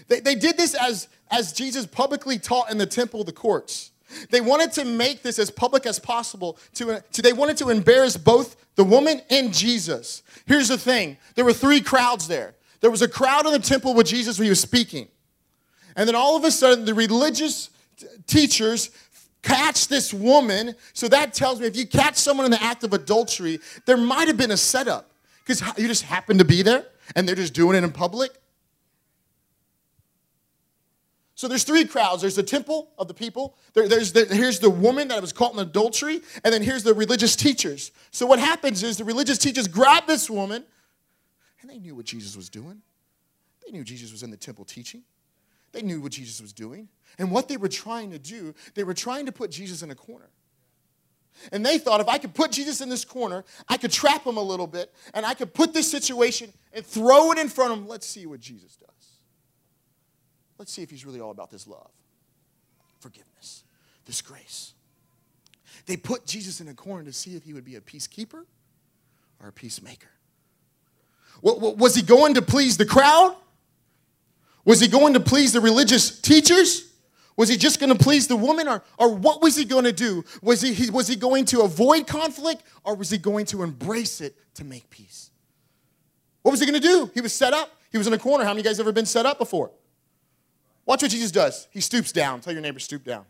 They, 0.08 0.20
they 0.20 0.36
did 0.36 0.58
this 0.58 0.75
as, 0.75 1.08
as 1.32 1.53
Jesus 1.53 1.86
publicly 1.86 2.38
taught 2.38 2.70
in 2.70 2.77
the 2.77 2.86
temple, 2.86 3.22
of 3.22 3.25
the 3.25 3.34
courts. 3.34 3.91
They 4.29 4.41
wanted 4.41 4.72
to 4.74 4.86
make 4.86 5.24
this 5.24 5.39
as 5.39 5.50
public 5.50 5.86
as 5.86 6.00
possible. 6.00 6.58
To, 6.75 7.03
to, 7.13 7.22
they 7.22 7.34
wanted 7.34 7.58
to 7.58 7.70
embarrass 7.70 8.15
both 8.15 8.56
the 8.75 8.84
woman 8.84 9.22
and 9.29 9.53
Jesus. 9.53 10.24
Here's 10.46 10.67
the 10.67 10.77
thing 10.77 11.17
there 11.36 11.46
were 11.46 11.53
three 11.53 11.82
crowds 11.82 12.27
there. 12.27 12.56
There 12.79 12.91
was 12.91 13.01
a 13.01 13.08
crowd 13.08 13.46
in 13.46 13.53
the 13.53 13.60
temple 13.60 13.94
with 13.94 14.08
Jesus 14.08 14.38
when 14.38 14.46
he 14.46 14.50
was 14.50 14.62
speaking. 14.62 15.08
And 15.96 16.08
then 16.08 16.15
all 16.15 16.38
of 16.38 16.44
a 16.44 16.51
sudden, 16.51 16.86
the 16.86 16.94
religious 16.94 17.72
t- 17.98 18.06
teachers 18.27 18.91
catch 19.41 19.88
this 19.88 20.13
woman. 20.13 20.75
So 20.94 21.08
that 21.08 21.34
tells 21.34 21.60
me 21.60 21.67
if 21.67 21.75
you 21.75 21.88
catch 21.88 22.15
someone 22.15 22.46
in 22.46 22.51
the 22.51 22.62
act 22.62 22.84
of 22.84 22.94
adultery, 22.94 23.60
there 23.86 23.98
might 23.98 24.27
have 24.27 24.38
been 24.38 24.51
a 24.51 24.58
setup 24.58 25.12
because 25.46 25.62
you 25.77 25.88
just 25.88 26.03
happened 26.03 26.39
to 26.39 26.46
be 26.46 26.62
there 26.62 26.86
and 27.15 27.27
they're 27.27 27.36
just 27.36 27.53
doing 27.53 27.77
it 27.77 27.84
in 27.84 27.91
public. 27.91 28.32
So 31.38 31.48
there's 31.48 31.63
three 31.63 31.86
crowds. 31.86 32.22
There's 32.22 32.36
the 32.36 32.41
temple 32.41 32.89
of 32.98 33.08
the 33.08 33.13
people. 33.13 33.56
There, 33.74 33.88
there's 33.88 34.12
the, 34.12 34.25
here's 34.25 34.58
the 34.58 34.72
woman 34.72 35.10
that 35.10 35.22
was 35.22 35.32
caught 35.32 35.53
in 35.53 35.60
adultery, 35.60 36.22
and 36.44 36.51
then 36.51 36.63
here's 36.63 36.82
the 36.82 36.96
religious 36.96 37.36
teachers. 37.36 37.91
So 38.10 38.25
what 38.25 38.39
happens 38.39 38.82
is 38.82 38.98
the 38.98 39.06
religious 39.06 39.38
teachers 39.38 39.67
grab 39.67 40.08
this 40.08 40.32
woman, 40.32 40.63
and 41.62 41.70
they 41.70 41.77
knew 41.77 41.94
what 41.94 42.06
Jesus 42.06 42.36
was 42.36 42.50
doing. 42.50 42.82
They 43.63 43.72
knew 43.72 43.84
Jesus 43.84 44.12
was 44.12 44.24
in 44.24 44.32
the 44.32 44.38
temple 44.38 44.65
teaching. 44.65 45.03
They 45.74 45.84
knew 45.84 46.01
what 46.01 46.12
Jesus 46.12 46.41
was 46.41 46.53
doing. 46.53 46.89
And 47.18 47.32
what 47.32 47.48
they 47.48 47.58
were 47.58 47.70
trying 47.70 48.12
to 48.12 48.20
do, 48.20 48.54
they 48.76 48.84
were 48.84 48.94
trying 48.94 49.26
to 49.26 49.32
put 49.32 49.50
Jesus 49.52 49.82
in 49.82 49.92
a 49.92 49.96
corner. 49.96 50.30
And 51.52 51.66
they 51.66 51.78
thought 51.78 52.02
if 52.02 52.08
I 52.08 52.18
could 52.18 52.34
put 52.34 52.52
Jesus 52.52 52.82
in 52.82 52.90
this 52.90 53.06
corner, 53.06 53.44
I 53.68 53.78
could 53.78 53.92
trap 53.92 54.26
him 54.26 54.38
a 54.38 54.42
little 54.42 54.68
bit, 54.68 54.94
and 55.14 55.26
I 55.26 55.34
could 55.34 55.54
put 55.54 55.74
this 55.74 55.90
situation 55.90 56.52
and 56.74 56.86
throw 56.86 57.32
it 57.32 57.38
in 57.38 57.50
front 57.50 57.74
of 57.74 57.80
him. 57.80 57.88
Let's 57.88 58.08
see 58.08 58.26
what 58.26 58.40
Jesus 58.40 58.76
does. 58.76 58.88
Let's 60.58 60.72
see 60.72 60.82
if 60.82 60.90
he's 60.90 61.06
really 61.06 61.22
all 61.22 61.32
about 61.32 61.52
this 61.52 61.68
love, 61.68 61.92
forgiveness, 63.00 63.64
this 64.06 64.22
grace. 64.22 64.74
They 65.86 65.96
put 65.96 66.26
Jesus 66.26 66.60
in 66.60 66.68
a 66.68 66.74
corner 66.74 67.04
to 67.04 67.14
see 67.14 67.36
if 67.36 67.44
he 67.44 67.54
would 67.54 67.66
be 67.66 67.76
a 67.76 67.82
peacekeeper 67.82 68.44
or 69.42 69.48
a 69.48 69.52
peacemaker. 69.52 70.10
Wa- 71.44 71.54
wa- 71.54 71.72
Was 71.74 71.96
he 71.96 72.02
going 72.02 72.34
to 72.34 72.42
please 72.42 72.78
the 72.78 72.86
crowd? 72.86 73.36
Was 74.66 74.80
he 74.80 74.88
going 74.88 75.14
to 75.14 75.20
please 75.20 75.54
the 75.54 75.62
religious 75.62 76.20
teachers? 76.20 76.87
Was 77.38 77.50
he 77.50 77.56
just 77.56 77.79
going 77.79 77.96
to 77.96 78.03
please 78.03 78.27
the 78.27 78.36
woman? 78.36 78.67
Or, 78.67 78.84
or 78.98 79.13
what 79.13 79.41
was 79.41 79.56
he 79.56 79.63
going 79.63 79.84
to 79.84 79.94
do? 79.94 80.25
Was 80.41 80.62
he, 80.62 80.89
was 80.89 81.08
he 81.08 81.15
going 81.15 81.46
to 81.46 81.62
avoid 81.62 82.08
conflict? 82.08 82.63
Or 82.84 82.96
was 82.96 83.12
he 83.12 83.20
going 83.20 83.46
to 83.48 83.62
embrace 83.62 84.20
it 84.20 84.36
to 84.56 84.65
make 84.65 84.89
peace? 84.89 85.29
What 86.41 86.51
was 86.51 86.60
he 86.60 86.65
going 86.65 86.82
to 86.82 86.88
do? 86.88 87.12
He 87.13 87.22
was 87.22 87.34
set 87.34 87.53
up. 87.53 87.70
He 87.91 87.98
was 87.98 88.08
in 88.08 88.13
a 88.13 88.17
corner. 88.17 88.44
How 88.44 88.51
many 88.51 88.63
guys 88.63 88.79
ever 88.79 88.91
been 88.91 89.06
set 89.06 89.25
up 89.25 89.38
before? 89.38 89.72
Watch 90.86 91.03
what 91.03 91.12
Jesus 91.12 91.32
does. 91.32 91.67
He 91.72 91.79
stoops 91.79 92.12
down. 92.12 92.41
Tell 92.41 92.53
your 92.53 92.62
neighbor, 92.62 92.79
stoop 92.79 93.03
down. 93.03 93.25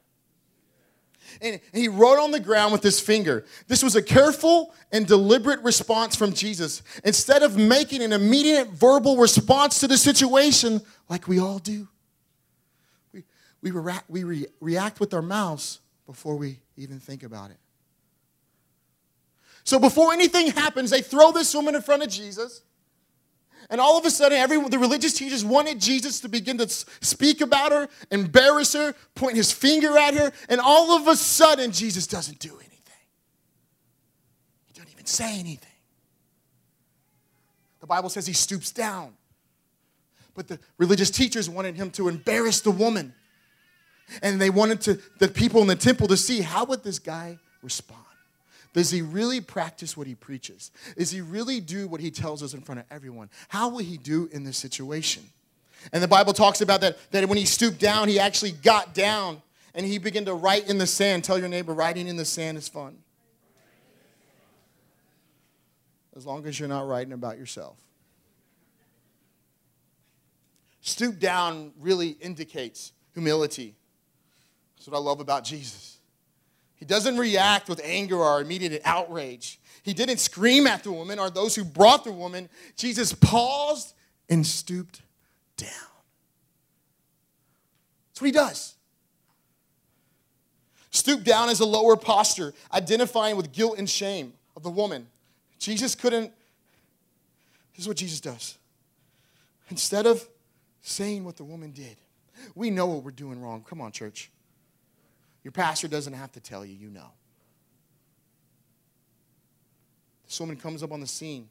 And 1.42 1.60
he 1.74 1.90
wrote 1.90 2.20
on 2.20 2.32
the 2.32 2.40
ground 2.40 2.72
with 2.72 2.84
his 2.84 3.02
finger. 3.02 3.44
This 3.68 3.84
was 3.84 3.96
a 3.96 4.02
careful 4.02 4.74
and 4.92 5.06
deliberate 5.06 5.62
response 5.62 6.16
from 6.16 6.32
Jesus. 6.32 6.82
Instead 7.04 7.44
of 7.44 7.58
making 7.58 8.02
an 8.02 8.14
immediate 8.14 8.70
verbal 8.70 9.18
response 9.18 9.80
to 9.80 9.88
the 9.88 9.98
situation, 9.98 10.82
like 11.10 11.28
we 11.28 11.40
all 11.40 11.60
do, 11.60 11.90
we, 13.72 13.80
react, 13.80 14.10
we 14.10 14.24
re- 14.24 14.48
react 14.60 15.00
with 15.00 15.14
our 15.14 15.22
mouths 15.22 15.80
before 16.06 16.36
we 16.36 16.60
even 16.78 17.00
think 17.00 17.24
about 17.24 17.52
it. 17.52 17.58
So 19.64 19.80
before 19.80 20.14
anything 20.14 20.52
happens, 20.52 20.90
they 20.90 21.02
throw 21.02 21.32
this 21.32 21.54
woman 21.54 21.76
in 21.76 21.82
front 21.82 22.04
of 22.04 22.10
Jesus. 22.10 22.62
And 23.70 23.82
all 23.82 23.98
of 23.98 24.06
a 24.06 24.12
sudden, 24.12 24.38
everyone, 24.38 24.72
the 24.72 24.80
religious 24.80 25.14
teachers 25.14 25.44
wanted 25.44 25.82
Jesus 25.82 26.22
to 26.22 26.30
begin 26.30 26.58
to 26.60 26.70
speak 26.70 27.42
about 27.42 27.74
her, 27.74 27.90
embarrass 28.10 28.74
her, 28.74 28.96
point 29.14 29.36
his 29.36 29.52
finger 29.52 29.98
at 29.98 30.14
her. 30.14 30.32
And 30.48 30.62
all 30.62 30.96
of 30.96 31.08
a 31.08 31.18
sudden, 31.18 31.74
Jesus 31.74 32.08
doesn't 32.08 32.40
do 32.40 32.52
anything. 32.52 32.72
He 34.68 34.74
doesn't 34.74 34.92
even 34.94 35.06
say 35.06 35.38
anything. 35.38 35.68
The 37.82 37.88
Bible 37.88 38.10
says 38.10 38.26
he 38.26 38.34
stoops 38.34 38.72
down. 38.72 39.14
But 40.34 40.48
the 40.48 40.60
religious 40.78 41.10
teachers 41.10 41.50
wanted 41.50 41.76
him 41.76 41.90
to 41.92 42.08
embarrass 42.08 42.62
the 42.62 42.72
woman. 42.72 43.14
And 44.22 44.40
they 44.40 44.50
wanted 44.50 44.82
to, 44.82 45.00
the 45.20 45.28
people 45.28 45.62
in 45.62 45.68
the 45.68 45.76
temple 45.76 46.08
to 46.08 46.18
see 46.18 46.42
how 46.42 46.66
would 46.66 46.84
this 46.84 47.00
guy 47.00 47.40
respond. 47.62 48.02
Does 48.74 48.92
he 48.92 49.02
really 49.02 49.42
practice 49.42 49.98
what 49.98 50.08
he 50.08 50.16
preaches? 50.16 50.72
Does 50.98 51.12
he 51.12 51.22
really 51.22 51.60
do 51.60 51.88
what 51.88 52.00
he 52.00 52.12
tells 52.12 52.44
us 52.44 52.54
in 52.54 52.62
front 52.62 52.80
of 52.80 52.86
everyone? 52.92 53.30
How 53.50 53.70
will 53.70 53.80
he 53.80 53.98
do 53.98 54.30
in 54.32 54.44
this 54.44 54.58
situation? 54.58 55.24
And 55.94 56.04
the 56.04 56.08
Bible 56.08 56.34
talks 56.34 56.62
about 56.62 56.82
that, 56.82 56.98
that 57.12 57.28
when 57.28 57.38
he 57.38 57.46
stooped 57.46 57.80
down, 57.80 58.08
he 58.08 58.20
actually 58.20 58.52
got 58.52 58.94
down 58.94 59.42
and 59.74 59.86
he 59.86 59.98
began 59.98 60.26
to 60.26 60.34
write 60.34 60.70
in 60.70 60.78
the 60.78 60.88
sand. 60.88 61.24
Tell 61.24 61.38
your 61.40 61.50
neighbor, 61.50 61.74
writing 61.74 62.08
in 62.08 62.18
the 62.18 62.26
sand 62.26 62.58
is 62.58 62.68
fun. 62.68 62.98
As 66.16 66.26
long 66.26 66.46
as 66.48 66.60
you're 66.60 66.70
not 66.70 66.88
writing 66.88 67.14
about 67.14 67.38
yourself. 67.38 67.78
Stoop 70.82 71.20
down 71.20 71.74
really 71.80 72.10
indicates 72.10 72.92
humility. 73.14 73.76
That's 74.88 74.94
what 74.94 75.02
I 75.02 75.04
love 75.04 75.20
about 75.20 75.44
Jesus. 75.44 75.98
He 76.78 76.86
doesn't 76.86 77.18
react 77.18 77.68
with 77.68 77.82
anger 77.84 78.16
or 78.16 78.40
immediate 78.40 78.82
outrage. 78.86 79.60
He 79.84 79.94
didn't 79.94 80.22
scream 80.22 80.66
at 80.66 80.86
the 80.86 80.94
woman 80.94 81.20
or 81.20 81.30
those 81.30 81.56
who 81.56 81.66
brought 81.66 82.06
the 82.06 82.14
woman. 82.14 82.48
Jesus 82.78 83.12
paused 83.12 83.94
and 84.30 84.48
stooped 84.48 85.02
down. 85.58 85.68
That's 88.08 88.22
what 88.22 88.28
he 88.28 88.32
does. 88.32 88.76
Stoop 90.92 91.26
down 91.26 91.50
is 91.50 91.60
a 91.60 91.66
lower 91.66 91.98
posture, 91.98 92.54
identifying 92.72 93.36
with 93.36 93.52
guilt 93.52 93.78
and 93.78 93.90
shame 93.90 94.32
of 94.56 94.64
the 94.64 94.70
woman. 94.70 95.06
Jesus 95.60 95.96
couldn't. 95.96 96.32
This 97.74 97.84
is 97.84 97.88
what 97.90 97.98
Jesus 97.98 98.22
does. 98.22 98.58
Instead 99.70 100.06
of 100.06 100.26
saying 100.82 101.26
what 101.26 101.36
the 101.36 101.44
woman 101.44 101.72
did, 101.72 101.98
we 102.56 102.70
know 102.70 102.86
what 102.86 103.04
we're 103.04 103.12
doing 103.12 103.42
wrong. 103.42 103.66
Come 103.68 103.82
on, 103.82 103.92
church. 103.92 104.32
Your 105.48 105.54
pastor 105.54 105.88
doesn't 105.88 106.12
have 106.12 106.34
to 106.34 106.42
tell 106.42 106.66
you, 106.66 106.76
you 106.76 106.90
know. 106.90 107.10
This 110.26 110.38
woman 110.42 110.58
comes 110.58 110.84
up 110.84 110.92
on 110.92 111.00
the 111.00 111.08
scene, 111.08 111.48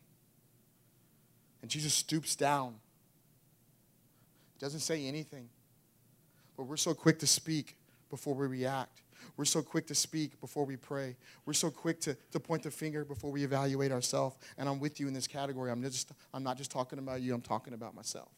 and 1.63 1.71
Jesus 1.71 1.95
stoops 1.95 2.37
down. 2.37 2.75
Doesn't 4.59 4.81
say 4.81 5.07
anything. 5.07 5.49
But 6.59 6.65
we're 6.65 6.77
so 6.77 6.93
quick 6.93 7.19
to 7.21 7.27
speak 7.27 7.79
before 8.11 8.35
we 8.35 8.47
react. 8.47 9.01
We're 9.39 9.47
so 9.47 9.63
quick 9.63 9.87
to 9.87 9.95
speak 9.95 10.39
before 10.43 10.67
we 10.67 10.77
pray. 10.77 11.17
We're 11.47 11.55
so 11.55 11.71
quick 11.71 11.99
to, 12.03 12.19
to 12.33 12.39
point 12.39 12.65
the 12.65 12.71
finger 12.71 13.03
before 13.03 13.33
we 13.33 13.45
evaluate 13.45 13.93
ourselves. 13.93 14.37
And 14.59 14.69
I'm 14.69 14.79
with 14.79 15.01
you 15.01 15.09
in 15.09 15.15
this 15.15 15.27
category. 15.27 15.71
I'm, 15.71 15.81
just, 15.81 16.13
I'm 16.35 16.43
not 16.43 16.59
just 16.59 16.71
talking 16.71 16.99
about 16.99 17.23
you, 17.23 17.33
I'm 17.33 17.41
talking 17.41 17.73
about 17.73 17.95
myself. 17.95 18.29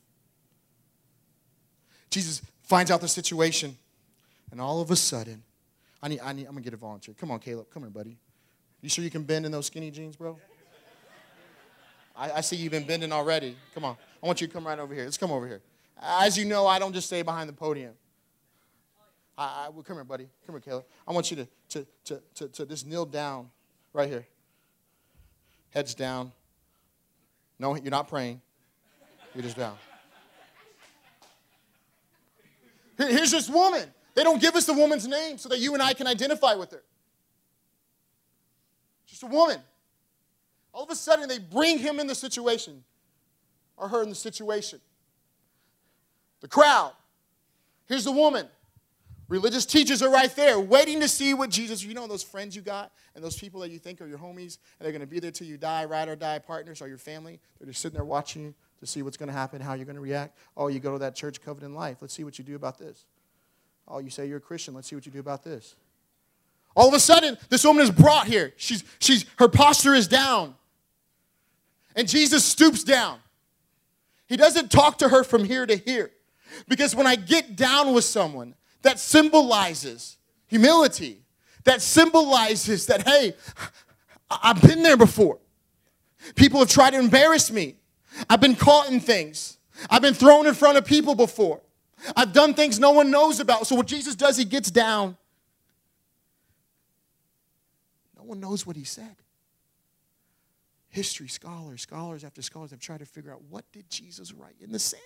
Jesus 2.10 2.42
finds 2.62 2.92
out 2.92 3.00
the 3.00 3.08
situation, 3.08 3.76
and 4.52 4.60
all 4.60 4.80
of 4.80 4.92
a 4.92 4.96
sudden, 4.96 5.42
I 6.02 6.08
need, 6.08 6.20
I 6.20 6.32
need, 6.32 6.46
I'm 6.46 6.52
gonna 6.52 6.62
get 6.62 6.74
a 6.74 6.76
volunteer. 6.76 7.14
Come 7.18 7.30
on, 7.30 7.40
Caleb. 7.40 7.66
Come 7.72 7.82
here, 7.82 7.90
buddy. 7.90 8.16
You 8.80 8.88
sure 8.88 9.02
you 9.02 9.10
can 9.10 9.24
bend 9.24 9.44
in 9.46 9.52
those 9.52 9.66
skinny 9.66 9.90
jeans, 9.90 10.16
bro? 10.16 10.38
I, 12.16 12.32
I 12.32 12.40
see 12.40 12.56
you've 12.56 12.72
been 12.72 12.86
bending 12.86 13.12
already. 13.12 13.56
Come 13.74 13.84
on. 13.84 13.96
I 14.22 14.26
want 14.26 14.40
you 14.40 14.46
to 14.46 14.52
come 14.52 14.66
right 14.66 14.78
over 14.78 14.94
here. 14.94 15.04
Let's 15.04 15.16
come 15.16 15.30
over 15.30 15.46
here. 15.46 15.60
As 16.00 16.38
you 16.38 16.44
know, 16.44 16.66
I 16.66 16.78
don't 16.78 16.92
just 16.92 17.06
stay 17.06 17.22
behind 17.22 17.48
the 17.48 17.52
podium. 17.52 17.94
I, 19.36 19.66
I 19.66 19.68
well, 19.68 19.82
come 19.82 19.96
here, 19.96 20.04
buddy. 20.04 20.28
Come 20.46 20.54
here, 20.54 20.60
Caleb. 20.60 20.84
I 21.06 21.12
want 21.12 21.30
you 21.30 21.36
to, 21.38 21.48
to, 21.70 21.86
to, 22.04 22.22
to, 22.34 22.48
to 22.48 22.66
just 22.66 22.86
kneel 22.86 23.06
down 23.06 23.50
right 23.92 24.08
here. 24.08 24.26
Heads 25.70 25.94
down. 25.94 26.32
No, 27.58 27.74
you're 27.74 27.90
not 27.90 28.08
praying. 28.08 28.40
You're 29.34 29.42
just 29.42 29.56
down. 29.56 29.76
Here, 32.96 33.08
here's 33.08 33.30
this 33.30 33.48
woman. 33.48 33.88
They 34.18 34.24
don't 34.24 34.42
give 34.42 34.56
us 34.56 34.66
the 34.66 34.74
woman's 34.74 35.06
name 35.06 35.38
so 35.38 35.48
that 35.48 35.60
you 35.60 35.74
and 35.74 35.80
I 35.80 35.94
can 35.94 36.08
identify 36.08 36.56
with 36.56 36.72
her. 36.72 36.82
Just 39.06 39.22
a 39.22 39.28
woman. 39.28 39.60
All 40.74 40.82
of 40.82 40.90
a 40.90 40.96
sudden, 40.96 41.28
they 41.28 41.38
bring 41.38 41.78
him 41.78 42.00
in 42.00 42.08
the 42.08 42.16
situation, 42.16 42.82
or 43.76 43.86
her 43.86 44.02
in 44.02 44.08
the 44.08 44.16
situation. 44.16 44.80
The 46.40 46.48
crowd. 46.48 46.94
Here's 47.86 48.02
the 48.02 48.10
woman. 48.10 48.48
Religious 49.28 49.64
teachers 49.64 50.02
are 50.02 50.10
right 50.10 50.34
there, 50.34 50.58
waiting 50.58 50.98
to 50.98 51.06
see 51.06 51.32
what 51.32 51.50
Jesus, 51.50 51.84
you 51.84 51.94
know, 51.94 52.08
those 52.08 52.24
friends 52.24 52.56
you 52.56 52.62
got 52.62 52.90
and 53.14 53.22
those 53.22 53.38
people 53.38 53.60
that 53.60 53.70
you 53.70 53.78
think 53.78 54.00
are 54.00 54.08
your 54.08 54.18
homies, 54.18 54.58
and 54.80 54.84
they're 54.84 54.90
going 54.90 54.98
to 54.98 55.06
be 55.06 55.20
there 55.20 55.30
till 55.30 55.46
you 55.46 55.56
die, 55.56 55.84
ride 55.84 56.08
or 56.08 56.16
die 56.16 56.40
partners, 56.40 56.82
or 56.82 56.88
your 56.88 56.98
family. 56.98 57.38
They're 57.60 57.68
just 57.68 57.80
sitting 57.80 57.94
there 57.94 58.04
watching 58.04 58.42
you 58.42 58.54
to 58.80 58.86
see 58.86 59.02
what's 59.02 59.16
going 59.16 59.28
to 59.28 59.32
happen, 59.32 59.60
how 59.60 59.74
you're 59.74 59.84
going 59.84 59.94
to 59.94 60.02
react. 60.02 60.36
Oh, 60.56 60.66
you 60.66 60.80
go 60.80 60.90
to 60.90 60.98
that 60.98 61.14
church 61.14 61.40
covenant 61.40 61.76
life. 61.76 61.98
Let's 62.00 62.14
see 62.14 62.24
what 62.24 62.36
you 62.36 62.44
do 62.44 62.56
about 62.56 62.78
this. 62.78 63.04
Oh, 63.88 63.98
you 63.98 64.10
say 64.10 64.26
you're 64.26 64.38
a 64.38 64.40
Christian. 64.40 64.74
Let's 64.74 64.88
see 64.88 64.94
what 64.94 65.06
you 65.06 65.12
do 65.12 65.20
about 65.20 65.42
this. 65.42 65.74
All 66.76 66.88
of 66.88 66.94
a 66.94 67.00
sudden, 67.00 67.38
this 67.48 67.64
woman 67.64 67.82
is 67.82 67.90
brought 67.90 68.26
here. 68.26 68.52
She's, 68.56 68.84
she's, 69.00 69.24
her 69.38 69.48
posture 69.48 69.94
is 69.94 70.06
down. 70.06 70.54
And 71.96 72.06
Jesus 72.06 72.44
stoops 72.44 72.84
down. 72.84 73.18
He 74.26 74.36
doesn't 74.36 74.70
talk 74.70 74.98
to 74.98 75.08
her 75.08 75.24
from 75.24 75.44
here 75.44 75.66
to 75.66 75.76
here. 75.76 76.10
Because 76.68 76.94
when 76.94 77.06
I 77.06 77.16
get 77.16 77.56
down 77.56 77.94
with 77.94 78.04
someone, 78.04 78.54
that 78.82 78.98
symbolizes 78.98 80.18
humility. 80.46 81.22
That 81.64 81.82
symbolizes 81.82 82.86
that, 82.86 83.06
hey, 83.06 83.34
I've 84.30 84.62
been 84.62 84.82
there 84.82 84.96
before. 84.96 85.38
People 86.34 86.60
have 86.60 86.68
tried 86.68 86.90
to 86.90 86.98
embarrass 86.98 87.50
me. 87.50 87.76
I've 88.28 88.40
been 88.40 88.56
caught 88.56 88.90
in 88.90 89.00
things. 89.00 89.58
I've 89.90 90.02
been 90.02 90.14
thrown 90.14 90.46
in 90.46 90.54
front 90.54 90.78
of 90.78 90.84
people 90.84 91.14
before. 91.14 91.60
I've 92.16 92.32
done 92.32 92.54
things 92.54 92.78
no 92.78 92.90
one 92.90 93.10
knows 93.10 93.40
about. 93.40 93.66
So 93.66 93.74
what 93.74 93.86
Jesus 93.86 94.14
does, 94.14 94.36
he 94.36 94.44
gets 94.44 94.70
down. 94.70 95.16
No 98.16 98.24
one 98.24 98.40
knows 98.40 98.66
what 98.66 98.76
he 98.76 98.84
said. 98.84 99.16
History 100.88 101.28
scholars, 101.28 101.82
scholars 101.82 102.24
after 102.24 102.42
scholars 102.42 102.70
have 102.70 102.80
tried 102.80 103.00
to 103.00 103.06
figure 103.06 103.32
out 103.32 103.42
what 103.48 103.64
did 103.72 103.88
Jesus 103.90 104.32
write 104.32 104.56
in 104.60 104.72
the 104.72 104.78
sand? 104.78 105.02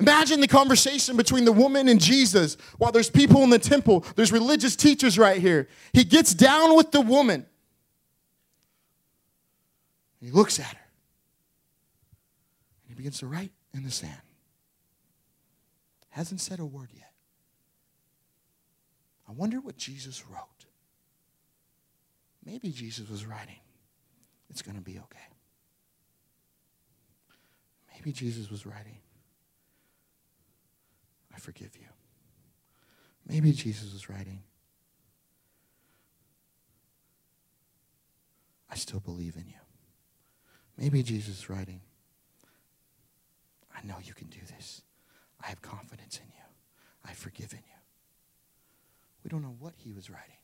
Imagine 0.00 0.40
the 0.40 0.48
conversation 0.48 1.16
between 1.16 1.44
the 1.44 1.52
woman 1.52 1.86
and 1.86 2.00
Jesus 2.00 2.56
while 2.78 2.90
there's 2.90 3.10
people 3.10 3.42
in 3.42 3.50
the 3.50 3.58
temple, 3.58 4.04
there's 4.16 4.32
religious 4.32 4.74
teachers 4.74 5.18
right 5.18 5.40
here. 5.40 5.68
He 5.92 6.04
gets 6.04 6.32
down 6.32 6.74
with 6.74 6.90
the 6.90 7.02
woman. 7.02 7.46
He 10.20 10.30
looks 10.30 10.58
at 10.58 10.66
her 10.66 10.79
begins 13.00 13.20
to 13.20 13.26
write 13.26 13.50
in 13.72 13.82
the 13.82 13.90
sand. 13.90 14.20
Hasn't 16.10 16.42
said 16.42 16.60
a 16.60 16.66
word 16.66 16.90
yet. 16.94 17.12
I 19.26 19.32
wonder 19.32 19.58
what 19.58 19.78
Jesus 19.78 20.22
wrote. 20.30 20.66
Maybe 22.44 22.72
Jesus 22.72 23.08
was 23.08 23.24
writing, 23.24 23.60
it's 24.50 24.60
going 24.60 24.76
to 24.76 24.82
be 24.82 24.98
okay. 24.98 25.18
Maybe 27.94 28.12
Jesus 28.12 28.50
was 28.50 28.66
writing, 28.66 28.98
I 31.34 31.38
forgive 31.38 31.74
you. 31.76 31.88
Maybe 33.26 33.52
Jesus 33.52 33.94
was 33.94 34.10
writing, 34.10 34.42
I 38.70 38.74
still 38.74 39.00
believe 39.00 39.36
in 39.36 39.46
you. 39.46 39.54
Maybe 40.76 41.02
Jesus 41.02 41.38
is 41.38 41.48
writing, 41.48 41.80
I 43.80 43.86
know 43.86 43.96
you 44.02 44.14
can 44.14 44.28
do 44.28 44.40
this. 44.56 44.82
I 45.42 45.48
have 45.48 45.62
confidence 45.62 46.18
in 46.18 46.26
you. 46.28 46.44
I've 47.04 47.16
forgiven 47.16 47.60
you. 47.66 47.78
We 49.24 49.30
don't 49.30 49.42
know 49.42 49.56
what 49.58 49.74
he 49.76 49.92
was 49.92 50.10
writing. 50.10 50.36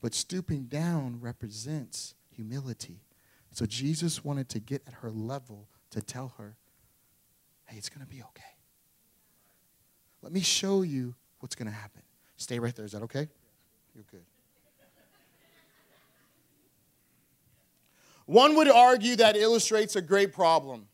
But 0.00 0.14
stooping 0.14 0.64
down 0.64 1.18
represents 1.20 2.14
humility. 2.30 3.02
So 3.52 3.66
Jesus 3.66 4.24
wanted 4.24 4.48
to 4.50 4.60
get 4.60 4.82
at 4.86 4.94
her 4.94 5.10
level 5.10 5.68
to 5.90 6.00
tell 6.00 6.32
her, 6.38 6.56
hey, 7.66 7.76
it's 7.76 7.88
going 7.88 8.06
to 8.06 8.10
be 8.10 8.22
okay. 8.22 8.42
Let 10.22 10.32
me 10.32 10.40
show 10.40 10.82
you 10.82 11.14
what's 11.40 11.54
going 11.54 11.68
to 11.68 11.76
happen. 11.76 12.02
Stay 12.36 12.58
right 12.58 12.74
there. 12.74 12.84
Is 12.84 12.92
that 12.92 13.02
okay? 13.02 13.28
You're 13.94 14.04
good. 14.10 14.24
One 18.26 18.54
would 18.56 18.68
argue 18.68 19.16
that 19.16 19.36
illustrates 19.36 19.96
a 19.96 20.00
great 20.00 20.32
problem. 20.32 20.86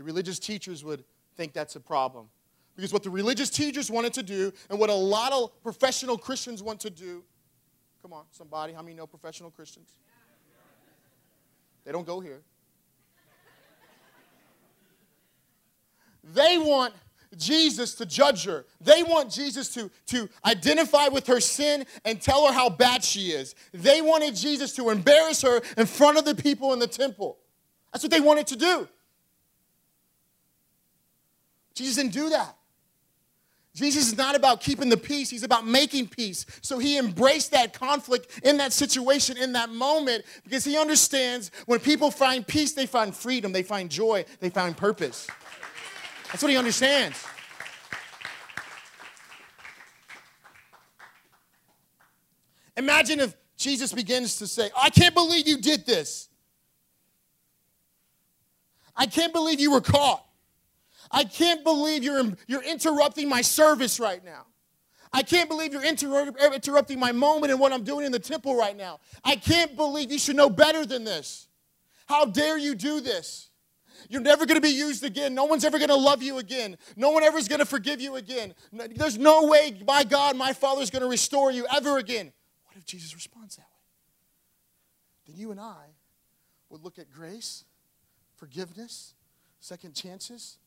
The 0.00 0.04
religious 0.04 0.38
teachers 0.38 0.82
would 0.82 1.04
think 1.36 1.52
that's 1.52 1.76
a 1.76 1.80
problem. 1.80 2.30
Because 2.74 2.90
what 2.90 3.02
the 3.02 3.10
religious 3.10 3.50
teachers 3.50 3.90
wanted 3.90 4.14
to 4.14 4.22
do, 4.22 4.50
and 4.70 4.78
what 4.78 4.88
a 4.88 4.94
lot 4.94 5.30
of 5.30 5.62
professional 5.62 6.16
Christians 6.16 6.62
want 6.62 6.80
to 6.80 6.88
do, 6.88 7.22
come 8.00 8.14
on, 8.14 8.24
somebody, 8.30 8.72
how 8.72 8.80
many 8.80 8.94
know 8.94 9.06
professional 9.06 9.50
Christians? 9.50 9.90
They 11.84 11.92
don't 11.92 12.06
go 12.06 12.18
here. 12.18 12.40
They 16.32 16.56
want 16.56 16.94
Jesus 17.36 17.94
to 17.96 18.06
judge 18.06 18.46
her. 18.46 18.64
They 18.80 19.02
want 19.02 19.30
Jesus 19.30 19.68
to, 19.74 19.90
to 20.06 20.30
identify 20.46 21.08
with 21.08 21.26
her 21.26 21.40
sin 21.40 21.84
and 22.06 22.22
tell 22.22 22.46
her 22.46 22.54
how 22.54 22.70
bad 22.70 23.04
she 23.04 23.32
is. 23.32 23.54
They 23.74 24.00
wanted 24.00 24.34
Jesus 24.34 24.74
to 24.76 24.88
embarrass 24.88 25.42
her 25.42 25.60
in 25.76 25.84
front 25.84 26.16
of 26.16 26.24
the 26.24 26.34
people 26.34 26.72
in 26.72 26.78
the 26.78 26.86
temple. 26.86 27.36
That's 27.92 28.02
what 28.02 28.10
they 28.10 28.20
wanted 28.20 28.46
to 28.46 28.56
do. 28.56 28.88
Jesus 31.74 31.96
didn't 31.96 32.12
do 32.12 32.30
that. 32.30 32.56
Jesus 33.74 34.08
is 34.08 34.16
not 34.18 34.34
about 34.34 34.60
keeping 34.60 34.88
the 34.88 34.96
peace, 34.96 35.30
he's 35.30 35.44
about 35.44 35.66
making 35.66 36.08
peace. 36.08 36.44
So 36.60 36.78
he 36.78 36.98
embraced 36.98 37.52
that 37.52 37.72
conflict 37.72 38.40
in 38.42 38.56
that 38.56 38.72
situation, 38.72 39.36
in 39.36 39.52
that 39.52 39.70
moment, 39.70 40.24
because 40.42 40.64
he 40.64 40.76
understands 40.76 41.50
when 41.66 41.78
people 41.78 42.10
find 42.10 42.46
peace, 42.46 42.72
they 42.72 42.86
find 42.86 43.14
freedom, 43.14 43.52
they 43.52 43.62
find 43.62 43.88
joy, 43.88 44.24
they 44.40 44.50
find 44.50 44.76
purpose. 44.76 45.28
That's 46.26 46.42
what 46.42 46.50
he 46.50 46.58
understands. 46.58 47.24
Imagine 52.76 53.20
if 53.20 53.34
Jesus 53.56 53.92
begins 53.92 54.36
to 54.38 54.46
say, 54.46 54.70
I 54.76 54.90
can't 54.90 55.14
believe 55.14 55.46
you 55.46 55.58
did 55.58 55.86
this. 55.86 56.28
I 58.96 59.06
can't 59.06 59.32
believe 59.32 59.60
you 59.60 59.70
were 59.70 59.80
caught. 59.80 60.24
I 61.10 61.24
can't 61.24 61.64
believe 61.64 62.04
you're, 62.04 62.32
you're 62.46 62.62
interrupting 62.62 63.28
my 63.28 63.42
service 63.42 63.98
right 63.98 64.24
now. 64.24 64.46
I 65.12 65.22
can't 65.22 65.48
believe 65.48 65.72
you're 65.72 65.84
inter- 65.84 66.32
interrupting 66.54 67.00
my 67.00 67.10
moment 67.10 67.50
and 67.50 67.60
what 67.60 67.72
I'm 67.72 67.82
doing 67.82 68.06
in 68.06 68.12
the 68.12 68.20
temple 68.20 68.56
right 68.56 68.76
now. 68.76 69.00
I 69.24 69.34
can't 69.36 69.74
believe 69.74 70.12
you 70.12 70.18
should 70.18 70.36
know 70.36 70.48
better 70.48 70.86
than 70.86 71.02
this. 71.04 71.48
How 72.06 72.24
dare 72.24 72.58
you 72.58 72.74
do 72.74 73.00
this? 73.00 73.50
You're 74.08 74.22
never 74.22 74.46
going 74.46 74.56
to 74.56 74.62
be 74.62 74.70
used 74.74 75.04
again. 75.04 75.34
No 75.34 75.44
one's 75.44 75.64
ever 75.64 75.78
going 75.78 75.90
to 75.90 75.96
love 75.96 76.22
you 76.22 76.38
again. 76.38 76.76
No 76.96 77.10
one 77.10 77.22
ever 77.22 77.38
is 77.38 77.48
going 77.48 77.58
to 77.58 77.66
forgive 77.66 78.00
you 78.00 78.16
again. 78.16 78.54
There's 78.72 79.18
no 79.18 79.46
way, 79.46 79.80
my 79.86 80.04
God, 80.04 80.36
my 80.36 80.52
Father 80.52 80.80
is 80.80 80.90
going 80.90 81.02
to 81.02 81.08
restore 81.08 81.50
you 81.50 81.66
ever 81.74 81.98
again. 81.98 82.32
What 82.66 82.76
if 82.76 82.86
Jesus 82.86 83.14
responds 83.14 83.56
that 83.56 83.62
way? 83.62 83.66
Then 85.26 85.36
you 85.36 85.50
and 85.50 85.60
I 85.60 85.94
would 86.70 86.82
look 86.82 86.98
at 86.98 87.10
grace, 87.10 87.64
forgiveness, 88.36 89.14
second 89.58 89.94
chances, 89.94 90.58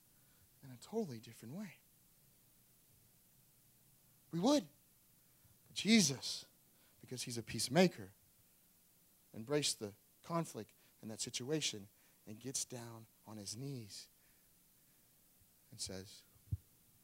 in 0.63 0.69
a 0.69 0.77
totally 0.89 1.19
different 1.19 1.55
way. 1.55 1.77
We 4.31 4.39
would. 4.39 4.63
But 5.67 5.75
Jesus, 5.75 6.45
because 7.01 7.23
he's 7.23 7.37
a 7.37 7.43
peacemaker, 7.43 8.09
embraced 9.35 9.79
the 9.79 9.91
conflict 10.25 10.71
in 11.01 11.09
that 11.09 11.21
situation 11.21 11.87
and 12.27 12.39
gets 12.39 12.65
down 12.65 13.05
on 13.27 13.37
his 13.37 13.57
knees 13.57 14.07
and 15.71 15.79
says, 15.79 16.21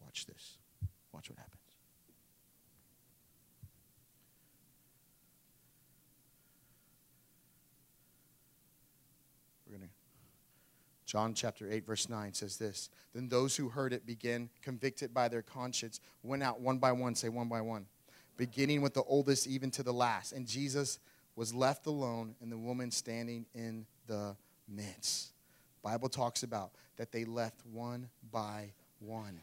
Watch 0.02 0.26
this. 0.26 0.58
Watch 1.12 1.30
what 1.30 1.38
happens. 1.38 1.62
We're 9.68 9.78
going 9.78 9.88
to 9.88 9.94
John 11.10 11.34
chapter 11.34 11.68
8, 11.68 11.88
verse 11.88 12.08
9 12.08 12.36
says 12.36 12.58
this 12.58 12.92
Then 13.16 13.30
those 13.30 13.56
who 13.56 13.68
heard 13.68 13.94
it 13.94 14.06
began, 14.06 14.48
convicted 14.62 15.12
by 15.12 15.28
their 15.28 15.42
conscience, 15.42 16.00
went 16.22 16.44
out 16.44 16.62
one 16.62 16.78
by 16.78 16.92
one, 16.92 17.16
say 17.16 17.30
one 17.30 17.50
by 17.50 17.62
one, 17.62 17.88
beginning 18.38 18.84
with 18.84 18.94
the 18.94 19.02
oldest 19.02 19.48
even 19.48 19.72
to 19.72 19.82
the 19.82 19.92
last. 19.92 20.34
And 20.34 20.46
Jesus 20.46 21.00
was 21.36 21.52
left 21.52 21.88
alone, 21.88 22.36
and 22.42 22.52
the 22.52 22.60
woman 22.60 22.92
standing 22.92 23.48
in 23.56 23.88
the 24.06 24.36
midst. 24.68 25.32
Bible 25.82 26.10
talks 26.10 26.44
about 26.44 26.74
that 26.98 27.12
they 27.12 27.26
left 27.26 27.66
one 27.66 28.08
by 28.32 28.72
one, 29.00 29.42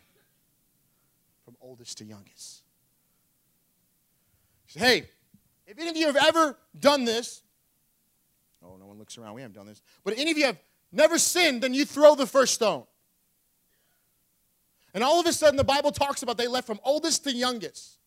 from 1.44 1.56
oldest 1.60 1.98
to 1.98 2.04
youngest. 2.04 2.62
Said, 4.68 4.82
hey, 4.82 5.08
if 5.66 5.76
any 5.80 5.88
of 5.88 5.96
you 5.96 6.06
have 6.06 6.16
ever 6.28 6.56
done 6.78 7.04
this, 7.04 7.42
oh, 8.62 8.76
no 8.78 8.86
one 8.86 9.00
looks 9.00 9.18
around, 9.18 9.34
we 9.34 9.40
haven't 9.40 9.56
done 9.56 9.66
this, 9.66 9.82
but 10.04 10.14
any 10.16 10.30
of 10.30 10.38
you 10.38 10.44
have 10.44 10.58
never 10.96 11.18
sinned, 11.18 11.62
then 11.62 11.74
you 11.74 11.84
throw 11.84 12.14
the 12.14 12.26
first 12.26 12.54
stone. 12.54 12.84
And 14.94 15.04
all 15.04 15.20
of 15.20 15.26
a 15.26 15.32
sudden, 15.32 15.56
the 15.56 15.64
Bible 15.64 15.92
talks 15.92 16.22
about 16.22 16.38
they 16.38 16.48
left 16.48 16.66
from 16.66 16.80
oldest 16.82 17.24
to 17.24 17.32
youngest. 17.32 17.98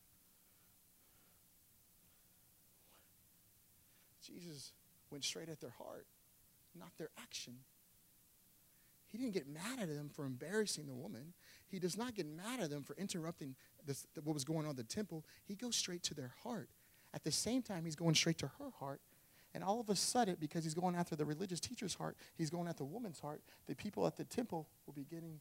Jesus 4.25 4.71
went 5.11 5.23
straight 5.23 5.49
at 5.49 5.61
their 5.61 5.73
heart, 5.77 6.07
not 6.77 6.89
their 6.97 7.09
action. 7.21 7.53
He 9.11 9.17
didn't 9.17 9.33
get 9.33 9.47
mad 9.47 9.79
at 9.79 9.87
them 9.87 10.09
for 10.09 10.25
embarrassing 10.25 10.87
the 10.87 10.93
woman. 10.93 11.33
He 11.67 11.79
does 11.79 11.97
not 11.97 12.15
get 12.15 12.27
mad 12.27 12.59
at 12.59 12.69
them 12.69 12.83
for 12.83 12.95
interrupting 12.95 13.55
this, 13.85 14.05
what 14.23 14.33
was 14.33 14.43
going 14.43 14.65
on 14.65 14.71
at 14.71 14.77
the 14.77 14.83
temple. 14.83 15.25
He 15.45 15.55
goes 15.55 15.75
straight 15.75 16.03
to 16.03 16.13
their 16.13 16.33
heart. 16.43 16.69
At 17.13 17.23
the 17.23 17.31
same 17.31 17.61
time, 17.61 17.85
he's 17.85 17.95
going 17.95 18.15
straight 18.15 18.37
to 18.39 18.47
her 18.59 18.71
heart 18.79 19.01
and 19.53 19.63
all 19.63 19.79
of 19.79 19.89
a 19.89 19.95
sudden, 19.95 20.37
because 20.39 20.63
he's 20.63 20.73
going 20.73 20.95
after 20.95 21.15
the 21.15 21.25
religious 21.25 21.59
teacher's 21.59 21.95
heart, 21.95 22.15
he's 22.37 22.49
going 22.49 22.67
after 22.67 22.79
the 22.79 22.85
woman's 22.85 23.19
heart, 23.19 23.41
the 23.67 23.75
people 23.75 24.05
at 24.05 24.15
the 24.15 24.23
temple 24.23 24.67
will 24.85 24.93
be 24.93 25.05
getting 25.05 25.39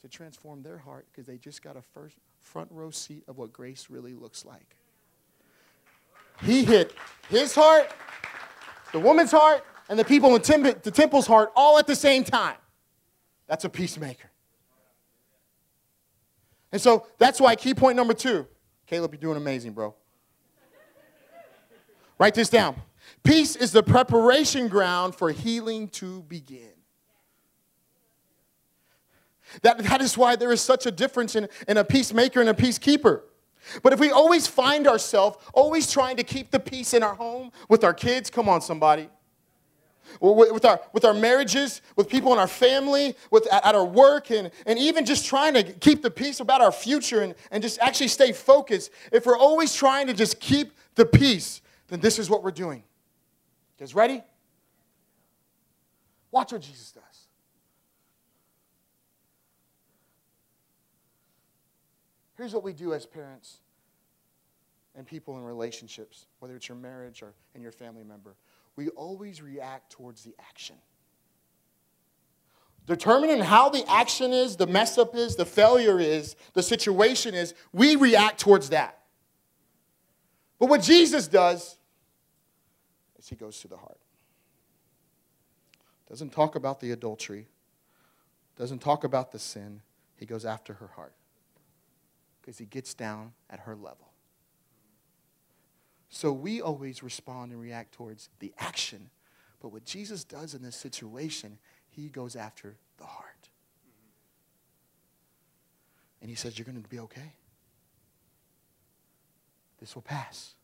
to 0.00 0.08
transform 0.08 0.62
their 0.62 0.78
heart 0.78 1.06
because 1.10 1.26
they 1.26 1.38
just 1.38 1.62
got 1.62 1.76
a 1.76 1.82
first 1.82 2.16
front 2.40 2.70
row 2.70 2.90
seat 2.90 3.24
of 3.26 3.38
what 3.38 3.52
grace 3.52 3.88
really 3.90 4.14
looks 4.14 4.44
like. 4.44 4.76
He 6.42 6.64
hit 6.64 6.94
his 7.28 7.54
heart, 7.54 7.90
the 8.92 9.00
woman's 9.00 9.32
heart, 9.32 9.64
and 9.88 9.98
the 9.98 10.04
people 10.04 10.34
in 10.36 10.42
the 10.42 10.92
temple's 10.92 11.26
heart 11.26 11.50
all 11.56 11.78
at 11.78 11.86
the 11.86 11.96
same 11.96 12.22
time. 12.22 12.56
That's 13.48 13.64
a 13.64 13.68
peacemaker. 13.68 14.30
And 16.70 16.80
so 16.80 17.06
that's 17.16 17.40
why 17.40 17.56
key 17.56 17.74
point 17.74 17.96
number 17.96 18.12
two. 18.12 18.46
Caleb, 18.86 19.14
you're 19.14 19.20
doing 19.20 19.36
amazing, 19.36 19.72
bro. 19.72 19.94
Write 22.18 22.34
this 22.34 22.48
down. 22.48 22.76
Peace 23.22 23.56
is 23.56 23.72
the 23.72 23.82
preparation 23.82 24.68
ground 24.68 25.14
for 25.14 25.30
healing 25.30 25.88
to 25.88 26.22
begin. 26.22 26.72
That, 29.62 29.78
that 29.78 30.00
is 30.00 30.16
why 30.16 30.36
there 30.36 30.52
is 30.52 30.60
such 30.60 30.86
a 30.86 30.90
difference 30.90 31.34
in, 31.34 31.48
in 31.66 31.76
a 31.76 31.84
peacemaker 31.84 32.40
and 32.40 32.50
a 32.50 32.54
peacekeeper. 32.54 33.22
But 33.82 33.92
if 33.92 34.00
we 34.00 34.10
always 34.10 34.46
find 34.46 34.86
ourselves 34.86 35.38
always 35.52 35.90
trying 35.90 36.16
to 36.16 36.22
keep 36.22 36.50
the 36.50 36.60
peace 36.60 36.94
in 36.94 37.02
our 37.02 37.14
home 37.14 37.52
with 37.68 37.84
our 37.84 37.94
kids, 37.94 38.30
come 38.30 38.48
on, 38.48 38.60
somebody. 38.60 39.08
With 40.20 40.64
our, 40.64 40.80
with 40.94 41.04
our 41.04 41.12
marriages, 41.12 41.82
with 41.94 42.08
people 42.08 42.32
in 42.32 42.38
our 42.38 42.48
family, 42.48 43.14
with, 43.30 43.46
at, 43.52 43.66
at 43.66 43.74
our 43.74 43.84
work, 43.84 44.30
and, 44.30 44.50
and 44.64 44.78
even 44.78 45.04
just 45.04 45.26
trying 45.26 45.52
to 45.52 45.62
keep 45.62 46.02
the 46.02 46.10
peace 46.10 46.40
about 46.40 46.62
our 46.62 46.72
future 46.72 47.20
and, 47.20 47.34
and 47.50 47.62
just 47.62 47.78
actually 47.80 48.08
stay 48.08 48.32
focused. 48.32 48.90
If 49.12 49.26
we're 49.26 49.36
always 49.36 49.74
trying 49.74 50.06
to 50.06 50.14
just 50.14 50.40
keep 50.40 50.72
the 50.94 51.04
peace, 51.04 51.60
then 51.88 52.00
this 52.00 52.18
is 52.18 52.30
what 52.30 52.42
we're 52.42 52.50
doing. 52.52 52.84
Guys 53.78 53.94
ready? 53.94 54.22
Watch 56.30 56.52
what 56.52 56.60
Jesus 56.60 56.92
does. 56.92 57.28
Here's 62.36 62.52
what 62.52 62.62
we 62.62 62.72
do 62.72 62.92
as 62.92 63.06
parents 63.06 63.58
and 64.94 65.06
people 65.06 65.36
in 65.36 65.44
relationships, 65.44 66.26
whether 66.40 66.54
it's 66.54 66.68
your 66.68 66.76
marriage 66.76 67.22
or 67.22 67.32
in 67.54 67.62
your 67.62 67.72
family 67.72 68.04
member. 68.04 68.36
We 68.76 68.88
always 68.90 69.42
react 69.42 69.90
towards 69.90 70.22
the 70.22 70.34
action. 70.38 70.76
Determining 72.86 73.40
how 73.40 73.68
the 73.68 73.84
action 73.88 74.32
is, 74.32 74.56
the 74.56 74.66
mess 74.66 74.98
up 74.98 75.14
is, 75.14 75.36
the 75.36 75.44
failure 75.44 76.00
is, 76.00 76.36
the 76.54 76.62
situation 76.62 77.34
is, 77.34 77.54
we 77.72 77.96
react 77.96 78.40
towards 78.40 78.70
that. 78.70 79.00
But 80.58 80.68
what 80.68 80.82
Jesus 80.82 81.28
does 81.28 81.77
he 83.26 83.34
goes 83.34 83.58
to 83.60 83.68
the 83.68 83.78
heart. 83.78 83.98
Doesn't 86.08 86.30
talk 86.30 86.54
about 86.54 86.80
the 86.80 86.92
adultery, 86.92 87.48
doesn't 88.56 88.80
talk 88.80 89.02
about 89.02 89.32
the 89.32 89.38
sin, 89.38 89.80
he 90.14 90.26
goes 90.26 90.44
after 90.44 90.74
her 90.74 90.88
heart 90.88 91.14
because 92.40 92.58
he 92.58 92.66
gets 92.66 92.94
down 92.94 93.32
at 93.50 93.60
her 93.60 93.74
level. 93.74 94.08
So 96.08 96.32
we 96.32 96.60
always 96.60 97.02
respond 97.02 97.52
and 97.52 97.60
react 97.60 97.92
towards 97.92 98.30
the 98.38 98.52
action. 98.58 99.10
But 99.60 99.72
what 99.72 99.84
Jesus 99.84 100.24
does 100.24 100.54
in 100.54 100.62
this 100.62 100.76
situation, 100.76 101.58
he 101.90 102.08
goes 102.08 102.36
after 102.36 102.76
the 102.96 103.04
heart. 103.04 103.50
And 106.20 106.30
he 106.30 106.36
says, 106.36 106.58
You're 106.58 106.64
going 106.64 106.82
to 106.82 106.88
be 106.88 107.00
okay. 107.00 107.34
This 109.78 109.94
will 109.94 110.02
pass. 110.02 110.54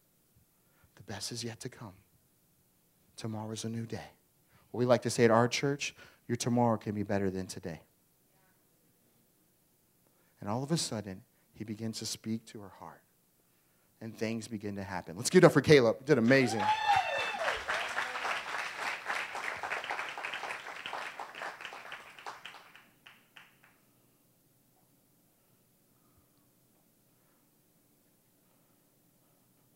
The 0.96 1.02
best 1.02 1.32
is 1.32 1.44
yet 1.44 1.60
to 1.60 1.68
come. 1.68 1.92
Tomorrow's 3.16 3.64
a 3.64 3.68
new 3.68 3.86
day. 3.86 4.10
What 4.70 4.78
we 4.78 4.86
like 4.86 5.02
to 5.02 5.10
say 5.10 5.24
at 5.24 5.30
our 5.30 5.48
church, 5.48 5.94
your 6.26 6.36
tomorrow 6.36 6.76
can 6.76 6.94
be 6.94 7.02
better 7.02 7.30
than 7.30 7.46
today. 7.46 7.80
And 10.40 10.48
all 10.48 10.62
of 10.62 10.72
a 10.72 10.76
sudden, 10.76 11.22
he 11.52 11.64
begins 11.64 11.98
to 12.00 12.06
speak 12.06 12.44
to 12.46 12.60
her 12.60 12.72
heart. 12.80 13.00
And 14.00 14.16
things 14.16 14.48
begin 14.48 14.76
to 14.76 14.82
happen. 14.82 15.16
Let's 15.16 15.30
give 15.30 15.44
it 15.44 15.46
up 15.46 15.52
for 15.52 15.60
Caleb. 15.60 15.96
He 16.00 16.04
did 16.04 16.18
amazing. 16.18 16.62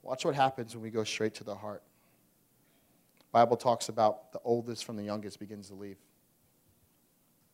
Watch 0.03 0.24
what 0.24 0.35
happens 0.35 0.74
when 0.74 0.83
we 0.83 0.90
go 0.90 1.05
straight 1.05 1.35
to 1.35 1.44
the 1.44 1.55
heart. 1.55 1.83
Bible 3.33 3.57
talks 3.57 3.88
about 3.88 4.33
the 4.33 4.41
oldest 4.45 4.85
from 4.85 4.97
the 4.97 5.03
youngest 5.03 5.38
begins 5.38 5.69
to 5.69 5.75
leave. 5.75 5.99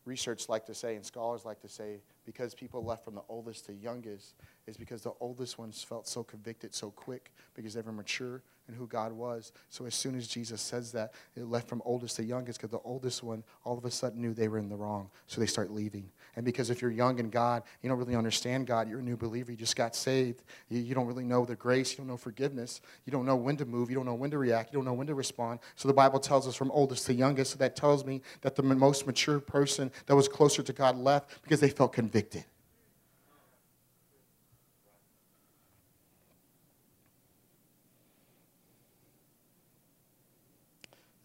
Research 0.05 0.47
like 0.47 0.65
to 0.67 0.73
say 0.73 0.95
and 0.95 1.05
scholars 1.05 1.45
like 1.45 1.59
to 1.61 1.67
say 1.67 2.01
because 2.25 2.53
people 2.53 2.83
left 2.83 3.03
from 3.03 3.15
the 3.15 3.23
oldest 3.27 3.65
to 3.65 3.73
youngest 3.73 4.35
is 4.67 4.77
because 4.77 5.01
the 5.01 5.13
oldest 5.19 5.57
ones 5.57 5.83
felt 5.83 6.07
so 6.07 6.23
convicted 6.23 6.73
so 6.73 6.91
quick 6.91 7.31
because 7.55 7.73
they 7.73 7.81
were 7.81 7.91
mature 7.91 8.43
and 8.67 8.75
who 8.75 8.87
God 8.87 9.11
was. 9.11 9.51
So 9.69 9.85
as 9.85 9.95
soon 9.95 10.15
as 10.15 10.27
Jesus 10.27 10.61
says 10.61 10.91
that, 10.93 11.13
it 11.35 11.45
left 11.45 11.67
from 11.67 11.81
oldest 11.85 12.15
to 12.17 12.23
youngest 12.23 12.59
because 12.59 12.71
the 12.71 12.83
oldest 12.83 13.23
one 13.23 13.43
all 13.63 13.77
of 13.77 13.85
a 13.85 13.91
sudden 13.91 14.21
knew 14.21 14.33
they 14.33 14.47
were 14.47 14.57
in 14.57 14.69
the 14.69 14.75
wrong. 14.75 15.09
So 15.27 15.39
they 15.39 15.47
start 15.47 15.71
leaving. 15.71 16.09
And 16.35 16.43
because 16.43 16.69
if 16.69 16.81
you're 16.81 16.91
young 16.91 17.19
in 17.19 17.29
God, 17.29 17.63
you 17.81 17.89
don't 17.89 17.97
really 17.97 18.15
understand 18.15 18.67
God. 18.67 18.89
You're 18.89 18.99
a 18.99 19.03
new 19.03 19.17
believer. 19.17 19.51
You 19.51 19.57
just 19.57 19.75
got 19.75 19.95
saved. 19.95 20.43
You, 20.69 20.79
you 20.79 20.95
don't 20.95 21.05
really 21.05 21.23
know 21.23 21.45
the 21.45 21.55
grace. 21.55 21.91
You 21.91 21.97
don't 21.97 22.07
know 22.07 22.17
forgiveness. 22.17 22.81
You 23.05 23.11
don't 23.11 23.25
know 23.25 23.35
when 23.35 23.57
to 23.57 23.65
move. 23.65 23.89
You 23.89 23.95
don't 23.95 24.05
know 24.05 24.15
when 24.15 24.31
to 24.31 24.37
react. 24.37 24.73
You 24.73 24.79
don't 24.79 24.85
know 24.85 24.93
when 24.93 25.07
to 25.07 25.15
respond. 25.15 25.59
So 25.75 25.87
the 25.87 25.93
Bible 25.93 26.19
tells 26.19 26.47
us 26.47 26.55
from 26.55 26.71
oldest 26.71 27.05
to 27.05 27.13
youngest. 27.13 27.51
So 27.51 27.57
that 27.59 27.75
tells 27.75 28.05
me 28.05 28.21
that 28.41 28.55
the 28.55 28.63
most 28.63 29.05
mature 29.05 29.39
person 29.39 29.91
that 30.07 30.15
was 30.15 30.27
closer 30.27 30.63
to 30.63 30.73
God 30.73 30.97
left 30.97 31.41
because 31.43 31.59
they 31.59 31.69
felt 31.69 31.93
convicted. 31.93 32.45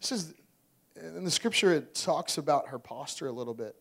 This 0.01 0.11
is, 0.11 0.33
in 0.95 1.23
the 1.23 1.31
scripture, 1.31 1.73
it 1.73 1.95
talks 1.95 2.37
about 2.37 2.69
her 2.69 2.79
posture 2.79 3.27
a 3.27 3.31
little 3.31 3.53
bit. 3.53 3.75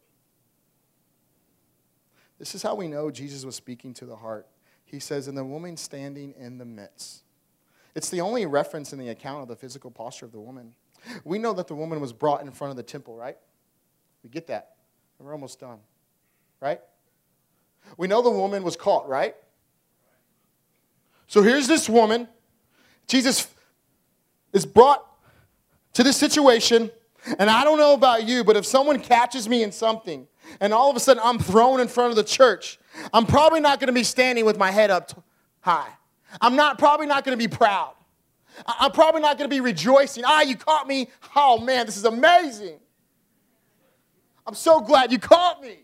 This 2.39 2.55
is 2.55 2.63
how 2.63 2.75
we 2.75 2.89
know 2.89 3.11
Jesus 3.11 3.45
was 3.45 3.57
speaking 3.57 3.93
to 3.95 4.07
the 4.07 4.17
heart. 4.17 4.47
He 4.85 4.99
says, 4.99 5.29
And 5.29 5.37
the 5.37 5.45
woman 5.45 5.77
standing 5.77 6.35
in 6.39 6.59
the 6.59 6.65
midst. 6.65 7.23
It's 7.95 8.09
the 8.09 8.21
only 8.21 8.47
reference 8.47 8.93
in 8.93 8.99
the 8.99 9.09
account 9.09 9.43
of 9.43 9.49
the 9.49 9.57
physical 9.57 9.91
posture 9.91 10.27
of 10.27 10.33
the 10.33 10.41
woman. 10.41 10.75
We 11.25 11.39
know 11.39 11.53
that 11.55 11.67
the 11.67 11.75
woman 11.75 12.01
was 12.01 12.13
brought 12.13 12.43
in 12.43 12.51
front 12.51 12.71
of 12.71 12.77
the 12.77 12.83
temple, 12.83 13.17
right? 13.17 13.37
We 14.23 14.31
get 14.31 14.47
that. 14.49 14.77
we're 15.19 15.33
almost 15.33 15.59
done, 15.59 15.79
right? 16.61 16.81
We 17.97 18.07
know 18.07 18.23
the 18.23 18.31
woman 18.31 18.63
was 18.63 18.77
caught, 18.77 19.09
right? 19.09 19.35
So 21.27 21.43
here's 21.43 21.67
this 21.67 21.89
woman. 21.89 22.29
Jesus 23.07 23.49
is 24.53 24.67
brought 24.67 25.05
to 25.95 26.03
this 26.03 26.17
situation, 26.17 26.91
and 27.39 27.51
I 27.51 27.65
don't 27.65 27.79
know 27.79 27.95
about 27.95 28.27
you, 28.27 28.45
but 28.45 28.57
if 28.57 28.65
someone 28.65 29.01
catches 29.01 29.49
me 29.49 29.63
in 29.63 29.73
something, 29.73 30.27
and 30.61 30.73
all 30.73 30.91
of 30.91 30.97
a 30.97 31.01
sudden 31.01 31.23
I'm 31.25 31.39
thrown 31.39 31.81
in 31.81 31.89
front 31.89 32.11
of 32.11 32.17
the 32.17 32.25
church, 32.25 32.79
I'm 33.13 33.27
probably 33.27 33.61
not 33.61 33.81
going 33.81 33.89
to 33.89 33.93
be 33.93 34.05
standing 34.05 34.45
with 34.45 34.59
my 34.59 34.71
head 34.71 34.91
up 34.91 35.23
high. 35.61 35.89
I'm 36.41 36.57
not 36.57 36.79
probably 36.79 37.07
not 37.07 37.25
going 37.25 37.37
to 37.37 37.49
be 37.49 37.49
proud. 37.49 37.95
I'm 38.67 38.93
probably 38.93 39.21
not 39.21 39.39
going 39.39 39.49
to 39.49 39.55
be 39.55 39.61
rejoicing. 39.61 40.25
Ah, 40.27 40.43
you 40.43 40.57
caught 40.57 40.87
me. 40.87 41.09
Oh 41.35 41.59
man, 41.59 41.87
this 41.87 41.97
is 41.97 42.05
amazing. 42.05 42.79
I'm 44.47 44.55
so 44.55 44.81
glad 44.81 45.13
you 45.13 45.19
caught 45.19 45.63
me. 45.63 45.79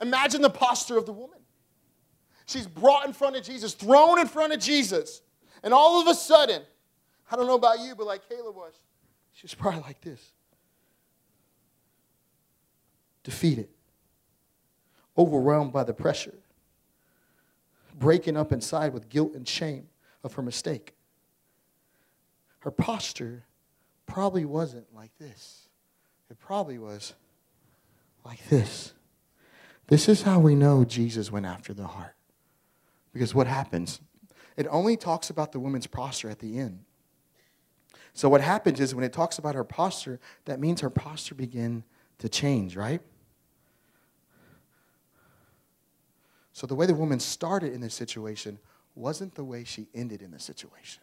Imagine 0.00 0.42
the 0.42 0.50
posture 0.50 0.98
of 0.98 1.06
the 1.06 1.12
woman. 1.12 1.38
She's 2.46 2.66
brought 2.66 3.06
in 3.06 3.12
front 3.12 3.36
of 3.36 3.42
Jesus, 3.42 3.74
thrown 3.74 4.18
in 4.18 4.28
front 4.28 4.52
of 4.52 4.60
Jesus, 4.60 5.22
and 5.62 5.72
all 5.74 6.00
of 6.00 6.06
a 6.06 6.14
sudden, 6.14 6.62
I 7.30 7.36
don't 7.36 7.46
know 7.46 7.54
about 7.54 7.80
you, 7.80 7.94
but 7.94 8.06
like 8.06 8.28
Caleb 8.28 8.56
was, 8.56 8.74
she 9.32 9.44
was 9.44 9.54
probably 9.54 9.80
like 9.80 10.00
this 10.00 10.32
defeated, 13.24 13.68
overwhelmed 15.18 15.72
by 15.72 15.82
the 15.82 15.92
pressure, 15.92 16.34
breaking 17.98 18.36
up 18.36 18.52
inside 18.52 18.92
with 18.92 19.08
guilt 19.08 19.34
and 19.34 19.48
shame 19.48 19.88
of 20.22 20.34
her 20.34 20.42
mistake. 20.42 20.94
Her 22.60 22.70
posture 22.70 23.44
probably 24.06 24.44
wasn't 24.44 24.86
like 24.94 25.10
this, 25.18 25.68
it 26.30 26.38
probably 26.38 26.78
was 26.78 27.14
like 28.24 28.48
this. 28.48 28.92
This 29.88 30.08
is 30.08 30.22
how 30.22 30.40
we 30.40 30.54
know 30.56 30.84
Jesus 30.84 31.30
went 31.30 31.46
after 31.46 31.72
the 31.72 31.86
heart. 31.86 32.14
Because 33.12 33.34
what 33.34 33.46
happens? 33.46 34.00
It 34.56 34.66
only 34.68 34.96
talks 34.96 35.30
about 35.30 35.52
the 35.52 35.60
woman's 35.60 35.86
posture 35.86 36.28
at 36.28 36.40
the 36.40 36.58
end. 36.58 36.85
So 38.16 38.30
what 38.30 38.40
happens 38.40 38.80
is 38.80 38.94
when 38.94 39.04
it 39.04 39.12
talks 39.12 39.38
about 39.38 39.54
her 39.54 39.62
posture, 39.62 40.18
that 40.46 40.58
means 40.58 40.80
her 40.80 40.88
posture 40.88 41.34
begin 41.34 41.84
to 42.18 42.30
change, 42.30 42.74
right? 42.74 43.02
So 46.54 46.66
the 46.66 46.74
way 46.74 46.86
the 46.86 46.94
woman 46.94 47.20
started 47.20 47.74
in 47.74 47.82
this 47.82 47.92
situation 47.92 48.58
wasn't 48.94 49.34
the 49.34 49.44
way 49.44 49.64
she 49.64 49.88
ended 49.94 50.22
in 50.22 50.30
the 50.30 50.38
situation. 50.38 51.02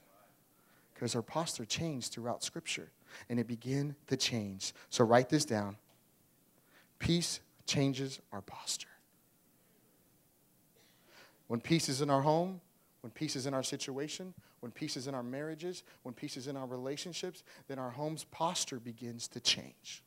Because 0.95 1.13
her 1.13 1.21
posture 1.21 1.65
changed 1.65 2.13
throughout 2.13 2.43
Scripture 2.43 2.89
and 3.30 3.39
it 3.39 3.45
began 3.45 3.95
to 4.08 4.17
change. 4.17 4.73
So 4.89 5.04
write 5.04 5.30
this 5.30 5.45
down. 5.45 5.78
Peace 6.97 7.41
changes 7.67 8.21
our 8.32 8.41
posture. 8.41 8.88
When 11.45 11.62
peace 11.62 11.89
is 11.89 12.02
in 12.02 12.10
our 12.10 12.21
home, 12.21 12.60
when 13.02 13.12
peace 13.12 13.36
is 13.36 13.45
in 13.45 13.54
our 13.54 13.62
situation, 13.62 14.34
when 14.63 14.71
peace 14.71 14.95
is 14.95 15.08
in 15.08 15.13
our 15.13 15.23
marriages, 15.23 15.84
when 16.04 16.15
peace 16.15 16.38
is 16.38 16.47
in 16.47 16.56
our 16.56 16.65
relationships, 16.65 17.43
then 17.67 17.78
our 17.78 17.89
home's 17.89 18.23
posture 18.23 18.80
begins 18.80 19.28
to 19.28 19.41
change. 19.41 20.02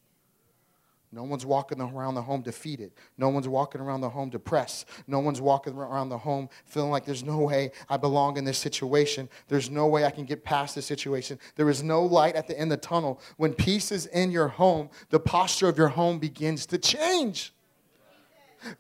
No 1.13 1.25
one's 1.25 1.45
walking 1.45 1.79
around 1.79 2.15
the 2.15 2.23
home 2.23 2.41
defeated. 2.41 2.93
No 3.19 3.29
one's 3.29 3.47
walking 3.47 3.83
around 3.83 4.01
the 4.01 4.09
home 4.09 4.31
depressed. 4.31 4.89
No 5.07 5.21
one's 5.21 5.43
walking 5.43 5.75
around 5.75 6.09
the 6.09 6.17
home 6.17 6.49
feeling 6.65 6.91
like 6.91 7.05
there's 7.05 7.23
no 7.23 7.37
way 7.37 7.71
I 7.91 7.99
belong 7.99 8.39
in 8.39 8.47
this 8.47 8.57
situation. 8.57 9.29
There's 9.49 9.69
no 9.69 9.89
way 9.89 10.07
I 10.07 10.11
can 10.11 10.25
get 10.25 10.43
past 10.43 10.75
this 10.75 10.87
situation. 10.87 11.39
There 11.57 11.69
is 11.69 11.83
no 11.83 12.03
light 12.03 12.35
at 12.35 12.49
the 12.49 12.59
end 12.59 12.73
of 12.73 12.81
the 12.81 12.87
tunnel. 12.87 13.21
When 13.37 13.53
peace 13.53 13.93
is 13.93 14.07
in 14.07 14.31
your 14.31 14.49
home, 14.49 14.89
the 15.11 15.21
posture 15.21 15.69
of 15.69 15.77
your 15.77 15.89
home 15.89 16.19
begins 16.19 16.65
to 16.67 16.79
change. 16.79 17.53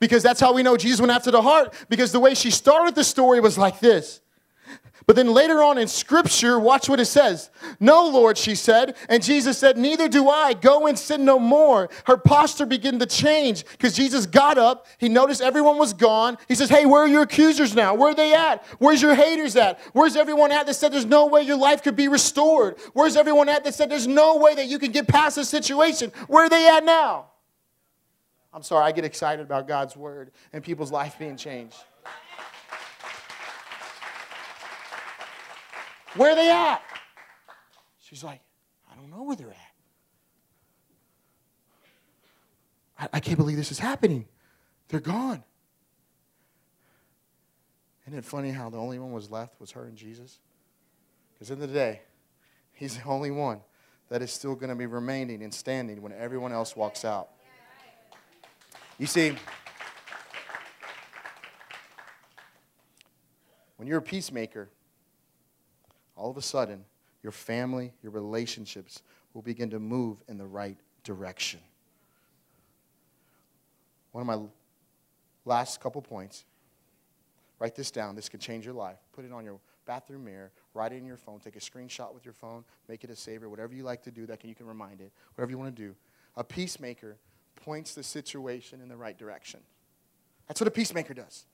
Because 0.01 0.23
that's 0.23 0.41
how 0.41 0.55
we 0.55 0.62
know 0.62 0.79
Jesus 0.79 1.01
went 1.01 1.12
after 1.12 1.31
the 1.31 1.43
heart. 1.43 1.75
Because 1.91 2.12
the 2.12 2.21
way 2.21 2.33
she 2.33 2.51
started 2.51 2.95
the 2.95 3.05
story 3.05 3.41
was 3.41 3.59
like 3.59 3.79
this. 3.79 4.23
But 5.07 5.14
then 5.14 5.33
later 5.33 5.62
on 5.62 5.79
in 5.79 5.87
scripture, 5.87 6.59
watch 6.59 6.88
what 6.88 6.98
it 6.98 7.05
says. 7.05 7.50
No, 7.79 8.09
Lord, 8.09 8.37
she 8.37 8.57
said. 8.57 8.96
And 9.09 9.22
Jesus 9.22 9.57
said, 9.57 9.79
Neither 9.79 10.09
do 10.09 10.29
I. 10.29 10.52
Go 10.52 10.88
and 10.88 10.98
sin 10.98 11.24
no 11.24 11.38
more. 11.38 11.88
Her 12.07 12.16
posture 12.16 12.66
began 12.66 12.98
to 12.98 13.07
change 13.07 13.64
because 13.70 13.94
Jesus 13.94 14.26
got 14.26 14.59
up. 14.59 14.87
He 14.98 15.09
noticed 15.09 15.40
everyone 15.40 15.79
was 15.79 15.92
gone. 15.92 16.38
He 16.48 16.57
says, 16.57 16.68
Hey, 16.68 16.87
where 16.87 17.02
are 17.02 17.09
your 17.09 17.22
accusers 17.22 17.72
now? 17.76 17.94
Where 17.94 18.11
are 18.11 18.14
they 18.16 18.35
at? 18.35 18.64
Where's 18.79 19.00
your 19.00 19.14
haters 19.14 19.55
at? 19.55 19.79
Where's 19.92 20.16
everyone 20.16 20.50
at 20.50 20.66
that 20.66 20.74
said 20.74 20.92
there's 20.92 21.07
no 21.07 21.26
way 21.26 21.42
your 21.42 21.59
life 21.59 21.85
could 21.85 21.96
be 21.96 22.09
restored? 22.09 22.76
Where's 22.92 23.14
everyone 23.14 23.48
at 23.48 23.62
that 23.62 23.74
said 23.74 23.88
there's 23.88 24.09
no 24.09 24.38
way 24.38 24.57
that 24.57 24.66
you 24.66 24.81
can 24.81 24.90
get 24.90 25.07
past 25.07 25.37
this 25.37 25.48
situation? 25.48 26.11
Where 26.26 26.46
are 26.46 26.50
they 26.50 26.68
at 26.68 26.85
now? 26.85 27.26
I'm 28.52 28.62
sorry, 28.62 28.87
I 28.87 28.92
get 28.92 29.05
excited 29.05 29.44
about 29.44 29.68
God's 29.68 29.96
word 29.96 30.33
and 30.52 30.64
people's 30.64 30.90
life 30.90 31.16
being 31.18 31.37
changed. 31.37 31.76
Where 36.16 36.33
are 36.33 36.35
they 36.35 36.50
at? 36.50 36.83
She's 38.00 38.24
like, 38.24 38.40
I 38.90 38.94
don't 38.94 39.11
know 39.11 39.22
where 39.22 39.37
they're 39.37 39.48
at. 39.48 39.72
I, 42.98 43.09
I 43.16 43.20
can't 43.20 43.37
believe 43.37 43.57
this 43.57 43.70
is 43.70 43.79
happening. 43.79 44.26
They're 44.88 45.00
gone. 45.00 45.42
Isn't 48.07 48.18
it 48.18 48.24
funny 48.24 48.50
how 48.50 48.70
the 48.70 48.79
only 48.79 48.98
one 48.98 49.12
was 49.12 49.31
left 49.31 49.61
was 49.61 49.72
her 49.72 49.85
and 49.85 49.96
Jesus? 49.96 50.38
Because 51.35 51.50
in 51.50 51.59
the 51.59 51.66
day, 51.66 52.02
he's 52.72 52.96
the 52.96 53.05
only 53.05 53.31
one 53.31 53.61
that 54.09 54.22
is 54.22 54.33
still 54.33 54.55
going 54.55 54.70
to 54.70 54.76
be 54.76 54.87
remaining 54.87 55.42
and 55.42 55.52
standing 55.52 56.00
when 56.00 56.12
everyone 56.12 56.52
else 56.52 56.76
walks 56.76 57.05
out. 57.05 57.31
You 58.98 59.07
see, 59.07 59.35
when 63.76 63.88
you're 63.88 63.98
a 63.98 64.02
peacemaker, 64.02 64.70
all 66.16 66.31
of 66.31 66.37
a 66.37 66.42
sudden, 66.42 66.85
your 67.22 67.33
family, 67.33 67.92
your 68.02 68.12
relationships 68.12 69.02
will 69.35 69.42
begin 69.42 69.70
to 69.70 69.79
move 69.79 70.18
in 70.29 70.38
the 70.38 70.46
right 70.46 70.79
direction. 71.05 71.61
One 74.12 74.22
of 74.22 74.26
my 74.26 74.46
last 75.44 75.81
couple 75.81 76.00
points 76.00 76.44
write 77.59 77.74
this 77.74 77.90
down. 77.90 78.16
This 78.16 78.29
could 78.29 78.40
change 78.40 78.64
your 78.64 78.74
life. 78.74 78.98
Put 79.12 79.24
it 79.24 79.33
on 79.33 79.44
your 79.44 79.59
bathroom 79.87 80.24
mirror, 80.24 80.50
write 80.74 80.92
it 80.92 80.96
in 80.96 81.07
your 81.07 81.16
phone, 81.16 81.38
take 81.38 81.57
a 81.57 81.61
screenshot 81.61 82.12
with 82.12 82.24
your 82.24 82.35
phone, 82.35 82.64
make 82.88 83.05
it 83.05 83.11
a 83.11 83.16
saver, 83.16 83.48
whatever 83.48 83.74
you 83.74 83.85
like 83.85 84.02
to 84.02 84.11
do 84.11 84.26
that 84.26 84.40
can, 84.40 84.48
you 84.48 84.55
can 84.55 84.66
remind 84.66 85.00
it, 85.00 85.12
whatever 85.35 85.50
you 85.50 85.59
want 85.59 85.74
to 85.74 85.83
do. 85.83 85.94
A 86.37 86.44
peacemaker 86.44 87.16
points 87.55 87.94
the 87.94 88.02
situation 88.02 88.81
in 88.81 88.88
the 88.88 88.96
right 88.96 89.16
direction. 89.16 89.61
That's 90.48 90.61
what 90.61 90.68
a 90.68 90.72
peacemaker 90.72 91.14
does. 91.14 91.44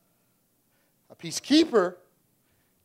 A 1.11 1.15
peacekeeper 1.15 1.97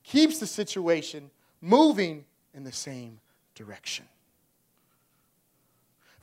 keeps 0.04 0.40
the 0.40 0.48
situation 0.48 1.30
moving 1.62 2.26
in 2.54 2.64
the 2.64 2.72
same 2.72 3.20
direction. 3.56 4.06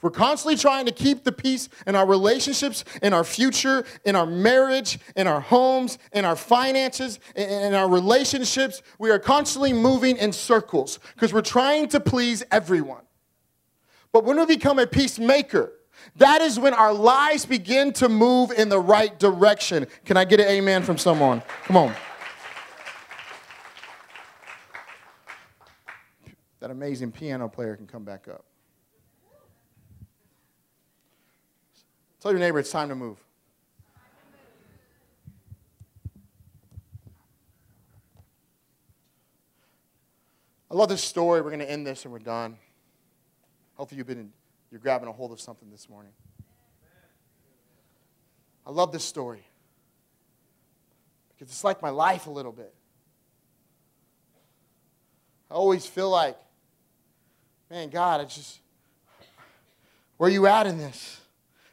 We're 0.04 0.10
constantly 0.10 0.58
trying 0.58 0.84
to 0.84 0.92
keep 0.92 1.24
the 1.24 1.32
peace 1.32 1.70
in 1.86 1.96
our 1.96 2.04
relationships, 2.04 2.84
in 3.02 3.14
our 3.14 3.24
future, 3.24 3.86
in 4.04 4.14
our 4.14 4.26
marriage, 4.26 4.98
in 5.16 5.26
our 5.26 5.40
homes, 5.40 5.96
in 6.12 6.26
our 6.26 6.36
finances, 6.36 7.18
in 7.34 7.72
our 7.72 7.88
relationships. 7.88 8.82
We 8.98 9.10
are 9.10 9.18
constantly 9.18 9.72
moving 9.72 10.18
in 10.18 10.32
circles 10.32 10.98
because 11.14 11.32
we're 11.32 11.40
trying 11.40 11.88
to 11.88 12.00
please 12.00 12.42
everyone. 12.50 13.00
But 14.12 14.24
when 14.24 14.36
we 14.38 14.44
become 14.44 14.78
a 14.78 14.86
peacemaker, 14.86 15.72
that 16.16 16.42
is 16.42 16.60
when 16.60 16.74
our 16.74 16.92
lives 16.92 17.46
begin 17.46 17.90
to 17.94 18.10
move 18.10 18.50
in 18.50 18.68
the 18.68 18.78
right 18.78 19.18
direction. 19.18 19.86
Can 20.04 20.18
I 20.18 20.26
get 20.26 20.38
an 20.38 20.48
amen 20.48 20.82
from 20.82 20.98
someone? 20.98 21.42
Come 21.64 21.78
on. 21.78 21.94
That 26.64 26.70
amazing 26.70 27.12
piano 27.12 27.46
player 27.46 27.76
can 27.76 27.86
come 27.86 28.04
back 28.04 28.26
up. 28.26 28.42
Tell 32.20 32.32
your 32.32 32.40
neighbor 32.40 32.58
it's 32.58 32.70
time 32.70 32.88
to 32.88 32.94
move. 32.94 33.18
I 40.70 40.74
love 40.74 40.88
this 40.88 41.04
story. 41.04 41.42
We're 41.42 41.50
going 41.50 41.60
to 41.60 41.70
end 41.70 41.86
this 41.86 42.04
and 42.06 42.12
we're 42.12 42.18
done. 42.18 42.56
Hopefully, 43.74 43.98
you've 43.98 44.06
been 44.06 44.32
you're 44.70 44.80
grabbing 44.80 45.10
a 45.10 45.12
hold 45.12 45.32
of 45.32 45.42
something 45.42 45.70
this 45.70 45.90
morning. 45.90 46.12
I 48.66 48.70
love 48.70 48.90
this 48.90 49.04
story 49.04 49.44
because 51.28 51.52
it's 51.52 51.62
like 51.62 51.82
my 51.82 51.90
life 51.90 52.26
a 52.26 52.30
little 52.30 52.52
bit. 52.52 52.72
I 55.50 55.54
always 55.56 55.84
feel 55.84 56.08
like, 56.08 56.38
man, 57.74 57.88
God, 57.88 58.20
it's 58.20 58.36
just, 58.36 58.60
where 60.16 60.30
are 60.30 60.32
you 60.32 60.46
at 60.46 60.68
in 60.68 60.78
this? 60.78 61.20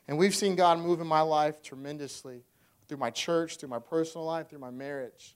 And 0.08 0.18
we've 0.18 0.34
seen 0.34 0.56
God 0.56 0.80
move 0.80 1.00
in 1.00 1.06
my 1.06 1.22
life 1.22 1.62
tremendously 1.62 2.42
through 2.88 2.98
my 2.98 3.12
church, 3.12 3.58
through 3.58 3.70
my 3.70 3.78
personal 3.78 4.26
life, 4.26 4.50
through 4.50 4.58
my 4.58 4.72
marriage. 4.72 5.36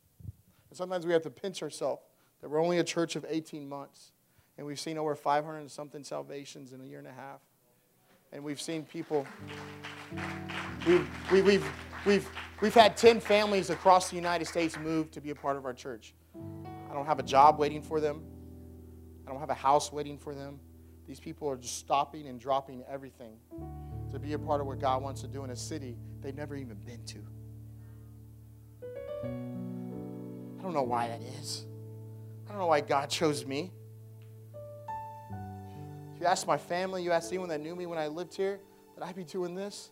And 0.72 0.76
sometimes 0.76 1.06
we 1.06 1.14
have 1.14 1.22
to 1.22 1.30
pinch 1.30 1.62
ourselves 1.62 2.02
that 2.42 2.50
we're 2.50 2.60
only 2.60 2.80
a 2.80 2.84
church 2.84 3.16
of 3.16 3.28
18 3.30 3.70
months. 3.70 4.12
And 4.58 4.66
we've 4.66 4.80
seen 4.80 4.98
over 4.98 5.14
500 5.14 5.60
and 5.60 5.70
something 5.70 6.04
salvations 6.04 6.74
in 6.74 6.82
a 6.82 6.86
year 6.86 6.98
and 6.98 7.08
a 7.08 7.14
half. 7.14 7.42
And 8.34 8.44
we've 8.44 8.60
seen 8.60 8.86
people, 8.86 9.28
we've, 10.88 11.08
we, 11.32 11.38
have 11.38 11.46
we've, 11.46 11.72
we've, 12.08 12.30
we've 12.60 12.74
had 12.74 12.98
10 12.98 13.20
families 13.20 13.70
across 13.70 14.10
the 14.10 14.16
United 14.16 14.46
States 14.46 14.80
move 14.80 15.12
to 15.12 15.22
be 15.22 15.30
a 15.30 15.36
part 15.36 15.58
of 15.58 15.66
our 15.66 15.74
church. 15.74 16.16
I 16.90 16.94
don't 16.96 17.06
have 17.06 17.20
a 17.20 17.24
job 17.24 17.60
waiting 17.60 17.84
for 17.84 18.00
them, 18.00 18.24
I 19.26 19.32
don't 19.32 19.40
have 19.40 19.50
a 19.50 19.54
house 19.54 19.92
waiting 19.92 20.18
for 20.18 20.36
them. 20.36 20.60
These 21.08 21.20
people 21.20 21.50
are 21.50 21.58
just 21.58 21.78
stopping 21.78 22.28
and 22.28 22.40
dropping 22.40 22.84
everything 22.90 23.38
to 24.12 24.20
be 24.20 24.34
a 24.34 24.40
part 24.40 24.62
of 24.62 24.68
what 24.68 24.80
God 24.80 25.02
wants 25.02 25.22
to 25.22 25.28
do 25.28 25.44
in 25.44 25.50
a 25.50 25.56
city 25.56 25.98
they've 26.22 26.36
never 26.36 26.56
even 26.56 26.78
been 26.78 27.04
to. 27.06 27.20
I 29.24 30.64
don't 30.64 30.74
know 30.74 30.84
why 30.84 31.08
that 31.08 31.22
is. 31.40 31.66
I 32.48 32.52
don't 32.52 32.60
know 32.60 32.68
why 32.68 32.82
God 32.82 33.10
chose 33.10 33.46
me. 33.46 33.72
If 36.16 36.22
you 36.22 36.28
ask 36.28 36.48
my 36.48 36.58
family, 36.58 37.04
you 37.04 37.12
ask 37.12 37.30
anyone 37.30 37.50
that 37.50 37.62
knew 37.62 37.76
me 37.76 37.86
when 37.86 38.00
I 38.00 38.08
lived 38.08 38.36
here, 38.36 38.60
that 38.98 39.06
I'd 39.06 39.16
be 39.16 39.26
doing 39.26 39.54
this, 39.54 39.92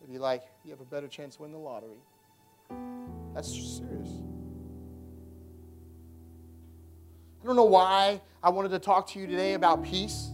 they'd 0.00 0.10
be 0.10 0.18
like, 0.18 0.42
you 0.64 0.70
have 0.70 0.80
a 0.80 0.86
better 0.86 1.06
chance 1.06 1.36
to 1.36 1.42
win 1.42 1.52
the 1.52 1.58
lottery. 1.58 2.02
That's 3.34 3.48
serious. 3.48 4.08
I 7.44 7.46
don't 7.46 7.56
know 7.56 7.64
why 7.64 8.22
I 8.42 8.48
wanted 8.48 8.70
to 8.70 8.78
talk 8.78 9.06
to 9.08 9.18
you 9.18 9.26
today 9.26 9.52
about 9.52 9.84
peace 9.84 10.30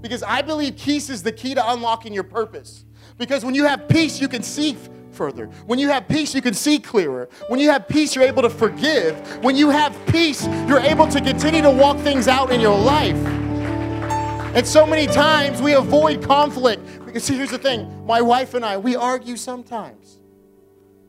because 0.00 0.22
I 0.22 0.40
believe 0.40 0.78
peace 0.78 1.10
is 1.10 1.22
the 1.22 1.30
key 1.30 1.54
to 1.54 1.72
unlocking 1.72 2.14
your 2.14 2.22
purpose. 2.22 2.86
Because 3.18 3.44
when 3.44 3.54
you 3.54 3.64
have 3.64 3.86
peace, 3.86 4.18
you 4.18 4.28
can 4.28 4.42
see 4.42 4.78
further. 5.12 5.48
When 5.66 5.78
you 5.78 5.90
have 5.90 6.08
peace, 6.08 6.34
you 6.34 6.40
can 6.40 6.54
see 6.54 6.78
clearer. 6.78 7.28
When 7.48 7.60
you 7.60 7.70
have 7.70 7.86
peace, 7.86 8.14
you're 8.14 8.24
able 8.24 8.40
to 8.40 8.48
forgive. 8.48 9.14
When 9.44 9.56
you 9.56 9.68
have 9.68 9.94
peace, 10.06 10.46
you're 10.66 10.80
able 10.80 11.06
to 11.08 11.20
continue 11.20 11.60
to 11.60 11.70
walk 11.70 11.98
things 11.98 12.28
out 12.28 12.50
in 12.50 12.62
your 12.62 12.78
life. 12.78 13.16
And 14.56 14.66
so 14.66 14.86
many 14.86 15.06
times 15.06 15.60
we 15.60 15.74
avoid 15.74 16.22
conflict. 16.22 16.82
Because 17.04 17.24
see, 17.24 17.36
here's 17.36 17.50
the 17.50 17.58
thing 17.58 18.06
my 18.06 18.22
wife 18.22 18.54
and 18.54 18.64
I, 18.64 18.78
we 18.78 18.96
argue 18.96 19.36
sometimes. 19.36 20.18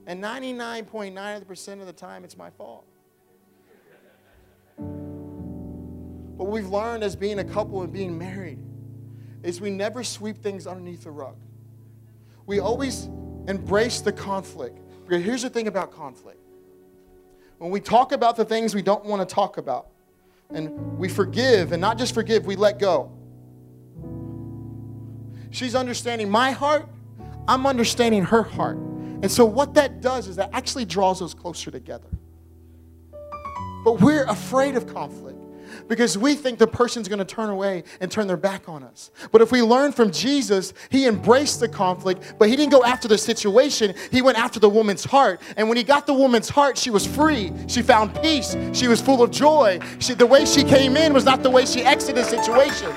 And 0.06 0.22
99.9% 0.22 1.80
of 1.80 1.88
the 1.88 1.94
time, 1.94 2.26
it's 2.26 2.38
my 2.38 2.50
fault. 2.50 2.86
What 6.36 6.50
we've 6.50 6.68
learned 6.68 7.04
as 7.04 7.16
being 7.16 7.40
a 7.40 7.44
couple 7.44 7.82
and 7.82 7.92
being 7.92 8.18
married 8.18 8.60
is 9.44 9.62
we 9.62 9.70
never 9.70 10.04
sweep 10.04 10.38
things 10.38 10.68
underneath 10.68 11.04
the 11.04 11.12
rug. 11.12 11.38
We 12.46 12.60
always 12.60 13.10
embrace 13.48 14.02
the 14.02 14.12
conflict. 14.12 14.80
Because 15.08 15.24
here's 15.24 15.44
the 15.44 15.50
thing 15.50 15.68
about 15.68 15.92
conflict 15.92 16.40
when 17.58 17.72
we 17.72 17.80
talk 17.80 18.12
about 18.12 18.36
the 18.36 18.44
things 18.44 18.76
we 18.76 18.82
don't 18.82 19.06
want 19.06 19.28
to 19.28 19.34
talk 19.34 19.58
about, 19.58 19.88
and 20.50 20.70
we 20.98 21.08
forgive, 21.08 21.72
and 21.72 21.80
not 21.80 21.98
just 21.98 22.14
forgive, 22.14 22.46
we 22.46 22.56
let 22.56 22.80
go. 22.80 23.12
She's 25.52 25.74
understanding 25.74 26.30
my 26.30 26.52
heart, 26.52 26.90
I'm 27.48 27.66
understanding 27.66 28.24
her 28.26 28.44
heart. 28.44 28.78
And 28.78 29.32
so, 29.32 29.46
what 29.46 29.74
that 29.76 30.02
does 30.02 30.28
is 30.28 30.36
that 30.36 30.50
actually 30.52 30.86
draws 30.86 31.22
us 31.22 31.34
closer 31.34 31.72
together. 31.72 32.10
But 33.86 34.02
we're 34.02 34.26
afraid 34.26 34.76
of 34.76 34.94
conflict 34.94 35.35
because 35.88 36.18
we 36.18 36.36
think 36.36 36.60
the 36.60 36.68
person's 36.68 37.08
going 37.08 37.20
to 37.20 37.26
turn 37.26 37.50
away 37.50 37.84
and 38.00 38.12
turn 38.12 38.28
their 38.28 38.38
back 38.38 38.68
on 38.68 38.84
us. 38.84 39.12
But 39.32 39.42
if 39.42 39.52
we 39.52 39.62
learn 39.62 39.92
from 39.92 40.12
Jesus, 40.12 40.74
he 40.90 41.08
embraced 41.08 41.60
the 41.60 41.68
conflict, 41.68 42.36
but 42.38 42.50
he 42.50 42.56
didn't 42.56 42.72
go 42.72 42.84
after 42.84 43.08
the 43.08 43.18
situation. 43.18 43.94
He 44.12 44.22
went 44.22 44.38
after 44.38 44.60
the 44.60 44.70
woman's 44.70 45.04
heart. 45.04 45.42
And 45.58 45.68
when 45.68 45.78
he 45.78 45.84
got 45.84 46.08
the 46.08 46.14
woman's 46.14 46.50
heart, 46.50 46.78
she 46.78 46.90
was 46.90 47.06
free. 47.06 47.52
She 47.68 47.82
found 47.82 48.20
peace. 48.22 48.56
She 48.74 48.88
was 48.88 49.02
full 49.02 49.22
of 49.22 49.32
joy. 49.32 49.80
She, 50.00 50.14
the 50.14 50.26
way 50.26 50.46
she 50.46 50.64
came 50.64 50.98
in 50.98 51.14
was 51.14 51.26
not 51.26 51.44
the 51.44 51.50
way 51.50 51.66
she 51.66 51.82
exited 51.82 52.16
the 52.16 52.24
situation. 52.24 52.94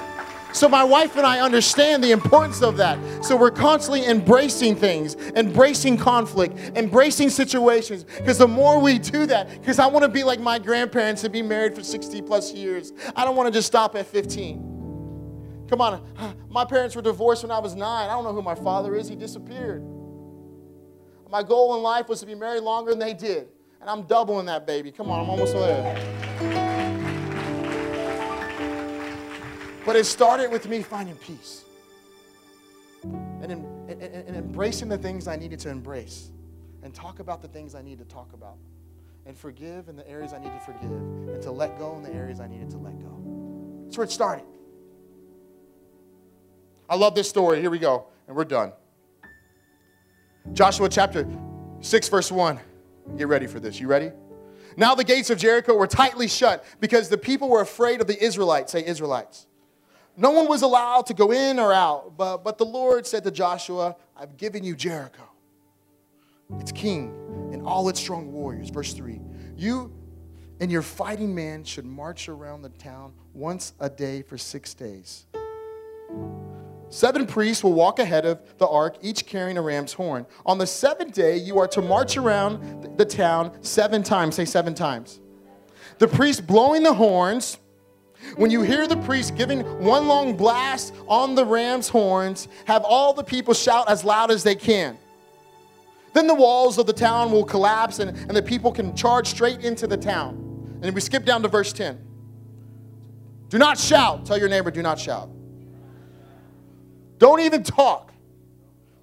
So, 0.58 0.68
my 0.68 0.82
wife 0.82 1.16
and 1.16 1.24
I 1.24 1.38
understand 1.38 2.02
the 2.02 2.10
importance 2.10 2.62
of 2.62 2.76
that. 2.78 2.98
So, 3.24 3.36
we're 3.36 3.52
constantly 3.52 4.04
embracing 4.06 4.74
things, 4.74 5.14
embracing 5.36 5.98
conflict, 5.98 6.58
embracing 6.76 7.30
situations. 7.30 8.02
Because 8.02 8.38
the 8.38 8.48
more 8.48 8.80
we 8.80 8.98
do 8.98 9.24
that, 9.26 9.48
because 9.60 9.78
I 9.78 9.86
want 9.86 10.02
to 10.02 10.08
be 10.08 10.24
like 10.24 10.40
my 10.40 10.58
grandparents 10.58 11.22
and 11.22 11.32
be 11.32 11.42
married 11.42 11.76
for 11.76 11.84
60 11.84 12.22
plus 12.22 12.52
years, 12.52 12.92
I 13.14 13.24
don't 13.24 13.36
want 13.36 13.46
to 13.46 13.52
just 13.52 13.68
stop 13.68 13.94
at 13.94 14.06
15. 14.06 15.66
Come 15.68 15.80
on, 15.80 16.02
my 16.50 16.64
parents 16.64 16.96
were 16.96 17.02
divorced 17.02 17.44
when 17.44 17.52
I 17.52 17.60
was 17.60 17.76
nine. 17.76 18.10
I 18.10 18.14
don't 18.14 18.24
know 18.24 18.32
who 18.32 18.42
my 18.42 18.56
father 18.56 18.96
is, 18.96 19.08
he 19.08 19.14
disappeared. 19.14 19.84
My 21.30 21.44
goal 21.44 21.76
in 21.76 21.84
life 21.84 22.08
was 22.08 22.18
to 22.18 22.26
be 22.26 22.34
married 22.34 22.64
longer 22.64 22.90
than 22.90 22.98
they 22.98 23.14
did. 23.14 23.46
And 23.80 23.88
I'm 23.88 24.02
doubling 24.08 24.46
that 24.46 24.66
baby. 24.66 24.90
Come 24.90 25.08
on, 25.08 25.20
I'm 25.20 25.30
almost 25.30 25.52
there. 25.52 26.67
But 29.88 29.96
it 29.96 30.04
started 30.04 30.50
with 30.50 30.68
me 30.68 30.82
finding 30.82 31.16
peace 31.16 31.64
and, 33.02 33.50
in, 33.50 33.64
and, 33.88 34.02
and 34.02 34.36
embracing 34.36 34.86
the 34.90 34.98
things 34.98 35.26
I 35.26 35.34
needed 35.36 35.58
to 35.60 35.70
embrace 35.70 36.28
and 36.82 36.94
talk 36.94 37.20
about 37.20 37.40
the 37.40 37.48
things 37.48 37.74
I 37.74 37.80
need 37.80 37.98
to 38.00 38.04
talk 38.04 38.34
about 38.34 38.58
and 39.24 39.34
forgive 39.34 39.88
in 39.88 39.96
the 39.96 40.06
areas 40.06 40.34
I 40.34 40.40
need 40.40 40.52
to 40.52 40.60
forgive 40.60 40.90
and 40.90 41.42
to 41.42 41.50
let 41.50 41.78
go 41.78 41.96
in 41.96 42.02
the 42.02 42.12
areas 42.12 42.38
I 42.38 42.48
needed 42.48 42.68
to 42.72 42.76
let 42.76 42.98
go. 42.98 43.18
That's 43.86 43.96
where 43.96 44.04
it 44.04 44.10
started. 44.10 44.44
I 46.86 46.94
love 46.94 47.14
this 47.14 47.30
story. 47.30 47.62
Here 47.62 47.70
we 47.70 47.78
go, 47.78 48.08
and 48.26 48.36
we're 48.36 48.44
done. 48.44 48.74
Joshua 50.52 50.90
chapter 50.90 51.26
6, 51.80 52.08
verse 52.10 52.30
1. 52.30 52.60
Get 53.16 53.26
ready 53.26 53.46
for 53.46 53.58
this. 53.58 53.80
You 53.80 53.86
ready? 53.86 54.12
Now 54.76 54.94
the 54.94 55.04
gates 55.04 55.30
of 55.30 55.38
Jericho 55.38 55.72
were 55.72 55.86
tightly 55.86 56.28
shut 56.28 56.62
because 56.78 57.08
the 57.08 57.16
people 57.16 57.48
were 57.48 57.62
afraid 57.62 58.02
of 58.02 58.06
the 58.06 58.22
Israelites. 58.22 58.72
Say, 58.72 58.84
Israelites. 58.84 59.46
No 60.20 60.32
one 60.32 60.48
was 60.48 60.62
allowed 60.62 61.06
to 61.06 61.14
go 61.14 61.30
in 61.30 61.60
or 61.60 61.72
out, 61.72 62.16
but, 62.16 62.38
but 62.38 62.58
the 62.58 62.66
Lord 62.66 63.06
said 63.06 63.22
to 63.22 63.30
Joshua, 63.30 63.94
I've 64.16 64.36
given 64.36 64.64
you 64.64 64.74
Jericho. 64.74 65.22
its 66.58 66.72
king, 66.72 67.14
and 67.52 67.64
all 67.64 67.88
its 67.88 68.00
strong 68.00 68.32
warriors. 68.32 68.68
Verse 68.70 68.92
3 68.94 69.20
You 69.56 69.92
and 70.58 70.72
your 70.72 70.82
fighting 70.82 71.32
man 71.32 71.62
should 71.62 71.84
march 71.84 72.28
around 72.28 72.62
the 72.62 72.70
town 72.70 73.12
once 73.32 73.74
a 73.78 73.88
day 73.88 74.22
for 74.22 74.36
six 74.36 74.74
days. 74.74 75.26
Seven 76.90 77.24
priests 77.24 77.62
will 77.62 77.74
walk 77.74 78.00
ahead 78.00 78.26
of 78.26 78.40
the 78.58 78.66
ark, 78.66 78.96
each 79.00 79.24
carrying 79.24 79.56
a 79.56 79.62
ram's 79.62 79.92
horn. 79.92 80.26
On 80.44 80.58
the 80.58 80.66
seventh 80.66 81.12
day, 81.12 81.36
you 81.36 81.58
are 81.60 81.68
to 81.68 81.80
march 81.80 82.16
around 82.16 82.96
the 82.98 83.04
town 83.04 83.52
seven 83.62 84.02
times. 84.02 84.34
Say 84.34 84.46
seven 84.46 84.74
times. 84.74 85.20
The 85.98 86.08
priest 86.08 86.44
blowing 86.44 86.82
the 86.82 86.94
horns. 86.94 87.58
When 88.36 88.50
you 88.50 88.62
hear 88.62 88.86
the 88.86 88.96
priest 88.96 89.36
giving 89.36 89.60
one 89.82 90.06
long 90.06 90.36
blast 90.36 90.94
on 91.06 91.34
the 91.34 91.44
ram's 91.44 91.88
horns, 91.88 92.48
have 92.66 92.84
all 92.84 93.12
the 93.12 93.24
people 93.24 93.54
shout 93.54 93.88
as 93.88 94.04
loud 94.04 94.30
as 94.30 94.42
they 94.42 94.54
can. 94.54 94.98
Then 96.14 96.26
the 96.26 96.34
walls 96.34 96.78
of 96.78 96.86
the 96.86 96.92
town 96.92 97.30
will 97.30 97.44
collapse 97.44 97.98
and, 97.98 98.10
and 98.10 98.30
the 98.30 98.42
people 98.42 98.72
can 98.72 98.94
charge 98.96 99.28
straight 99.28 99.64
into 99.64 99.86
the 99.86 99.96
town. 99.96 100.78
And 100.82 100.94
we 100.94 101.00
skip 101.00 101.24
down 101.24 101.42
to 101.42 101.48
verse 101.48 101.72
10. 101.72 101.98
Do 103.48 103.58
not 103.58 103.78
shout. 103.78 104.26
Tell 104.26 104.38
your 104.38 104.48
neighbor, 104.48 104.70
do 104.70 104.82
not 104.82 104.98
shout. 104.98 105.30
Don't 107.18 107.40
even 107.40 107.62
talk. 107.62 108.12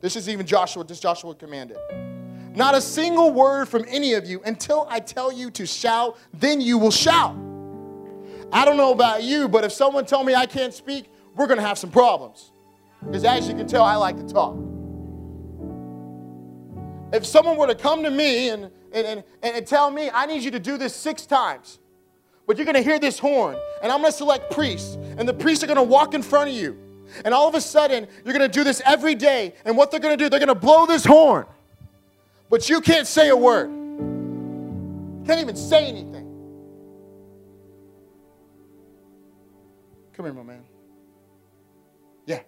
This 0.01 0.15
is 0.15 0.29
even 0.29 0.45
Joshua, 0.45 0.83
this 0.83 0.99
Joshua 0.99 1.35
commanded. 1.35 1.77
Not 2.53 2.75
a 2.75 2.81
single 2.81 3.31
word 3.31 3.67
from 3.67 3.85
any 3.87 4.13
of 4.13 4.25
you 4.25 4.41
until 4.45 4.87
I 4.89 4.99
tell 4.99 5.31
you 5.31 5.51
to 5.51 5.65
shout, 5.65 6.17
then 6.33 6.61
you 6.61 6.77
will 6.77 6.91
shout. 6.91 7.35
I 8.51 8.65
don't 8.65 8.77
know 8.77 8.91
about 8.91 9.23
you, 9.23 9.47
but 9.47 9.63
if 9.63 9.71
someone 9.71 10.05
told 10.05 10.25
me 10.25 10.35
I 10.35 10.45
can't 10.45 10.73
speak, 10.73 11.05
we're 11.35 11.47
going 11.47 11.59
to 11.59 11.65
have 11.65 11.77
some 11.77 11.91
problems. 11.91 12.51
Because 13.05 13.23
as 13.23 13.47
you 13.47 13.55
can 13.55 13.67
tell, 13.67 13.83
I 13.83 13.95
like 13.95 14.17
to 14.17 14.25
talk. 14.25 14.57
If 17.13 17.25
someone 17.25 17.57
were 17.57 17.67
to 17.67 17.75
come 17.75 18.03
to 18.03 18.11
me 18.11 18.49
and, 18.49 18.71
and, 18.91 19.07
and, 19.07 19.23
and 19.43 19.67
tell 19.67 19.91
me, 19.91 20.09
I 20.11 20.25
need 20.25 20.43
you 20.43 20.51
to 20.51 20.59
do 20.59 20.77
this 20.77 20.95
six 20.95 21.25
times, 21.25 21.79
but 22.47 22.57
you're 22.57 22.65
going 22.65 22.75
to 22.75 22.83
hear 22.83 22.99
this 22.99 23.19
horn, 23.19 23.57
and 23.81 23.91
I'm 23.91 23.99
going 23.99 24.11
to 24.11 24.17
select 24.17 24.51
priests, 24.51 24.97
and 25.17 25.27
the 25.27 25.33
priests 25.33 25.63
are 25.63 25.67
going 25.67 25.77
to 25.77 25.83
walk 25.83 26.13
in 26.13 26.21
front 26.21 26.49
of 26.49 26.55
you, 26.55 26.77
and 27.23 27.33
all 27.33 27.47
of 27.47 27.55
a 27.55 27.61
sudden, 27.61 28.07
you're 28.23 28.33
going 28.33 28.49
to 28.49 28.53
do 28.53 28.63
this 28.63 28.81
every 28.85 29.15
day. 29.15 29.53
And 29.63 29.77
what 29.77 29.91
they're 29.91 29.99
going 29.99 30.17
to 30.17 30.23
do, 30.23 30.29
they're 30.29 30.39
going 30.39 30.47
to 30.47 30.55
blow 30.55 30.85
this 30.85 31.05
horn. 31.05 31.45
But 32.49 32.69
you 32.69 32.81
can't 32.81 33.07
say 33.07 33.29
a 33.29 33.35
word. 33.35 33.69
Can't 35.25 35.39
even 35.39 35.55
say 35.55 35.87
anything. 35.87 36.24
Come 40.15 40.25
here, 40.27 40.33
my 40.33 40.43
man. 40.43 40.63
Yeah. 42.25 42.39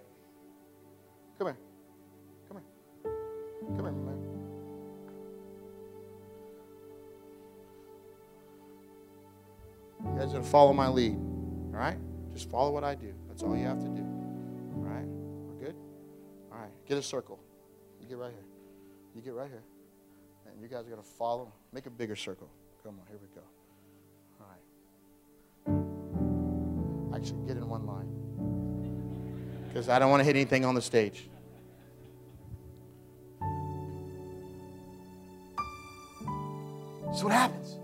Come 1.38 1.47
here. 1.47 1.57
Come 2.47 2.57
here. 2.57 3.13
Come 3.76 3.86
here, 3.86 3.91
my 3.91 3.91
man. 3.91 4.18
You 10.05 10.18
guys 10.18 10.34
are 10.34 10.38
to 10.38 10.43
follow 10.43 10.72
my 10.72 10.88
lead. 10.88 11.15
All 11.15 11.72
right? 11.74 11.97
Just 12.32 12.49
follow 12.49 12.72
what 12.72 12.86
I 12.86 12.95
do. 12.95 13.13
That's 13.28 13.43
all 13.43 13.57
you 13.57 13.65
have 13.65 13.82
to 13.82 13.89
do. 13.89 14.03
All 14.03 14.84
right? 14.84 15.05
We're 15.05 15.65
good? 15.65 15.76
All 16.53 16.59
right. 16.59 16.72
Get 16.88 16.97
a 16.97 17.03
circle. 17.03 17.38
You 17.99 18.07
get 18.07 18.18
right 18.18 18.32
here. 18.32 18.45
You 19.13 19.22
get 19.22 19.34
right 19.34 19.49
here. 19.49 19.63
And 20.49 20.61
you 20.61 20.70
guys 20.70 20.86
are 20.86 20.89
going 20.89 21.03
to 21.03 21.09
follow. 21.18 21.51
Make 21.74 21.86
a 21.86 21.89
bigger 21.89 22.15
circle. 22.15 22.49
Come 22.82 22.97
on. 22.99 23.07
Here 23.09 23.18
we 23.22 23.28
go. 23.36 23.41
Actually, 27.18 27.47
get 27.47 27.57
in 27.57 27.68
one 27.68 27.88
line. 27.88 28.07
Because 29.68 29.89
I 29.89 29.97
don't 29.97 30.11
want 30.11 30.20
to 30.20 30.24
hit 30.24 30.36
anything 30.36 30.65
on 30.65 30.76
the 30.76 30.82
stage. 30.84 31.30
So 37.15 37.24
what 37.24 37.32
happens. 37.32 37.80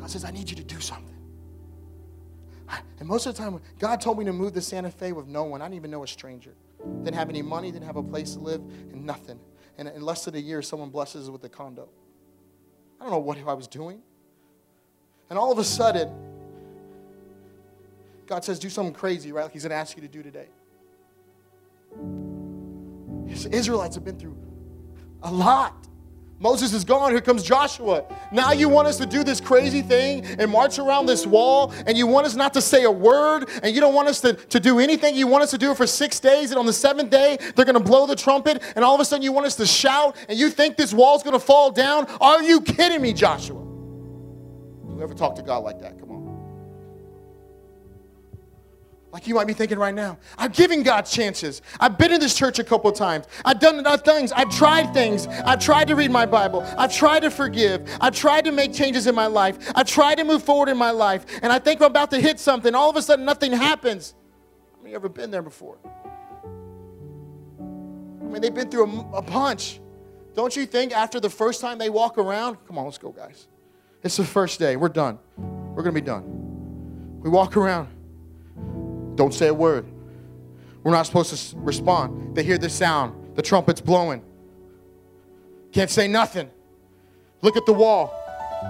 God 0.00 0.10
says, 0.10 0.24
I 0.24 0.30
need 0.30 0.48
you 0.48 0.56
to 0.56 0.64
do 0.64 0.80
something. 0.80 1.14
And 2.98 3.06
most 3.06 3.26
of 3.26 3.36
the 3.36 3.42
time, 3.42 3.60
God 3.78 4.00
told 4.00 4.18
me 4.18 4.24
to 4.24 4.32
move 4.32 4.54
to 4.54 4.62
Santa 4.62 4.90
Fe 4.90 5.12
with 5.12 5.26
no 5.26 5.44
one. 5.44 5.60
I 5.60 5.66
didn't 5.66 5.76
even 5.76 5.90
know 5.90 6.02
a 6.02 6.08
stranger. 6.08 6.54
Didn't 7.02 7.16
have 7.16 7.28
any 7.28 7.42
money, 7.42 7.70
didn't 7.70 7.84
have 7.84 7.96
a 7.96 8.02
place 8.02 8.32
to 8.32 8.38
live, 8.38 8.62
and 8.62 9.04
nothing. 9.04 9.38
And 9.76 9.88
in 9.88 10.00
less 10.00 10.24
than 10.24 10.34
a 10.36 10.38
year, 10.38 10.62
someone 10.62 10.88
blesses 10.88 11.28
with 11.28 11.44
a 11.44 11.50
condo. 11.50 11.90
I 12.98 13.04
don't 13.04 13.12
know 13.12 13.18
what 13.18 13.36
I 13.46 13.52
was 13.52 13.68
doing. 13.68 14.00
And 15.28 15.38
all 15.38 15.52
of 15.52 15.58
a 15.58 15.64
sudden, 15.64 16.10
God 18.26 18.44
says, 18.44 18.58
do 18.58 18.68
something 18.68 18.94
crazy, 18.94 19.32
right? 19.32 19.44
Like 19.44 19.52
He's 19.52 19.62
going 19.62 19.70
to 19.70 19.76
ask 19.76 19.96
you 19.96 20.02
to 20.02 20.08
do 20.08 20.22
today. 20.22 20.48
Israelites 23.50 23.94
have 23.94 24.04
been 24.04 24.18
through 24.18 24.36
a 25.22 25.32
lot. 25.32 25.74
Moses 26.38 26.74
is 26.74 26.84
gone. 26.84 27.12
Here 27.12 27.22
comes 27.22 27.42
Joshua. 27.42 28.04
Now 28.30 28.52
you 28.52 28.68
want 28.68 28.88
us 28.88 28.98
to 28.98 29.06
do 29.06 29.24
this 29.24 29.40
crazy 29.40 29.80
thing 29.80 30.24
and 30.38 30.50
march 30.50 30.78
around 30.78 31.06
this 31.06 31.26
wall, 31.26 31.72
and 31.86 31.96
you 31.96 32.06
want 32.06 32.26
us 32.26 32.34
not 32.34 32.52
to 32.54 32.60
say 32.60 32.84
a 32.84 32.90
word, 32.90 33.48
and 33.62 33.74
you 33.74 33.80
don't 33.80 33.94
want 33.94 34.08
us 34.08 34.20
to, 34.20 34.34
to 34.34 34.60
do 34.60 34.78
anything. 34.78 35.14
You 35.14 35.26
want 35.26 35.44
us 35.44 35.50
to 35.52 35.58
do 35.58 35.70
it 35.70 35.78
for 35.78 35.86
six 35.86 36.20
days, 36.20 36.50
and 36.50 36.58
on 36.58 36.66
the 36.66 36.74
seventh 36.74 37.08
day, 37.10 37.38
they're 37.54 37.64
going 37.64 37.78
to 37.78 37.80
blow 37.80 38.06
the 38.06 38.16
trumpet, 38.16 38.62
and 38.76 38.84
all 38.84 38.94
of 38.94 39.00
a 39.00 39.04
sudden 39.06 39.22
you 39.22 39.32
want 39.32 39.46
us 39.46 39.56
to 39.56 39.66
shout, 39.66 40.14
and 40.28 40.38
you 40.38 40.50
think 40.50 40.76
this 40.76 40.92
wall's 40.92 41.22
going 41.22 41.32
to 41.32 41.40
fall 41.40 41.70
down? 41.70 42.06
Are 42.20 42.42
you 42.42 42.60
kidding 42.60 43.00
me, 43.00 43.14
Joshua? 43.14 43.62
You 43.62 45.02
ever 45.02 45.14
talk 45.14 45.36
to 45.36 45.42
God 45.42 45.64
like 45.64 45.80
that? 45.80 45.98
Come 45.98 46.10
on. 46.10 46.25
Like 49.16 49.26
you 49.26 49.34
might 49.34 49.46
be 49.46 49.54
thinking 49.54 49.78
right 49.78 49.94
now, 49.94 50.18
I'm 50.36 50.52
giving 50.52 50.82
God 50.82 51.06
chances. 51.06 51.62
I've 51.80 51.96
been 51.96 52.12
in 52.12 52.20
this 52.20 52.34
church 52.34 52.58
a 52.58 52.64
couple 52.64 52.92
times. 52.92 53.24
I've 53.46 53.58
done 53.58 53.78
enough 53.78 54.04
things. 54.04 54.30
I've 54.30 54.50
tried 54.50 54.92
things. 54.92 55.26
I've 55.26 55.58
tried 55.58 55.88
to 55.88 55.96
read 55.96 56.10
my 56.10 56.26
Bible. 56.26 56.62
I've 56.76 56.92
tried 56.92 57.20
to 57.20 57.30
forgive. 57.30 57.88
I've 57.98 58.14
tried 58.14 58.44
to 58.44 58.52
make 58.52 58.74
changes 58.74 59.06
in 59.06 59.14
my 59.14 59.24
life. 59.24 59.72
I've 59.74 59.88
tried 59.88 60.16
to 60.16 60.24
move 60.24 60.42
forward 60.42 60.68
in 60.68 60.76
my 60.76 60.90
life. 60.90 61.24
And 61.40 61.50
I 61.50 61.58
think 61.58 61.80
I'm 61.80 61.86
about 61.86 62.10
to 62.10 62.20
hit 62.20 62.38
something. 62.38 62.74
All 62.74 62.90
of 62.90 62.96
a 62.96 63.00
sudden, 63.00 63.24
nothing 63.24 63.52
happens. 63.52 64.14
Have 64.76 64.86
you 64.86 64.94
ever 64.94 65.08
been 65.08 65.30
there 65.30 65.40
before? 65.40 65.78
I 67.58 68.24
mean, 68.24 68.42
they've 68.42 68.52
been 68.52 68.68
through 68.68 68.84
a, 68.84 69.16
a 69.16 69.22
bunch. 69.22 69.80
Don't 70.34 70.54
you 70.54 70.66
think 70.66 70.92
after 70.92 71.20
the 71.20 71.30
first 71.30 71.62
time 71.62 71.78
they 71.78 71.88
walk 71.88 72.18
around, 72.18 72.58
come 72.68 72.76
on, 72.76 72.84
let's 72.84 72.98
go, 72.98 73.12
guys. 73.12 73.48
It's 74.02 74.18
the 74.18 74.24
first 74.24 74.58
day. 74.58 74.76
We're 74.76 74.90
done. 74.90 75.18
We're 75.38 75.84
going 75.84 75.94
to 75.94 76.02
be 76.02 76.06
done. 76.06 77.20
We 77.22 77.30
walk 77.30 77.56
around. 77.56 77.95
Don't 79.16 79.34
say 79.34 79.48
a 79.48 79.54
word. 79.54 79.86
We're 80.82 80.92
not 80.92 81.06
supposed 81.06 81.34
to 81.34 81.56
respond. 81.58 82.36
They 82.36 82.44
hear 82.44 82.58
the 82.58 82.70
sound, 82.70 83.34
the 83.34 83.42
trumpet's 83.42 83.80
blowing. 83.80 84.22
Can't 85.72 85.90
say 85.90 86.06
nothing. 86.06 86.48
Look 87.42 87.56
at 87.56 87.66
the 87.66 87.72
wall. 87.72 88.14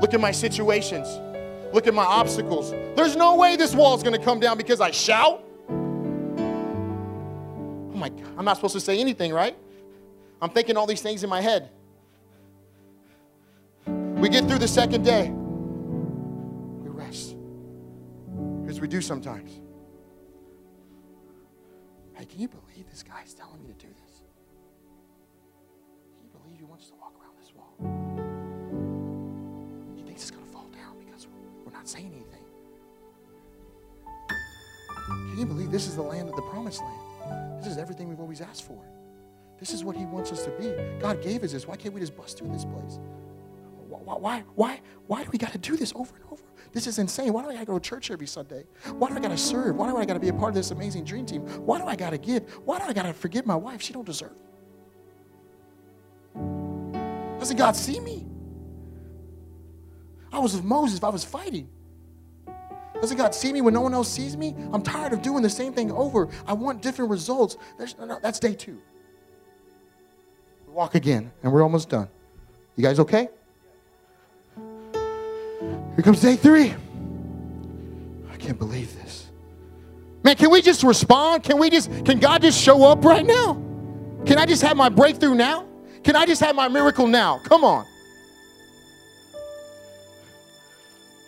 Look 0.01 0.15
at 0.15 0.21
my 0.21 0.31
situations. 0.31 1.21
Look 1.73 1.87
at 1.87 1.95
my 1.95 2.05
obstacles. 2.05 2.71
There's 2.97 3.17
no 3.17 3.37
way 3.37 3.57
this 3.57 3.75
wall 3.75 3.95
is 3.95 4.03
going 4.03 4.19
to 4.19 4.25
come 4.25 4.41
down 4.41 4.57
because 4.57 4.81
I 4.81 4.91
shout. 4.93 5.45
Oh 5.69 5.73
my 7.95 8.09
God. 8.09 8.29
I'm 8.39 8.45
not 8.45 8.57
supposed 8.57 8.75
to 8.75 8.81
say 8.81 8.99
anything, 8.99 9.33
right? 9.33 9.57
I'm 10.41 10.51
thinking 10.51 10.77
all 10.77 10.87
these 10.87 11.03
things 11.03 11.23
in 11.23 11.31
my 11.31 11.41
head. 11.41 11.71
We 13.87 14.29
get 14.29 14.47
through 14.49 14.59
the 14.59 14.69
second 14.69 15.05
day. 15.05 15.31
We 15.31 16.89
rest. 16.89 17.37
Because 18.63 18.81
we 18.81 18.89
do 18.89 19.01
sometimes. 19.01 19.61
Hey, 22.17 22.25
can 22.25 22.41
you 22.41 22.49
believe 22.49 22.89
this 22.91 23.03
guy's 23.03 23.35
telling 23.35 23.63
me 23.63 23.69
to 23.69 23.75
do 23.75 23.93
this? 24.05 24.23
Can 26.15 26.25
you 26.25 26.31
believe 26.33 26.59
he 26.59 26.65
wants 26.65 26.89
to 26.89 26.95
walk 26.95 27.13
around 27.21 27.37
this 27.39 27.53
wall? 27.55 27.77
He 29.97 30.03
thinks 30.03 30.23
it's 30.23 30.31
going 30.31 30.47
to 30.47 30.51
fall 30.51 30.67
down 30.73 30.99
because 30.99 31.27
we're 31.65 31.73
not 31.73 31.87
saying 31.87 32.11
anything. 32.15 32.43
Can 35.07 35.39
you 35.39 35.45
believe 35.45 35.71
this 35.71 35.87
is 35.87 35.97
the 35.97 36.03
land 36.03 36.31
of 36.31 36.37
the 36.37 36.43
promised 36.43 36.81
land? 36.81 37.63
This 37.63 37.71
is 37.71 37.77
everything 37.77 38.09
we've 38.09 38.21
always 38.21 38.41
asked 38.41 38.67
for. 38.67 38.83
This 39.61 39.73
is 39.73 39.85
what 39.85 39.95
he 39.95 40.07
wants 40.07 40.33
us 40.33 40.43
to 40.45 40.51
be. 40.53 40.73
God 40.99 41.23
gave 41.23 41.43
us 41.45 41.53
this. 41.53 41.67
Why 41.67 41.77
can't 41.77 41.93
we 41.95 42.01
just 42.01 42.17
bust 42.17 42.39
through 42.39 42.51
this 42.53 42.65
place? 42.65 42.99
Why, 43.89 44.17
why, 44.17 44.45
why, 44.55 44.81
why 45.07 45.23
do 45.23 45.31
we 45.31 45.39
got 45.39 45.53
to 45.53 45.59
do 45.59 45.77
this 45.77 45.93
over 45.95 46.15
and 46.15 46.25
over? 46.33 46.43
This 46.77 46.87
is 46.87 46.99
insane. 46.99 47.33
Why 47.33 47.43
do 47.43 47.49
I 47.49 47.55
got 47.55 47.61
to 47.61 47.65
go 47.65 47.79
to 47.79 47.81
church 47.81 48.11
every 48.11 48.27
Sunday? 48.27 48.65
Why 48.99 49.09
do 49.09 49.17
I 49.17 49.21
got 49.21 49.31
to 49.31 49.39
serve? 49.39 49.77
Why 49.77 49.89
do 49.89 49.97
I 49.97 50.05
got 50.05 50.13
to 50.13 50.21
be 50.21 50.29
a 50.29 50.33
part 50.35 50.51
of 50.51 50.57
this 50.57 50.73
amazing 50.73 51.05
dream 51.05 51.25
team? 51.25 51.41
Why 51.65 51.79
do 51.79 51.87
I 51.87 51.97
got 51.97 52.11
to 52.11 52.19
give? 52.19 52.43
Why 52.67 52.79
do 52.79 52.85
I 52.85 52.93
got 52.93 53.05
to 53.05 53.15
forgive 53.15 53.47
my 53.47 53.57
wife? 53.57 53.81
She 53.81 53.95
don't 53.95 54.05
deserve. 54.05 54.37
Doesn't 57.39 57.57
God 57.57 57.77
see 57.77 57.99
me? 57.99 58.27
I 60.31 60.39
was 60.39 60.55
with 60.55 60.65
Moses 60.65 61.03
I 61.03 61.09
was 61.09 61.25
fighting. 61.25 61.71
Doesn't 63.01 63.17
God 63.17 63.35
see 63.35 63.55
me 63.55 63.63
when 63.63 63.73
no 63.73 63.81
one 63.81 63.95
else 63.95 64.13
sees 64.13 64.37
me? 64.37 64.55
I'm 64.71 64.83
tired 64.83 65.15
of 65.15 65.23
doing 65.23 65.43
the 65.43 65.49
same 65.49 65.73
thing 65.73 65.91
over. 65.91 66.29
I 66.47 66.53
want 66.53 66.83
different 66.83 67.11
results. 67.11 67.57
No, 67.99 68.05
no, 68.05 68.19
that's 68.21 68.39
day 68.39 68.53
two. 68.53 68.83
We 70.67 70.75
walk 70.75 70.95
again, 70.95 71.33
and 71.43 71.51
we're 71.51 71.63
almost 71.63 71.89
done. 71.89 72.09
You 72.77 72.83
guys 72.83 73.01
okay? 73.01 73.31
Here 75.97 76.03
comes 76.03 76.21
day 76.21 76.37
three. 76.37 76.75
I 78.31 78.37
can't 78.37 78.59
believe 78.59 78.95
this. 78.97 79.27
Man, 80.23 80.37
can 80.37 80.51
we 80.51 80.61
just 80.61 80.83
respond? 80.83 81.43
Can 81.43 81.59
we 81.59 81.71
just, 81.71 81.91
can 82.05 82.19
God 82.19 82.43
just 82.43 82.61
show 82.61 82.85
up 82.85 83.03
right 83.03 83.25
now? 83.25 83.55
Can 84.27 84.37
I 84.37 84.45
just 84.45 84.61
have 84.63 84.77
my 84.77 84.91
breakthrough 84.91 85.35
now? 85.35 85.67
Can 86.05 86.15
I 86.15 86.27
just 86.27 86.43
have 86.43 86.55
my 86.55 86.69
miracle 86.69 87.07
now? 87.07 87.39
Come 87.45 87.65
on. 87.65 87.87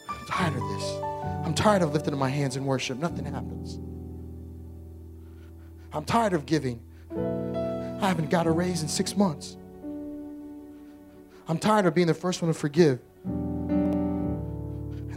I'm 0.08 0.26
tired 0.26 0.54
of 0.54 0.68
this. 0.68 0.84
I'm 1.46 1.54
tired 1.54 1.80
of 1.80 1.94
lifting 1.94 2.12
up 2.12 2.20
my 2.20 2.28
hands 2.28 2.56
in 2.56 2.66
worship. 2.66 2.98
Nothing 2.98 3.24
happens. 3.24 3.78
I'm 5.94 6.04
tired 6.04 6.34
of 6.34 6.44
giving. 6.44 6.82
I 7.16 8.06
haven't 8.06 8.28
got 8.28 8.46
a 8.46 8.50
raise 8.50 8.82
in 8.82 8.88
six 8.88 9.16
months. 9.16 9.56
I'm 11.48 11.58
tired 11.58 11.86
of 11.86 11.94
being 11.94 12.06
the 12.06 12.14
first 12.14 12.42
one 12.42 12.52
to 12.52 12.58
forgive. 12.58 13.00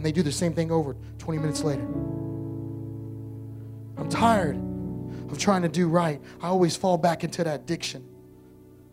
And 0.02 0.06
they 0.08 0.10
do 0.10 0.24
the 0.24 0.32
same 0.32 0.52
thing 0.52 0.72
over 0.72 0.96
20 1.18 1.38
minutes 1.38 1.62
later. 1.62 1.84
I'm 3.96 4.08
tired 4.10 4.56
of 5.30 5.38
trying 5.38 5.62
to 5.62 5.68
do 5.68 5.86
right. 5.86 6.20
I 6.40 6.48
always 6.48 6.74
fall 6.74 6.98
back 6.98 7.22
into 7.22 7.44
that 7.44 7.60
addiction. 7.60 8.04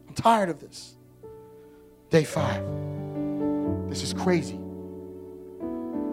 I'm 0.07 0.13
tired 0.13 0.49
of 0.49 0.59
this. 0.59 0.93
Day 2.11 2.23
five. 2.23 2.63
This 3.89 4.03
is 4.03 4.13
crazy. 4.13 4.59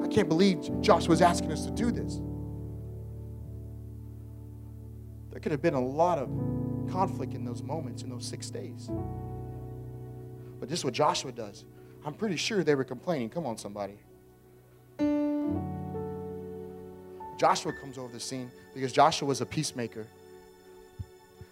I 0.02 0.08
can't 0.08 0.30
believe 0.30 0.66
Joshua's 0.80 1.20
asking 1.20 1.52
us 1.52 1.66
to 1.66 1.70
do 1.72 1.90
this. 1.90 2.18
There 5.30 5.40
could 5.40 5.52
have 5.52 5.60
been 5.60 5.74
a 5.74 5.86
lot 5.86 6.16
of 6.16 6.30
conflict 6.90 7.34
in 7.34 7.44
those 7.44 7.62
moments, 7.62 8.02
in 8.02 8.08
those 8.08 8.24
six 8.24 8.48
days. 8.48 8.88
But 10.58 10.70
this 10.70 10.78
is 10.78 10.86
what 10.86 10.94
Joshua 10.94 11.32
does. 11.32 11.66
I'm 12.02 12.14
pretty 12.14 12.36
sure 12.36 12.64
they 12.64 12.74
were 12.74 12.82
complaining. 12.82 13.28
Come 13.28 13.44
on, 13.44 13.58
somebody. 13.58 13.98
Joshua 17.38 17.72
comes 17.72 17.98
over 17.98 18.12
the 18.12 18.20
scene 18.20 18.50
because 18.74 18.92
Joshua 18.92 19.28
was 19.28 19.40
a 19.40 19.46
peacemaker. 19.46 20.06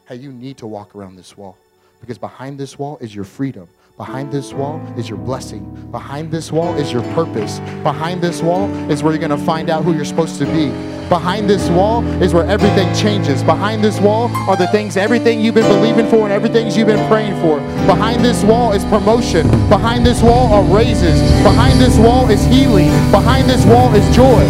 Hey, 0.09 0.17
you 0.17 0.33
need 0.33 0.59
to 0.59 0.67
walk 0.67 0.95
around 0.95 1.17
this 1.17 1.37
wall 1.37 1.57
because 2.01 2.19
behind 2.19 2.59
this 2.59 2.79
wall 2.79 2.99
is 3.01 3.15
your 3.15 3.25
freedom. 3.25 3.69
Behind 3.97 4.33
this 4.33 4.53
wall 4.53 4.83
is 4.97 5.09
your 5.09 5.19
blessing. 5.19 5.63
Behind 5.93 6.29
this 6.29 6.51
wall 6.51 6.75
is 6.75 6.91
your 6.91 7.03
purpose. 7.15 7.61
Behind 7.85 8.21
this 8.21 8.43
wall 8.43 8.69
is 8.91 9.05
where 9.05 9.13
you're 9.13 9.25
going 9.25 9.39
to 9.39 9.47
find 9.47 9.71
out 9.71 9.85
who 9.85 9.95
you're 9.95 10.05
supposed 10.05 10.37
to 10.39 10.47
be. 10.47 10.71
Behind 11.09 11.49
this 11.49 11.69
wall 11.71 12.05
is 12.21 12.35
where 12.35 12.45
everything 12.51 12.93
changes. 12.97 13.45
Behind 13.45 13.85
this 13.85 14.01
wall 14.01 14.35
are 14.49 14.57
the 14.57 14.67
things, 14.69 14.97
everything 14.97 15.41
you've 15.41 15.55
been 15.55 15.69
believing 15.69 16.11
for 16.11 16.25
and 16.25 16.33
everything 16.33 16.73
you've 16.73 16.89
been 16.89 17.09
praying 17.09 17.41
for. 17.41 17.61
Behind 17.87 18.25
this 18.25 18.43
wall 18.43 18.73
is 18.73 18.85
promotion. 18.87 19.47
Behind 19.69 20.05
this 20.05 20.25
wall 20.25 20.53
are 20.53 20.65
raises. 20.75 21.21
Behind 21.45 21.81
this 21.81 21.97
wall 21.97 22.29
is 22.31 22.45
healing. 22.47 22.89
Behind 23.13 23.49
this 23.49 23.65
wall 23.65 23.95
is 23.95 24.05
joy. 24.17 24.45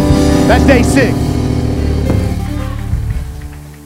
That's 0.47 0.65
day 0.65 0.81
six. 0.81 1.15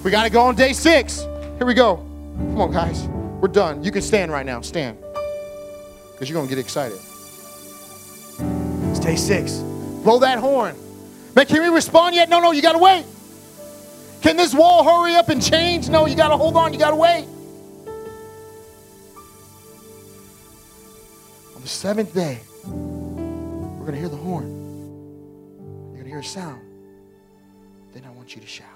We 0.05 0.09
got 0.09 0.23
to 0.23 0.29
go 0.29 0.39
on 0.39 0.55
day 0.55 0.71
six. 0.71 1.23
Here 1.57 1.65
we 1.65 1.73
go. 1.73 1.97
Come 1.97 2.61
on, 2.61 2.71
guys. 2.71 3.09
We're 3.41 3.49
done. 3.49 3.83
You 3.83 3.91
can 3.91 4.01
stand 4.01 4.31
right 4.31 4.45
now. 4.45 4.61
Stand. 4.61 4.97
Because 6.19 6.29
you're 6.29 6.37
going 6.37 6.49
to 6.49 6.53
get 6.53 6.59
excited. 6.59 6.99
It's 8.89 8.99
day 8.99 9.15
six. 9.15 9.59
Blow 10.03 10.19
that 10.19 10.37
horn. 10.37 10.75
Man, 11.33 11.45
can 11.45 11.61
we 11.61 11.69
respond 11.69 12.13
yet? 12.13 12.27
No, 12.27 12.41
no, 12.41 12.51
you 12.51 12.61
got 12.61 12.73
to 12.73 12.77
wait. 12.77 13.05
Can 14.21 14.35
this 14.35 14.53
wall 14.53 14.83
hurry 14.83 15.15
up 15.15 15.29
and 15.29 15.41
change? 15.41 15.87
No, 15.87 16.07
you 16.07 16.17
got 16.17 16.27
to 16.27 16.35
hold 16.35 16.57
on. 16.57 16.73
You 16.73 16.79
got 16.79 16.89
to 16.89 16.97
wait. 16.97 17.25
On 21.55 21.61
the 21.61 21.69
seventh 21.69 22.13
day, 22.13 22.39
we're 22.65 23.85
going 23.85 23.93
to 23.93 23.99
hear 23.99 24.09
the 24.09 24.17
horn. 24.17 24.49
You're 25.93 25.93
going 25.93 26.03
to 26.03 26.09
hear 26.09 26.19
a 26.19 26.23
sound. 26.23 26.61
Then 27.93 28.03
I 28.03 28.09
want 28.09 28.35
you 28.35 28.41
to 28.41 28.47
shout. 28.47 28.67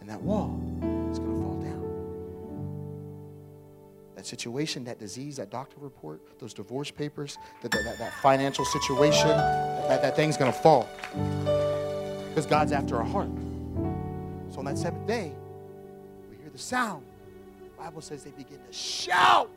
And 0.00 0.10
that 0.10 0.20
wall 0.20 0.60
situation, 4.28 4.84
that 4.84 4.98
disease, 4.98 5.36
that 5.36 5.50
doctor 5.50 5.76
report, 5.80 6.20
those 6.38 6.54
divorce 6.54 6.90
papers, 6.90 7.38
that, 7.62 7.70
that, 7.70 7.98
that, 7.98 8.12
financial 8.22 8.64
situation, 8.64 9.28
that, 9.28 10.02
that 10.02 10.14
thing's 10.14 10.36
going 10.36 10.52
to 10.52 10.58
fall. 10.58 10.88
Because 12.28 12.46
God's 12.46 12.72
after 12.72 12.96
our 12.96 13.04
heart. 13.04 13.30
So 14.50 14.58
on 14.58 14.64
that 14.66 14.78
seventh 14.78 15.06
day, 15.06 15.32
we 16.30 16.36
hear 16.36 16.50
the 16.50 16.58
sound. 16.58 17.04
The 17.62 17.82
Bible 17.82 18.00
says 18.00 18.24
they 18.24 18.30
begin 18.30 18.58
to 18.66 18.72
shout. 18.72 19.50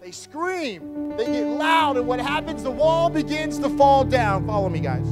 They 0.00 0.10
scream. 0.10 1.16
They 1.16 1.26
get 1.26 1.46
loud. 1.46 1.96
And 1.96 2.06
what 2.06 2.20
happens? 2.20 2.62
The 2.62 2.70
wall 2.70 3.10
begins 3.10 3.58
to 3.60 3.68
fall 3.70 4.04
down. 4.04 4.46
Follow 4.46 4.68
me, 4.68 4.80
guys. 4.80 5.06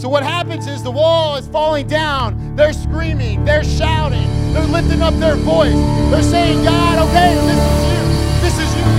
So 0.00 0.08
what 0.08 0.22
happens 0.22 0.66
is 0.66 0.82
the 0.82 0.90
wall 0.90 1.36
is 1.36 1.46
falling 1.48 1.86
down. 1.86 2.56
They're 2.56 2.72
screaming. 2.72 3.44
They're 3.44 3.64
shouting. 3.64 4.28
They're 4.52 4.66
lifting 4.66 5.02
up 5.02 5.14
their 5.14 5.36
voice. 5.36 5.74
They're 6.10 6.22
saying, 6.22 6.64
God, 6.64 7.08
okay, 7.08 7.34
this 7.34 7.58
is 7.58 7.92
you. 7.92 7.99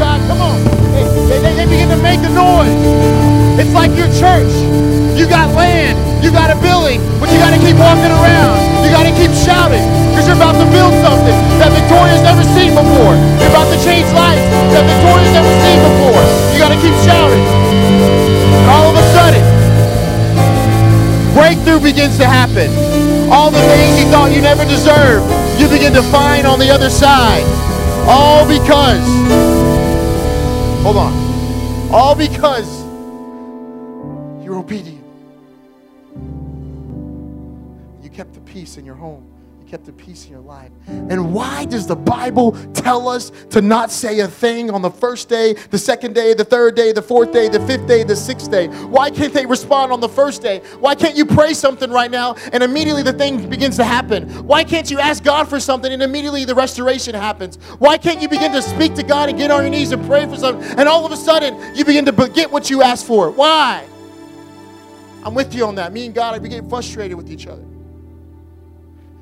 God. 0.01 0.17
Come 0.25 0.41
on. 0.41 0.57
They, 1.29 1.37
they, 1.45 1.53
they 1.61 1.67
begin 1.69 1.93
to 1.93 1.99
make 2.01 2.17
a 2.25 2.33
noise. 2.33 2.73
It's 3.61 3.69
like 3.77 3.93
your 3.93 4.09
church. 4.17 4.49
You 5.13 5.29
got 5.29 5.53
land. 5.53 5.93
You 6.25 6.33
got 6.33 6.49
a 6.49 6.57
building. 6.57 6.97
But 7.21 7.29
you 7.29 7.37
got 7.37 7.53
to 7.53 7.61
keep 7.61 7.77
walking 7.77 8.09
around. 8.09 8.57
You 8.81 8.89
got 8.89 9.05
to 9.05 9.13
keep 9.13 9.29
shouting. 9.37 9.85
Because 10.09 10.25
you're 10.25 10.41
about 10.41 10.57
to 10.57 10.65
build 10.73 10.97
something 11.05 11.37
that 11.61 11.69
Victoria's 11.69 12.25
never 12.25 12.41
seen 12.57 12.73
before. 12.73 13.13
You're 13.37 13.53
about 13.53 13.69
to 13.69 13.77
change 13.85 14.09
lives 14.17 14.41
that 14.73 14.81
Victoria's 14.89 15.33
never 15.37 15.53
seen 15.61 15.79
before. 15.85 16.23
You 16.49 16.57
got 16.57 16.73
to 16.73 16.81
keep 16.81 16.97
shouting. 17.05 17.45
And 18.57 18.69
all 18.73 18.89
of 18.89 18.97
a 18.97 19.05
sudden, 19.13 19.45
breakthrough 21.37 21.77
begins 21.77 22.17
to 22.17 22.25
happen. 22.25 22.73
All 23.29 23.53
the 23.53 23.61
things 23.69 24.01
you 24.01 24.09
thought 24.09 24.33
you 24.33 24.41
never 24.41 24.65
deserved, 24.65 25.29
you 25.61 25.69
begin 25.69 25.93
to 25.93 26.01
find 26.09 26.49
on 26.49 26.57
the 26.57 26.73
other 26.73 26.89
side. 26.89 27.45
All 28.09 28.49
because, 28.49 29.05
hold 30.83 30.97
on, 30.97 31.13
all 31.91 32.15
because 32.15 32.81
you're 34.43 34.57
obedient. 34.57 35.03
You 38.01 38.09
kept 38.09 38.33
the 38.33 38.41
peace 38.41 38.77
in 38.77 38.85
your 38.85 38.95
home. 38.95 39.30
Kept 39.71 39.85
the 39.85 39.93
peace 39.93 40.25
in 40.25 40.31
your 40.31 40.41
life. 40.41 40.69
And 40.87 41.33
why 41.33 41.63
does 41.63 41.87
the 41.87 41.95
Bible 41.95 42.51
tell 42.73 43.07
us 43.07 43.31
to 43.51 43.61
not 43.61 43.89
say 43.89 44.19
a 44.19 44.27
thing 44.27 44.69
on 44.69 44.81
the 44.81 44.89
first 44.89 45.29
day, 45.29 45.53
the 45.53 45.77
second 45.77 46.13
day, 46.13 46.33
the 46.33 46.43
third 46.43 46.75
day, 46.75 46.91
the 46.91 47.01
fourth 47.01 47.31
day, 47.31 47.47
the 47.47 47.65
fifth 47.65 47.87
day, 47.87 48.03
the 48.03 48.17
sixth 48.17 48.51
day? 48.51 48.67
Why 48.67 49.09
can't 49.09 49.33
they 49.33 49.45
respond 49.45 49.93
on 49.93 50.01
the 50.01 50.09
first 50.09 50.41
day? 50.41 50.59
Why 50.81 50.93
can't 50.93 51.15
you 51.15 51.25
pray 51.25 51.53
something 51.53 51.89
right 51.89 52.11
now 52.11 52.35
and 52.51 52.63
immediately 52.63 53.01
the 53.01 53.13
thing 53.13 53.49
begins 53.49 53.77
to 53.77 53.85
happen? 53.85 54.45
Why 54.45 54.65
can't 54.65 54.91
you 54.91 54.99
ask 54.99 55.23
God 55.23 55.47
for 55.47 55.57
something 55.57 55.93
and 55.93 56.03
immediately 56.03 56.43
the 56.43 56.53
restoration 56.53 57.15
happens? 57.15 57.55
Why 57.79 57.97
can't 57.97 58.21
you 58.21 58.27
begin 58.27 58.51
to 58.51 58.61
speak 58.61 58.93
to 58.95 59.03
God 59.03 59.29
and 59.29 59.37
get 59.37 59.51
on 59.51 59.61
your 59.61 59.71
knees 59.71 59.93
and 59.93 60.05
pray 60.05 60.25
for 60.25 60.35
something 60.35 60.69
and 60.77 60.89
all 60.89 61.05
of 61.05 61.13
a 61.13 61.17
sudden 61.17 61.77
you 61.77 61.85
begin 61.85 62.03
to 62.07 62.29
get 62.33 62.51
what 62.51 62.69
you 62.69 62.81
asked 62.81 63.07
for? 63.07 63.31
Why? 63.31 63.85
I'm 65.23 65.33
with 65.33 65.55
you 65.55 65.65
on 65.65 65.75
that. 65.75 65.93
Me 65.93 66.07
and 66.07 66.13
God, 66.13 66.41
we 66.41 66.49
get 66.49 66.67
frustrated 66.67 67.15
with 67.15 67.31
each 67.31 67.47
other. 67.47 67.63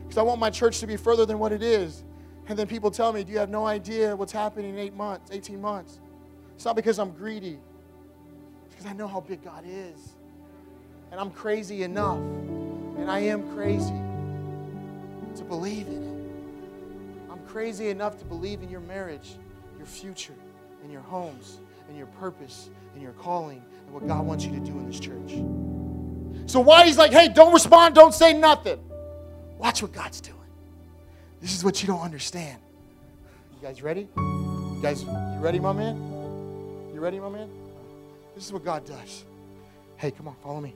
Because 0.10 0.18
I 0.18 0.24
want 0.24 0.39
my 0.39 0.49
church 0.49 0.80
to 0.80 0.88
be 0.88 0.97
further 0.97 1.24
than 1.24 1.38
what 1.38 1.51
it 1.51 1.62
is. 1.62 2.03
And 2.47 2.57
then 2.57 2.66
people 2.66 2.89
tell 2.89 3.14
me, 3.14 3.24
Do 3.24 3.32
you 3.32 3.38
have 3.38 3.51
no 3.51 3.68
idea 3.68 4.16
what's 4.16 4.32
happening 4.32 4.72
in 4.72 4.80
eight 4.80 4.95
months, 4.95 5.30
18 5.32 5.62
months? 5.62 5.99
It's 6.55 6.66
not 6.66 6.76
because 6.76 6.97
I'm 6.97 7.12
greedy, 7.12 7.60
it's 8.66 8.74
because 8.74 8.88
I 8.88 8.93
know 8.93 9.07
how 9.07 9.20
big 9.20 9.43
God 9.43 9.66
is. 9.68 10.16
And 11.12 11.20
I'm 11.20 11.30
crazy 11.30 11.84
enough, 11.84 12.18
and 12.18 13.10
I 13.10 13.20
am 13.20 13.53
crazy 13.53 13.93
to 15.36 15.43
believe 15.43 15.86
in 15.86 16.03
it. 16.03 17.32
I'm 17.32 17.45
crazy 17.45 17.89
enough 17.89 18.18
to 18.18 18.26
believe 18.26 18.64
in 18.64 18.70
your 18.70 18.82
marriage, 18.82 19.38
your 19.78 19.86
future, 19.86 20.34
and 20.82 20.91
your 20.91 21.01
homes, 21.01 21.60
and 21.88 21.95
your 21.95 22.07
purpose, 22.07 22.72
and 22.95 23.03
your 23.03 23.14
calling, 23.14 23.64
and 23.86 23.93
what 23.93 24.07
God 24.07 24.26
wants 24.26 24.43
you 24.43 24.51
to 24.53 24.60
do 24.60 24.72
in 24.72 24.88
this 24.88 24.99
church. 24.99 26.49
So 26.51 26.60
why 26.60 26.88
he's 26.88 26.97
like, 26.97 27.12
hey, 27.12 27.30
don't 27.30 27.53
respond, 27.53 27.93
don't 27.93 28.14
say 28.14 28.34
nothing. 28.34 28.80
Watch 29.60 29.84
what 29.84 29.91
God's 29.91 30.22
doing. 30.22 30.38
This 31.41 31.55
is 31.55 31.64
what 31.64 31.82
you 31.84 31.88
don't 31.88 32.01
understand. 32.01 32.60
You 33.53 33.68
guys 33.68 33.84
ready? 33.84 34.07
You 34.16 34.80
guys, 34.82 35.03
you 35.03 35.10
ready, 35.39 35.60
my 35.60 35.74
man? 35.74 35.97
You 36.93 36.99
ready, 37.01 37.20
my 37.20 37.30
man? 37.30 37.49
This 38.34 38.45
is 38.45 38.53
what 38.53 38.64
God 38.64 38.86
does. 38.86 39.26
Hey, 39.97 40.12
come 40.12 40.30
on, 40.30 40.36
follow 40.41 40.62
me. 40.62 40.74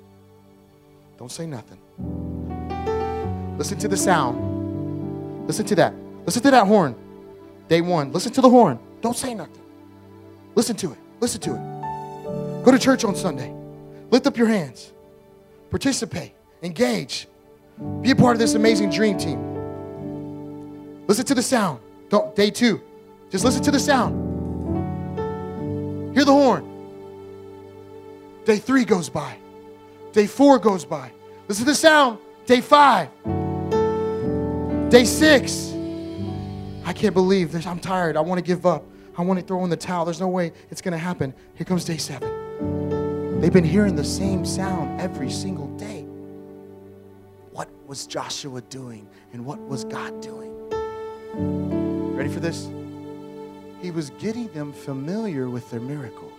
Don't 1.17 1.31
say 1.31 1.45
nothing. 1.47 1.79
Listen 3.57 3.77
to 3.79 3.88
the 3.88 3.95
sound. 3.95 5.47
Listen 5.47 5.65
to 5.65 5.75
that. 5.75 5.93
Listen 6.25 6.43
to 6.43 6.51
that 6.51 6.67
horn. 6.67 6.95
Day 7.69 7.79
one. 7.79 8.11
Listen 8.11 8.34
to 8.34 8.41
the 8.41 8.49
horn. 8.49 8.79
Don't 9.01 9.15
say 9.15 9.34
nothing. 9.34 9.63
Listen 10.55 10.75
to 10.75 10.91
it. 10.91 10.97
Listen 11.21 11.39
to 11.41 11.55
it. 11.55 12.63
Go 12.65 12.71
to 12.71 12.79
church 12.79 13.05
on 13.05 13.15
Sunday. 13.15 13.53
Lift 14.11 14.27
up 14.27 14.38
your 14.38 14.47
hands. 14.47 14.91
Participate. 15.69 16.34
Engage. 16.61 17.27
Be 18.01 18.11
a 18.11 18.15
part 18.15 18.36
of 18.36 18.39
this 18.39 18.53
amazing 18.53 18.89
dream 18.89 19.17
team. 19.17 19.39
Listen 21.07 21.25
to 21.25 21.36
the 21.36 21.41
sound. 21.41 21.79
Don't 22.09 22.36
day 22.36 22.49
two. 22.49 22.81
Just 23.29 23.43
listen 23.43 23.63
to 23.63 23.71
the 23.71 23.79
sound. 23.79 24.13
Hear 26.13 26.25
the 26.25 26.31
horn. 26.31 26.69
Day 28.45 28.57
three 28.57 28.86
goes 28.86 29.09
by. 29.09 29.38
Day 30.11 30.27
four 30.27 30.59
goes 30.59 30.86
by. 30.86 31.11
Listen 31.47 31.65
to 31.65 31.71
the 31.71 31.75
sound. 31.75 32.19
Day 32.45 32.61
five. 32.61 33.09
Day 34.89 35.05
six. 35.05 35.73
I 36.86 36.93
can't 36.93 37.13
believe 37.13 37.51
this. 37.51 37.65
I'm 37.65 37.79
tired. 37.79 38.17
I 38.17 38.21
want 38.21 38.38
to 38.38 38.43
give 38.43 38.65
up. 38.65 38.84
I 39.17 39.21
want 39.21 39.39
to 39.39 39.45
throw 39.45 39.63
in 39.63 39.69
the 39.69 39.77
towel. 39.77 40.05
There's 40.05 40.19
no 40.19 40.27
way 40.27 40.51
it's 40.69 40.81
going 40.81 40.91
to 40.91 40.97
happen. 40.97 41.34
Here 41.55 41.65
comes 41.65 41.86
day 41.86 41.97
seven. 41.97 43.39
They've 43.39 43.53
been 43.53 43.63
hearing 43.63 43.95
the 43.95 44.03
same 44.03 44.45
sound 44.45 44.99
every 45.01 45.29
single 45.29 45.67
day. 45.77 46.02
Was 47.88 48.07
Joshua 48.07 48.61
doing 48.61 49.07
and 49.34 49.45
what 49.45 49.59
was 49.59 49.84
God 49.84 50.21
doing? 50.21 50.51
Ready 52.15 52.29
for 52.29 52.39
this? 52.39 52.69
He 53.81 53.91
was 53.91 54.09
getting 54.11 54.47
them 54.53 54.71
familiar 54.71 55.49
with 55.49 55.69
their 55.69 55.81
miracle. 55.81 56.31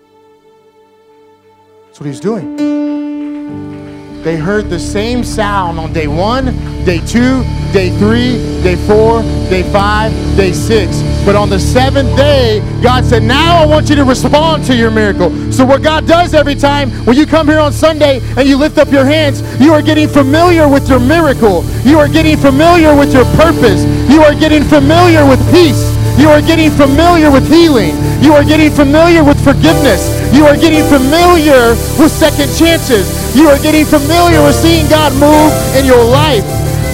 That's 1.87 2.01
what 2.01 2.07
he 2.07 2.11
was 2.11 2.21
doing. 2.21 3.84
They 4.25 4.37
heard 4.39 4.71
the 4.71 4.81
same 4.81 5.23
sound 5.23 5.79
on 5.79 5.93
day 5.93 6.07
one, 6.07 6.47
day 6.87 6.97
two, 7.07 7.43
day 7.75 7.91
three, 7.99 8.39
day 8.63 8.75
four, 8.87 9.21
day 9.51 9.71
five, 9.71 10.13
day 10.35 10.51
six. 10.51 11.03
But 11.27 11.37
on 11.37 11.51
the 11.51 11.61
seventh 11.61 12.17
day, 12.17 12.61
God 12.83 13.05
said, 13.05 13.23
Now 13.23 13.63
I 13.63 13.67
want 13.67 13.91
you 13.91 13.97
to 13.97 14.05
respond 14.05 14.65
to 14.65 14.75
your 14.75 14.91
miracle. 14.91 15.31
So, 15.53 15.67
what 15.67 15.83
God 15.83 16.07
does 16.07 16.33
every 16.33 16.55
time 16.55 16.89
when 17.05 17.17
you 17.19 17.27
come 17.27 17.47
here 17.49 17.59
on 17.59 17.71
Sunday 17.71 18.21
and 18.39 18.49
you 18.49 18.57
lift 18.57 18.79
up 18.79 18.91
your 18.91 19.05
hands, 19.05 19.43
you 19.61 19.75
are 19.75 19.83
getting 19.83 20.09
familiar 20.09 20.67
with 20.71 20.89
your 20.89 21.01
miracle. 21.01 21.63
You 21.83 21.99
are 21.99 22.09
getting 22.09 22.39
familiar 22.39 22.97
with 22.97 23.13
your 23.13 23.27
purpose. 23.37 23.85
You 24.11 24.23
are 24.23 24.35
getting 24.35 24.65
familiar 24.65 25.29
with 25.29 25.39
peace. 25.53 25.85
You 26.19 26.29
are 26.31 26.41
getting 26.41 26.71
familiar 26.71 27.31
with 27.31 27.49
healing. 27.51 27.97
You 28.23 28.35
are 28.35 28.45
getting 28.45 28.71
familiar 28.71 29.25
with 29.25 29.43
forgiveness. 29.43 30.09
You 30.33 30.47
are 30.47 30.57
getting 30.57 30.85
familiar 30.87 31.75
with 31.99 32.11
second 32.11 32.55
chances. 32.55 33.11
You 33.37 33.49
are 33.49 33.59
getting 33.59 33.85
familiar 33.85 34.41
with 34.43 34.55
seeing 34.55 34.89
God 34.89 35.13
move 35.15 35.53
in 35.77 35.85
your 35.85 36.05
life. 36.05 36.47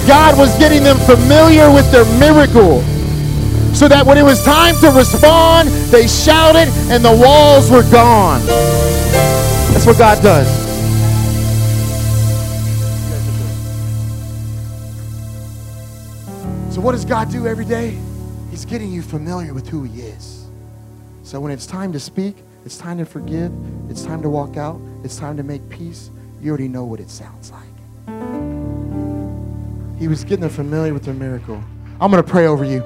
God 0.07 0.37
was 0.37 0.57
getting 0.57 0.83
them 0.83 0.97
familiar 0.97 1.71
with 1.71 1.91
their 1.91 2.05
miracle. 2.17 2.81
So 3.73 3.87
that 3.87 4.05
when 4.05 4.17
it 4.17 4.23
was 4.23 4.43
time 4.43 4.75
to 4.81 4.89
respond, 4.89 5.69
they 5.91 6.07
shouted 6.07 6.67
and 6.89 7.05
the 7.05 7.15
walls 7.15 7.69
were 7.69 7.89
gone. 7.91 8.41
That's 9.71 9.85
what 9.85 9.97
God 9.97 10.21
does. 10.21 10.47
So, 16.73 16.81
what 16.81 16.93
does 16.93 17.05
God 17.05 17.29
do 17.31 17.47
every 17.47 17.65
day? 17.65 17.97
He's 18.51 18.65
getting 18.65 18.91
you 18.91 19.01
familiar 19.01 19.53
with 19.53 19.67
who 19.69 19.83
He 19.83 20.01
is. 20.01 20.45
So, 21.23 21.39
when 21.39 21.53
it's 21.53 21.65
time 21.65 21.93
to 21.93 21.99
speak, 21.99 22.35
it's 22.65 22.77
time 22.77 22.97
to 22.97 23.05
forgive, 23.05 23.51
it's 23.89 24.03
time 24.03 24.21
to 24.21 24.29
walk 24.29 24.57
out, 24.57 24.79
it's 25.03 25.17
time 25.17 25.37
to 25.37 25.43
make 25.43 25.67
peace, 25.69 26.11
you 26.41 26.49
already 26.49 26.67
know 26.67 26.83
what 26.83 26.99
it 26.99 27.09
sounds 27.09 27.49
like. 27.51 27.63
He 29.97 30.07
was 30.07 30.23
getting 30.23 30.41
them 30.41 30.49
familiar 30.49 30.93
with 30.93 31.03
their 31.03 31.13
miracle. 31.13 31.63
I'm 32.01 32.11
going 32.11 32.21
to 32.23 32.29
pray 32.29 32.47
over 32.47 32.65
you. 32.65 32.79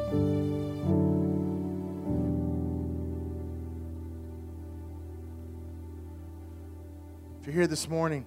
If 7.40 7.48
you're 7.48 7.56
here 7.56 7.68
this 7.68 7.90
morning, 7.90 8.26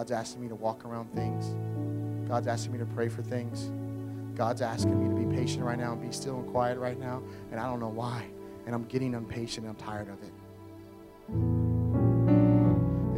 God's 0.00 0.12
asking 0.12 0.40
me 0.40 0.48
to 0.48 0.54
walk 0.54 0.86
around 0.86 1.14
things. 1.14 1.54
God's 2.26 2.46
asking 2.46 2.72
me 2.72 2.78
to 2.78 2.86
pray 2.86 3.10
for 3.10 3.20
things. 3.20 3.70
God's 4.34 4.62
asking 4.62 4.98
me 4.98 5.10
to 5.10 5.14
be 5.28 5.36
patient 5.36 5.62
right 5.62 5.78
now 5.78 5.92
and 5.92 6.00
be 6.00 6.10
still 6.10 6.38
and 6.38 6.50
quiet 6.50 6.78
right 6.78 6.98
now, 6.98 7.22
and 7.50 7.60
I 7.60 7.66
don't 7.66 7.80
know 7.80 7.90
why. 7.90 8.24
And 8.64 8.74
I'm 8.74 8.84
getting 8.84 9.12
impatient 9.12 9.66
and 9.66 9.76
I'm 9.76 9.84
tired 9.84 10.08
of 10.08 10.22
it. 10.22 10.32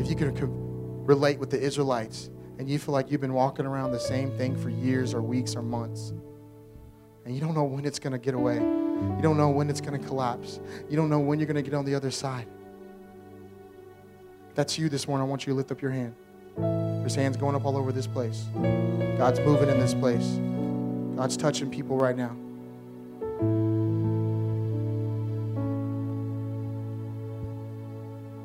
If 0.02 0.10
you 0.10 0.16
could 0.16 0.36
relate 1.06 1.38
with 1.38 1.50
the 1.50 1.60
Israelites 1.60 2.30
and 2.58 2.68
you 2.68 2.80
feel 2.80 2.94
like 2.94 3.12
you've 3.12 3.20
been 3.20 3.32
walking 3.32 3.64
around 3.64 3.92
the 3.92 4.00
same 4.00 4.36
thing 4.36 4.56
for 4.56 4.68
years 4.68 5.14
or 5.14 5.22
weeks 5.22 5.54
or 5.54 5.62
months, 5.62 6.12
and 7.24 7.32
you 7.32 7.40
don't 7.40 7.54
know 7.54 7.62
when 7.62 7.84
it's 7.84 8.00
going 8.00 8.12
to 8.12 8.18
get 8.18 8.34
away, 8.34 8.56
you 8.56 9.20
don't 9.22 9.36
know 9.36 9.50
when 9.50 9.70
it's 9.70 9.80
going 9.80 10.00
to 10.00 10.04
collapse, 10.04 10.58
you 10.90 10.96
don't 10.96 11.10
know 11.10 11.20
when 11.20 11.38
you're 11.38 11.46
going 11.46 11.54
to 11.54 11.62
get 11.62 11.74
on 11.74 11.84
the 11.84 11.94
other 11.94 12.10
side. 12.10 12.48
That's 14.56 14.76
you 14.80 14.88
this 14.88 15.06
morning. 15.06 15.24
I 15.24 15.30
want 15.30 15.46
you 15.46 15.52
to 15.52 15.56
lift 15.56 15.70
up 15.70 15.80
your 15.80 15.92
hand. 15.92 16.16
There's 16.56 17.14
hands 17.14 17.36
going 17.36 17.54
up 17.54 17.64
all 17.64 17.76
over 17.76 17.92
this 17.92 18.06
place. 18.06 18.46
God's 19.18 19.40
moving 19.40 19.68
in 19.68 19.78
this 19.78 19.94
place. 19.94 20.38
God's 21.16 21.36
touching 21.36 21.70
people 21.70 21.98
right 21.98 22.16
now. 22.16 22.34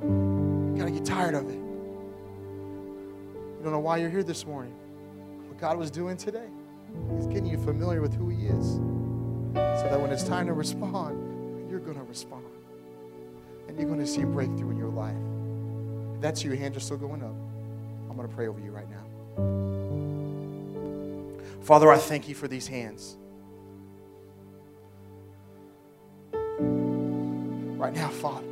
You 0.03 0.76
gotta 0.78 0.91
get 0.91 1.05
tired 1.05 1.36
of 1.36 1.49
it. 1.49 1.55
You 1.55 1.89
don't 3.64 3.72
know 3.72 3.80
why 3.80 3.97
you're 3.97 4.10
here 4.10 4.24
this 4.24 4.45
morning. 4.45 4.74
What 5.47 5.60
God 5.60 5.78
was 5.78 5.89
doing 5.89 6.18
today, 6.18 6.47
He's 7.16 7.28
getting 7.28 7.47
you 7.47 7.58
familiar 7.58 8.01
with 8.01 8.16
who 8.16 8.30
He 8.30 8.47
is. 8.47 8.80
So 9.53 9.88
that 9.89 9.99
when 9.99 10.12
it's 10.12 10.24
time 10.24 10.47
to 10.47 10.53
respond, 10.53 11.70
you're 11.70 11.80
gonna 11.80 12.03
respond. 12.03 12.45
And 13.68 13.80
you're 13.80 13.89
gonna 13.89 14.08
see 14.08 14.22
a 14.22 14.26
breakthrough 14.26 14.72
in 14.72 14.78
your 14.78 14.89
life. 14.89 15.16
If 16.16 16.22
that's 16.22 16.43
you, 16.43 16.51
hands 16.51 16.78
are 16.78 16.80
still 16.80 16.97
going 16.97 17.24
up. 17.24 17.36
I'm 18.18 18.24
gonna 18.24 18.36
pray 18.36 18.47
over 18.47 18.59
you 18.59 18.72
right 18.72 18.88
now. 18.89 19.03
Father, 21.61 21.91
I 21.91 21.97
thank 21.99 22.28
you 22.28 22.34
for 22.34 22.47
these 22.47 22.68
hands. 22.68 23.15
Right 26.32 27.93
now, 27.93 28.07
Father, 28.09 28.47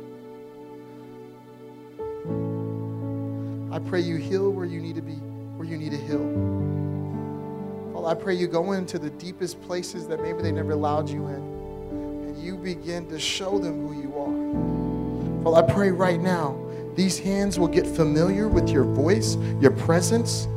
I 3.72 3.80
pray 3.80 4.02
you 4.02 4.18
heal 4.18 4.52
where 4.52 4.66
you 4.66 4.80
need 4.80 4.94
to 4.94 5.02
be, 5.02 5.14
where 5.56 5.66
you 5.66 5.76
need 5.76 5.90
to 5.90 5.98
heal. 5.98 6.22
Father, 7.92 8.06
I 8.06 8.14
pray 8.14 8.34
you 8.36 8.46
go 8.46 8.70
into 8.70 9.00
the 9.00 9.10
deepest 9.10 9.60
places 9.62 10.06
that 10.06 10.22
maybe 10.22 10.42
they 10.42 10.52
never 10.52 10.70
allowed 10.70 11.08
you 11.08 11.26
in, 11.26 11.42
and 12.28 12.40
you 12.40 12.56
begin 12.56 13.08
to 13.08 13.18
show 13.18 13.58
them 13.58 13.88
who 13.88 14.00
you 14.00 14.16
are. 14.16 15.42
Father, 15.42 15.66
I 15.66 15.74
pray 15.74 15.90
right 15.90 16.20
now 16.20 16.65
these 16.96 17.18
hands 17.18 17.58
will 17.58 17.68
get 17.68 17.86
familiar 17.86 18.48
with 18.48 18.68
your 18.70 18.84
voice, 18.84 19.36
your 19.60 19.70
presence 19.70 20.48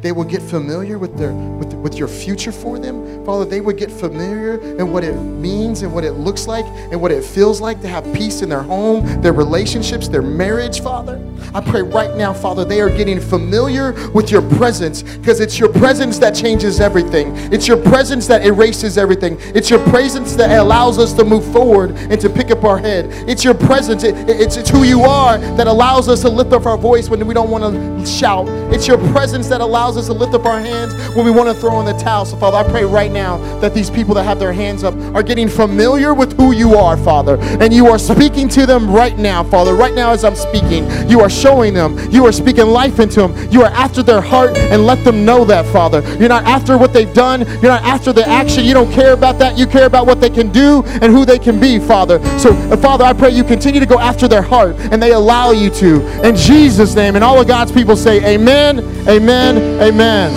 they 0.00 0.12
will 0.12 0.24
get 0.24 0.42
familiar 0.42 0.98
with 0.98 1.16
their 1.16 1.32
with, 1.32 1.72
with 1.74 1.94
your 1.94 2.08
future 2.08 2.52
for 2.52 2.78
them. 2.78 3.24
Father, 3.24 3.44
they 3.44 3.60
would 3.60 3.76
get 3.76 3.90
familiar 3.90 4.58
and 4.78 4.92
what 4.92 5.04
it 5.04 5.14
means 5.14 5.82
and 5.82 5.92
what 5.92 6.04
it 6.04 6.12
looks 6.12 6.46
like 6.46 6.64
and 6.90 7.00
what 7.00 7.12
it 7.12 7.24
feels 7.24 7.60
like 7.60 7.80
to 7.82 7.88
have 7.88 8.04
peace 8.14 8.42
in 8.42 8.48
their 8.48 8.62
home, 8.62 9.20
their 9.22 9.32
relationships, 9.32 10.08
their 10.08 10.22
marriage, 10.22 10.80
Father. 10.80 11.22
I 11.54 11.60
pray 11.60 11.82
right 11.82 12.14
now, 12.16 12.32
Father, 12.32 12.64
they 12.64 12.80
are 12.80 12.90
getting 12.90 13.20
familiar 13.20 13.92
with 14.10 14.30
your 14.30 14.42
presence 14.56 15.02
because 15.02 15.40
it's 15.40 15.58
your 15.58 15.68
presence 15.68 16.18
that 16.18 16.34
changes 16.34 16.80
everything. 16.80 17.32
It's 17.52 17.66
your 17.66 17.76
presence 17.76 18.26
that 18.26 18.44
erases 18.44 18.98
everything. 18.98 19.38
It's 19.40 19.70
your 19.70 19.82
presence 19.88 20.34
that 20.36 20.50
allows 20.50 20.98
us 20.98 21.12
to 21.14 21.24
move 21.24 21.44
forward 21.52 21.92
and 21.92 22.20
to 22.20 22.28
pick 22.28 22.50
up 22.50 22.64
our 22.64 22.78
head. 22.78 23.06
It's 23.28 23.44
your 23.44 23.54
presence, 23.54 24.04
it, 24.04 24.14
it's, 24.28 24.56
it's 24.56 24.70
who 24.70 24.82
you 24.82 25.02
are 25.02 25.38
that 25.56 25.66
allows 25.66 26.08
us 26.08 26.22
to 26.22 26.28
lift 26.28 26.52
up 26.52 26.66
our 26.66 26.78
voice 26.78 27.08
when 27.08 27.24
we 27.26 27.34
don't 27.34 27.50
want 27.50 27.64
to 27.74 28.06
shout. 28.06 28.48
It's 28.72 28.86
your 28.86 28.98
presence 29.12 29.48
that 29.48 29.60
allows 29.60 29.75
us 29.76 30.06
to 30.06 30.12
lift 30.12 30.34
up 30.34 30.44
our 30.44 30.60
hands 30.60 30.94
when 31.14 31.24
we 31.24 31.30
want 31.30 31.48
to 31.48 31.54
throw 31.54 31.78
in 31.80 31.86
the 31.86 31.92
towel. 31.92 32.24
So, 32.24 32.36
Father, 32.36 32.56
I 32.56 32.64
pray 32.64 32.84
right 32.84 33.10
now 33.10 33.36
that 33.60 33.74
these 33.74 33.90
people 33.90 34.14
that 34.14 34.24
have 34.24 34.38
their 34.38 34.52
hands 34.52 34.84
up 34.84 34.94
are 35.14 35.22
getting 35.22 35.48
familiar 35.48 36.14
with 36.14 36.36
who 36.36 36.52
you 36.52 36.74
are, 36.74 36.96
Father. 36.96 37.36
And 37.60 37.72
you 37.72 37.86
are 37.88 37.98
speaking 37.98 38.48
to 38.50 38.66
them 38.66 38.90
right 38.90 39.16
now, 39.18 39.44
Father. 39.44 39.74
Right 39.74 39.94
now, 39.94 40.12
as 40.12 40.24
I'm 40.24 40.34
speaking, 40.34 40.88
you 41.08 41.20
are 41.20 41.30
showing 41.30 41.74
them, 41.74 41.98
you 42.10 42.24
are 42.26 42.32
speaking 42.32 42.66
life 42.66 42.98
into 42.98 43.20
them. 43.20 43.50
You 43.50 43.62
are 43.62 43.70
after 43.70 44.02
their 44.02 44.20
heart 44.20 44.56
and 44.56 44.86
let 44.86 45.04
them 45.04 45.24
know 45.24 45.44
that, 45.44 45.66
Father. 45.66 46.00
You're 46.18 46.28
not 46.28 46.44
after 46.44 46.78
what 46.78 46.92
they've 46.92 47.12
done, 47.12 47.40
you're 47.40 47.72
not 47.72 47.82
after 47.82 48.12
the 48.12 48.26
action. 48.26 48.64
You 48.64 48.74
don't 48.74 48.92
care 48.92 49.12
about 49.12 49.38
that. 49.38 49.58
You 49.58 49.66
care 49.66 49.86
about 49.86 50.06
what 50.06 50.20
they 50.20 50.30
can 50.30 50.50
do 50.50 50.82
and 51.02 51.12
who 51.12 51.24
they 51.24 51.38
can 51.38 51.60
be, 51.60 51.78
Father. 51.78 52.18
So, 52.38 52.50
uh, 52.70 52.76
Father, 52.76 53.04
I 53.04 53.12
pray 53.12 53.30
you 53.30 53.44
continue 53.44 53.80
to 53.80 53.86
go 53.86 53.98
after 53.98 54.26
their 54.26 54.42
heart 54.42 54.76
and 54.90 55.02
they 55.02 55.12
allow 55.12 55.50
you 55.50 55.70
to. 55.70 56.26
In 56.26 56.34
Jesus' 56.34 56.94
name. 56.94 57.14
And 57.14 57.24
all 57.24 57.40
of 57.40 57.46
God's 57.46 57.72
people 57.72 57.96
say, 57.96 58.34
Amen, 58.34 58.78
amen, 59.08 59.80
amen. 59.80 60.32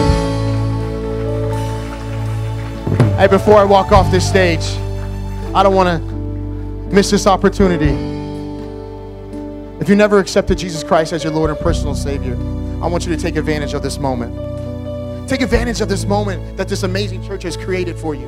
Hey, 3.18 3.28
before 3.28 3.56
I 3.56 3.64
walk 3.64 3.92
off 3.92 4.12
this 4.12 4.28
stage, 4.28 4.64
I 5.54 5.64
don't 5.64 5.76
want 5.76 5.90
to 5.90 6.00
miss 6.94 7.10
this 7.12 7.28
opportunity. 7.28 7.90
If 9.82 9.90
you 9.90 9.96
never 9.96 10.20
accepted 10.20 10.58
Jesus 10.58 10.84
Christ 10.84 11.14
as 11.14 11.24
your 11.24 11.34
Lord 11.34 11.50
and 11.50 11.60
personal 11.60 11.96
Savior, 11.96 12.36
I 12.82 12.88
want 12.88 13.06
you 13.06 13.16
to 13.16 13.22
take 13.22 13.36
advantage 13.36 13.74
of 13.74 13.82
this 13.82 13.98
moment. 13.98 15.28
Take 15.28 15.42
advantage 15.42 15.82
of 15.82 15.90
this 15.90 16.06
moment 16.06 16.58
that 16.58 16.68
this 16.68 16.84
amazing 16.84 17.24
church 17.24 17.44
has 17.44 17.58
created 17.58 17.98
for 17.98 18.16
you. 18.16 18.28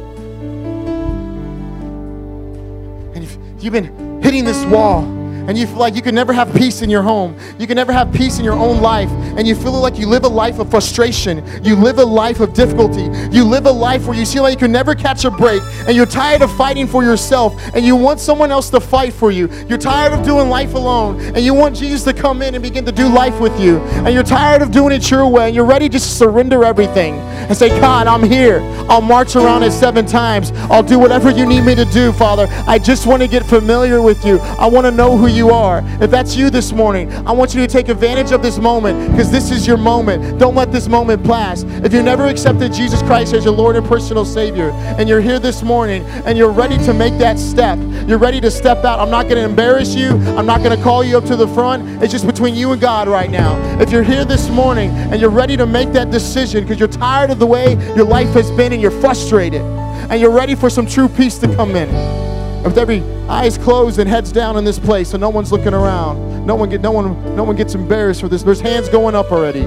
And 3.13 3.23
if 3.23 3.37
you've 3.59 3.73
been 3.73 4.21
hitting 4.21 4.45
this 4.45 4.65
wall, 4.65 5.20
and 5.47 5.57
you 5.57 5.67
feel 5.67 5.77
like 5.77 5.95
you 5.95 6.01
can 6.01 6.15
never 6.15 6.33
have 6.33 6.53
peace 6.53 6.81
in 6.81 6.89
your 6.89 7.01
home, 7.01 7.35
you 7.57 7.67
can 7.67 7.75
never 7.75 7.91
have 7.91 8.11
peace 8.11 8.39
in 8.39 8.45
your 8.45 8.55
own 8.55 8.81
life, 8.81 9.09
and 9.37 9.47
you 9.47 9.55
feel 9.55 9.79
like 9.79 9.97
you 9.97 10.07
live 10.07 10.23
a 10.23 10.27
life 10.27 10.59
of 10.59 10.69
frustration, 10.69 11.43
you 11.63 11.75
live 11.75 11.97
a 11.97 12.05
life 12.05 12.39
of 12.39 12.53
difficulty, 12.53 13.09
you 13.31 13.43
live 13.43 13.65
a 13.65 13.71
life 13.71 14.05
where 14.05 14.17
you 14.17 14.25
feel 14.25 14.43
like 14.43 14.53
you 14.53 14.59
can 14.59 14.71
never 14.71 14.95
catch 14.95 15.25
a 15.25 15.31
break, 15.31 15.61
and 15.87 15.95
you're 15.95 16.05
tired 16.05 16.41
of 16.41 16.55
fighting 16.55 16.87
for 16.87 17.03
yourself, 17.03 17.55
and 17.75 17.85
you 17.85 17.95
want 17.95 18.19
someone 18.19 18.51
else 18.51 18.69
to 18.69 18.79
fight 18.79 19.13
for 19.13 19.31
you, 19.31 19.49
you're 19.67 19.77
tired 19.77 20.13
of 20.13 20.25
doing 20.25 20.49
life 20.49 20.73
alone, 20.73 21.19
and 21.19 21.39
you 21.39 21.53
want 21.53 21.75
Jesus 21.75 22.03
to 22.03 22.13
come 22.13 22.41
in 22.41 22.55
and 22.55 22.63
begin 22.63 22.85
to 22.85 22.91
do 22.91 23.07
life 23.07 23.39
with 23.39 23.59
you, 23.59 23.79
and 23.79 24.13
you're 24.13 24.23
tired 24.23 24.61
of 24.61 24.71
doing 24.71 24.93
it 24.93 25.09
your 25.09 25.27
way, 25.27 25.47
and 25.47 25.55
you're 25.55 25.65
ready 25.65 25.89
to 25.89 25.99
surrender 25.99 26.63
everything 26.63 27.15
and 27.15 27.57
say, 27.57 27.69
God, 27.79 28.07
I'm 28.07 28.23
here. 28.23 28.59
I'll 28.89 29.01
march 29.01 29.35
around 29.35 29.63
it 29.63 29.71
seven 29.71 30.05
times. 30.05 30.51
I'll 30.69 30.83
do 30.83 30.99
whatever 30.99 31.31
you 31.31 31.45
need 31.45 31.61
me 31.61 31.75
to 31.75 31.85
do, 31.85 32.11
Father. 32.11 32.47
I 32.67 32.77
just 32.77 33.07
want 33.07 33.21
to 33.21 33.27
get 33.27 33.45
familiar 33.45 34.01
with 34.01 34.25
you. 34.25 34.39
I 34.39 34.67
want 34.67 34.85
to 34.85 34.91
know 34.91 35.17
who 35.17 35.27
you 35.31 35.49
are. 35.49 35.81
If 36.01 36.11
that's 36.11 36.35
you 36.35 36.49
this 36.49 36.71
morning, 36.71 37.11
I 37.25 37.31
want 37.31 37.53
you 37.53 37.61
to 37.61 37.67
take 37.67 37.89
advantage 37.89 38.31
of 38.31 38.41
this 38.41 38.57
moment 38.57 39.11
because 39.11 39.31
this 39.31 39.51
is 39.51 39.65
your 39.65 39.77
moment. 39.77 40.39
Don't 40.39 40.55
let 40.55 40.71
this 40.71 40.87
moment 40.87 41.23
pass. 41.23 41.63
If 41.63 41.93
you 41.93 42.03
never 42.03 42.27
accepted 42.27 42.73
Jesus 42.73 43.01
Christ 43.01 43.33
as 43.33 43.45
your 43.45 43.53
Lord 43.53 43.75
and 43.75 43.85
personal 43.85 44.25
Savior, 44.25 44.71
and 44.71 45.07
you're 45.07 45.21
here 45.21 45.39
this 45.39 45.63
morning 45.63 46.03
and 46.25 46.37
you're 46.37 46.51
ready 46.51 46.77
to 46.79 46.93
make 46.93 47.17
that 47.17 47.39
step, 47.39 47.79
you're 48.07 48.17
ready 48.17 48.41
to 48.41 48.51
step 48.51 48.83
out. 48.83 48.99
I'm 48.99 49.09
not 49.09 49.23
going 49.23 49.37
to 49.37 49.43
embarrass 49.43 49.95
you. 49.95 50.09
I'm 50.37 50.45
not 50.45 50.61
going 50.61 50.75
to 50.75 50.83
call 50.83 51.03
you 51.03 51.17
up 51.17 51.25
to 51.25 51.35
the 51.35 51.47
front. 51.47 52.03
It's 52.03 52.11
just 52.11 52.25
between 52.25 52.55
you 52.55 52.71
and 52.71 52.81
God 52.81 53.07
right 53.07 53.29
now. 53.29 53.57
If 53.79 53.91
you're 53.91 54.03
here 54.03 54.25
this 54.25 54.49
morning 54.49 54.89
and 54.91 55.19
you're 55.19 55.29
ready 55.29 55.57
to 55.57 55.65
make 55.65 55.91
that 55.93 56.11
decision 56.11 56.63
because 56.63 56.79
you're 56.79 56.87
tired 56.87 57.29
of 57.29 57.39
the 57.39 57.47
way 57.47 57.73
your 57.95 58.05
life 58.05 58.29
has 58.33 58.51
been 58.51 58.73
and 58.73 58.81
you're 58.81 58.91
frustrated 58.91 59.61
and 59.61 60.19
you're 60.19 60.31
ready 60.31 60.55
for 60.55 60.69
some 60.69 60.85
true 60.85 61.07
peace 61.07 61.37
to 61.39 61.55
come 61.55 61.75
in. 61.75 62.30
With 62.63 62.77
every 62.77 63.01
eyes 63.27 63.57
closed 63.57 63.97
and 63.99 64.07
heads 64.07 64.31
down 64.31 64.55
in 64.55 64.63
this 64.63 64.77
place, 64.77 65.09
so 65.09 65.17
no 65.17 65.29
one's 65.29 65.51
looking 65.51 65.73
around. 65.73 66.45
No 66.45 66.55
one 66.55 66.69
get 66.69 66.81
no 66.81 66.91
one 66.91 67.35
no 67.35 67.43
one 67.43 67.55
gets 67.55 67.73
embarrassed 67.75 68.21
for 68.21 68.27
this. 68.27 68.43
There's 68.43 68.61
hands 68.61 68.87
going 68.87 69.15
up 69.15 69.31
already. 69.31 69.61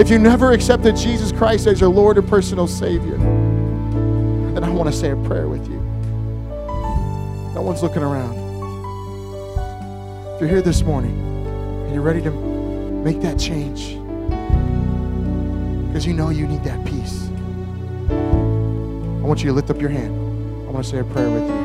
If 0.00 0.08
you 0.08 0.18
never 0.18 0.52
accepted 0.52 0.96
Jesus 0.96 1.32
Christ 1.32 1.66
as 1.66 1.80
your 1.80 1.90
Lord 1.90 2.16
and 2.16 2.28
personal 2.28 2.66
Savior, 2.66 3.18
then 3.18 4.62
I 4.62 4.70
want 4.70 4.88
to 4.88 4.96
say 4.96 5.10
a 5.10 5.16
prayer 5.16 5.48
with 5.48 5.68
you. 5.68 5.78
No 7.54 7.62
one's 7.62 7.82
looking 7.82 8.02
around. 8.02 8.36
If 10.34 10.40
you're 10.40 10.50
here 10.50 10.62
this 10.62 10.82
morning 10.82 11.18
and 11.86 11.92
you're 11.92 12.02
ready 12.02 12.22
to 12.22 12.30
make 12.30 13.20
that 13.22 13.38
change, 13.38 13.96
because 15.88 16.06
you 16.06 16.14
know 16.14 16.30
you 16.30 16.46
need 16.46 16.62
that 16.62 16.84
peace. 16.84 17.28
I 18.10 19.26
want 19.26 19.42
you 19.42 19.48
to 19.48 19.52
lift 19.52 19.70
up 19.70 19.80
your 19.80 19.90
hand. 19.90 20.14
I 20.68 20.70
want 20.70 20.84
to 20.84 20.90
say 20.90 20.98
a 20.98 21.04
prayer 21.04 21.30
with 21.30 21.48
you. 21.48 21.57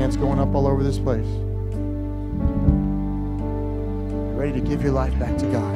Hands 0.00 0.16
going 0.16 0.38
up 0.38 0.54
all 0.54 0.66
over 0.66 0.82
this 0.82 0.98
place. 0.98 1.26
Ready 4.34 4.58
to 4.58 4.60
give 4.66 4.82
your 4.82 4.92
life 4.92 5.12
back 5.18 5.36
to 5.36 5.44
God. 5.44 5.74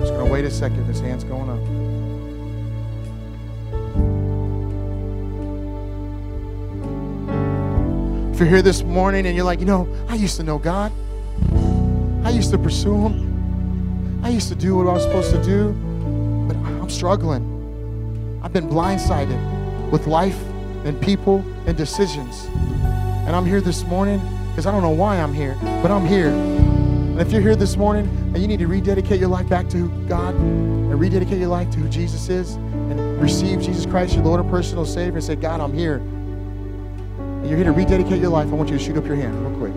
Just 0.00 0.12
going 0.12 0.26
to 0.26 0.32
wait 0.32 0.44
a 0.44 0.50
second. 0.50 0.84
His 0.86 0.98
hand's 0.98 1.22
going 1.22 1.48
up. 1.48 1.60
If 8.34 8.40
you're 8.40 8.48
here 8.48 8.62
this 8.62 8.82
morning 8.82 9.26
and 9.26 9.36
you're 9.36 9.44
like, 9.44 9.60
you 9.60 9.66
know, 9.66 9.86
I 10.08 10.16
used 10.16 10.36
to 10.38 10.42
know 10.42 10.58
God. 10.58 10.90
I 12.24 12.30
used 12.30 12.50
to 12.50 12.58
pursue 12.58 12.96
Him. 12.96 14.24
I 14.24 14.30
used 14.30 14.48
to 14.48 14.56
do 14.56 14.74
what 14.74 14.88
I 14.88 14.92
was 14.92 15.04
supposed 15.04 15.30
to 15.30 15.42
do, 15.44 15.70
but 16.48 16.56
I'm 16.56 16.90
struggling. 16.90 18.40
I've 18.42 18.52
been 18.52 18.68
blindsided 18.68 19.59
with 19.90 20.06
life 20.06 20.38
and 20.84 21.00
people 21.00 21.44
and 21.66 21.76
decisions. 21.76 22.46
And 23.26 23.36
I'm 23.36 23.44
here 23.44 23.60
this 23.60 23.84
morning 23.84 24.20
because 24.48 24.66
I 24.66 24.70
don't 24.70 24.82
know 24.82 24.90
why 24.90 25.20
I'm 25.20 25.34
here, 25.34 25.56
but 25.82 25.90
I'm 25.90 26.06
here. 26.06 26.28
And 26.28 27.20
if 27.20 27.32
you're 27.32 27.42
here 27.42 27.56
this 27.56 27.76
morning 27.76 28.06
and 28.32 28.38
you 28.38 28.48
need 28.48 28.58
to 28.60 28.66
rededicate 28.66 29.20
your 29.20 29.28
life 29.28 29.48
back 29.48 29.68
to 29.70 29.88
God 30.06 30.34
and 30.34 30.98
rededicate 30.98 31.38
your 31.38 31.48
life 31.48 31.70
to 31.70 31.78
who 31.78 31.88
Jesus 31.88 32.28
is 32.28 32.54
and 32.54 33.20
receive 33.20 33.60
Jesus 33.60 33.86
Christ, 33.86 34.14
your 34.14 34.24
Lord 34.24 34.40
and 34.40 34.50
personal 34.50 34.84
Savior, 34.84 35.16
and 35.16 35.24
say, 35.24 35.36
God, 35.36 35.60
I'm 35.60 35.72
here. 35.72 35.96
And 35.96 37.48
you're 37.48 37.56
here 37.56 37.66
to 37.66 37.72
rededicate 37.72 38.20
your 38.20 38.30
life. 38.30 38.48
I 38.48 38.52
want 38.52 38.70
you 38.70 38.78
to 38.78 38.82
shoot 38.82 38.96
up 38.96 39.06
your 39.06 39.16
hand 39.16 39.46
real 39.46 39.58
quick. 39.58 39.72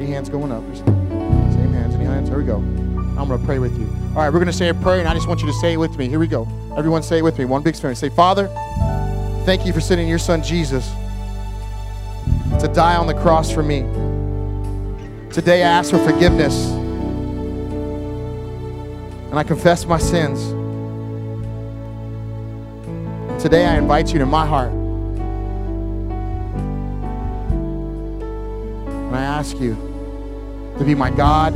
Any 0.00 0.10
hands 0.10 0.28
going 0.28 0.52
up? 0.52 0.62
Same 0.74 1.72
hands, 1.72 1.94
any 1.94 2.04
hands? 2.04 2.28
Here 2.28 2.38
we 2.38 2.44
go. 2.44 2.56
I'm 2.56 3.28
going 3.28 3.40
to 3.40 3.46
pray 3.46 3.58
with 3.58 3.78
you. 3.78 3.86
All 4.10 4.22
right, 4.22 4.30
we're 4.30 4.38
going 4.38 4.46
to 4.46 4.52
say 4.52 4.68
a 4.68 4.74
prayer, 4.74 5.00
and 5.00 5.08
I 5.08 5.14
just 5.14 5.28
want 5.28 5.40
you 5.40 5.46
to 5.46 5.52
say 5.52 5.74
it 5.74 5.76
with 5.76 5.96
me. 5.96 6.08
Here 6.08 6.18
we 6.18 6.26
go. 6.26 6.48
Everyone 6.76 7.02
say 7.02 7.18
it 7.18 7.22
with 7.22 7.38
me. 7.38 7.44
One 7.44 7.62
big 7.62 7.70
experience. 7.70 8.00
Say, 8.00 8.08
Father, 8.08 8.48
thank 9.44 9.66
you 9.66 9.72
for 9.72 9.80
sending 9.80 10.08
your 10.08 10.18
son 10.18 10.42
Jesus 10.42 10.88
to 12.60 12.68
die 12.74 12.96
on 12.96 13.06
the 13.06 13.14
cross 13.14 13.50
for 13.50 13.62
me. 13.62 13.80
Today 15.32 15.62
I 15.62 15.68
ask 15.68 15.90
for 15.90 15.98
forgiveness. 15.98 16.70
And 19.30 19.38
I 19.38 19.44
confess 19.44 19.86
my 19.86 19.98
sins. 19.98 20.40
Today 23.40 23.64
I 23.64 23.78
invite 23.78 24.12
you 24.12 24.18
to 24.18 24.26
my 24.26 24.44
heart. 24.44 24.72
And 28.90 29.16
I 29.16 29.22
ask 29.22 29.56
you 29.58 29.74
to 30.78 30.84
be 30.84 30.94
my 30.94 31.10
God, 31.10 31.54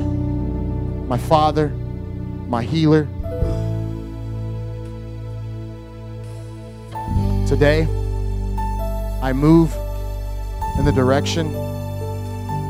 my 1.08 1.18
Father, 1.18 1.68
my 1.68 2.62
healer. 2.62 3.08
Today, 7.46 7.82
I 9.22 9.32
move 9.34 9.74
in 10.78 10.84
the 10.84 10.92
direction 10.92 11.52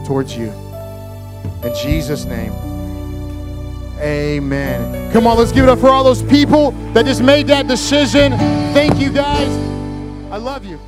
towards 0.05 0.37
you. 0.37 0.51
In 1.62 1.72
Jesus' 1.81 2.25
name, 2.25 2.53
amen. 4.01 5.12
Come 5.12 5.27
on, 5.27 5.39
let's 5.39 5.53
give 5.53 5.64
it 5.64 5.70
up 5.70 5.79
for 5.79 5.89
all 5.89 6.03
those 6.03 6.22
people 6.25 6.72
that 6.93 7.07
just 7.07 7.22
made 7.22 7.47
that 7.47 7.68
decision. 7.68 8.33
Thank 8.75 8.99
you, 9.01 9.11
guys. 9.12 9.49
I 10.31 10.37
love 10.37 10.64
you. 10.64 10.81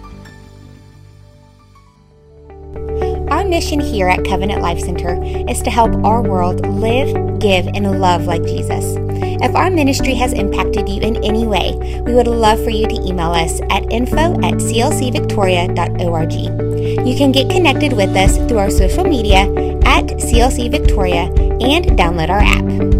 Our 3.30 3.44
mission 3.44 3.78
here 3.78 4.08
at 4.08 4.24
Covenant 4.24 4.62
Life 4.62 4.80
Center 4.80 5.22
is 5.48 5.62
to 5.62 5.70
help 5.70 5.94
our 6.04 6.22
world 6.22 6.66
live, 6.66 7.38
give, 7.38 7.66
and 7.68 8.00
love 8.00 8.24
like 8.24 8.42
Jesus. 8.42 9.05
If 9.42 9.54
our 9.54 9.70
ministry 9.70 10.14
has 10.14 10.32
impacted 10.32 10.88
you 10.88 11.00
in 11.02 11.22
any 11.24 11.46
way, 11.46 11.74
we 12.06 12.14
would 12.14 12.26
love 12.26 12.62
for 12.62 12.70
you 12.70 12.86
to 12.86 12.94
email 12.94 13.32
us 13.32 13.60
at 13.70 13.92
info 13.92 14.32
at 14.42 14.54
clcvictoria.org. 14.54 16.32
You 17.06 17.16
can 17.16 17.32
get 17.32 17.50
connected 17.50 17.92
with 17.92 18.16
us 18.16 18.36
through 18.48 18.58
our 18.58 18.70
social 18.70 19.04
media 19.04 19.42
at 19.84 20.06
CLC 20.18 20.70
Victoria 20.70 21.24
and 21.60 21.86
download 21.98 22.30
our 22.30 22.40
app. 22.40 22.95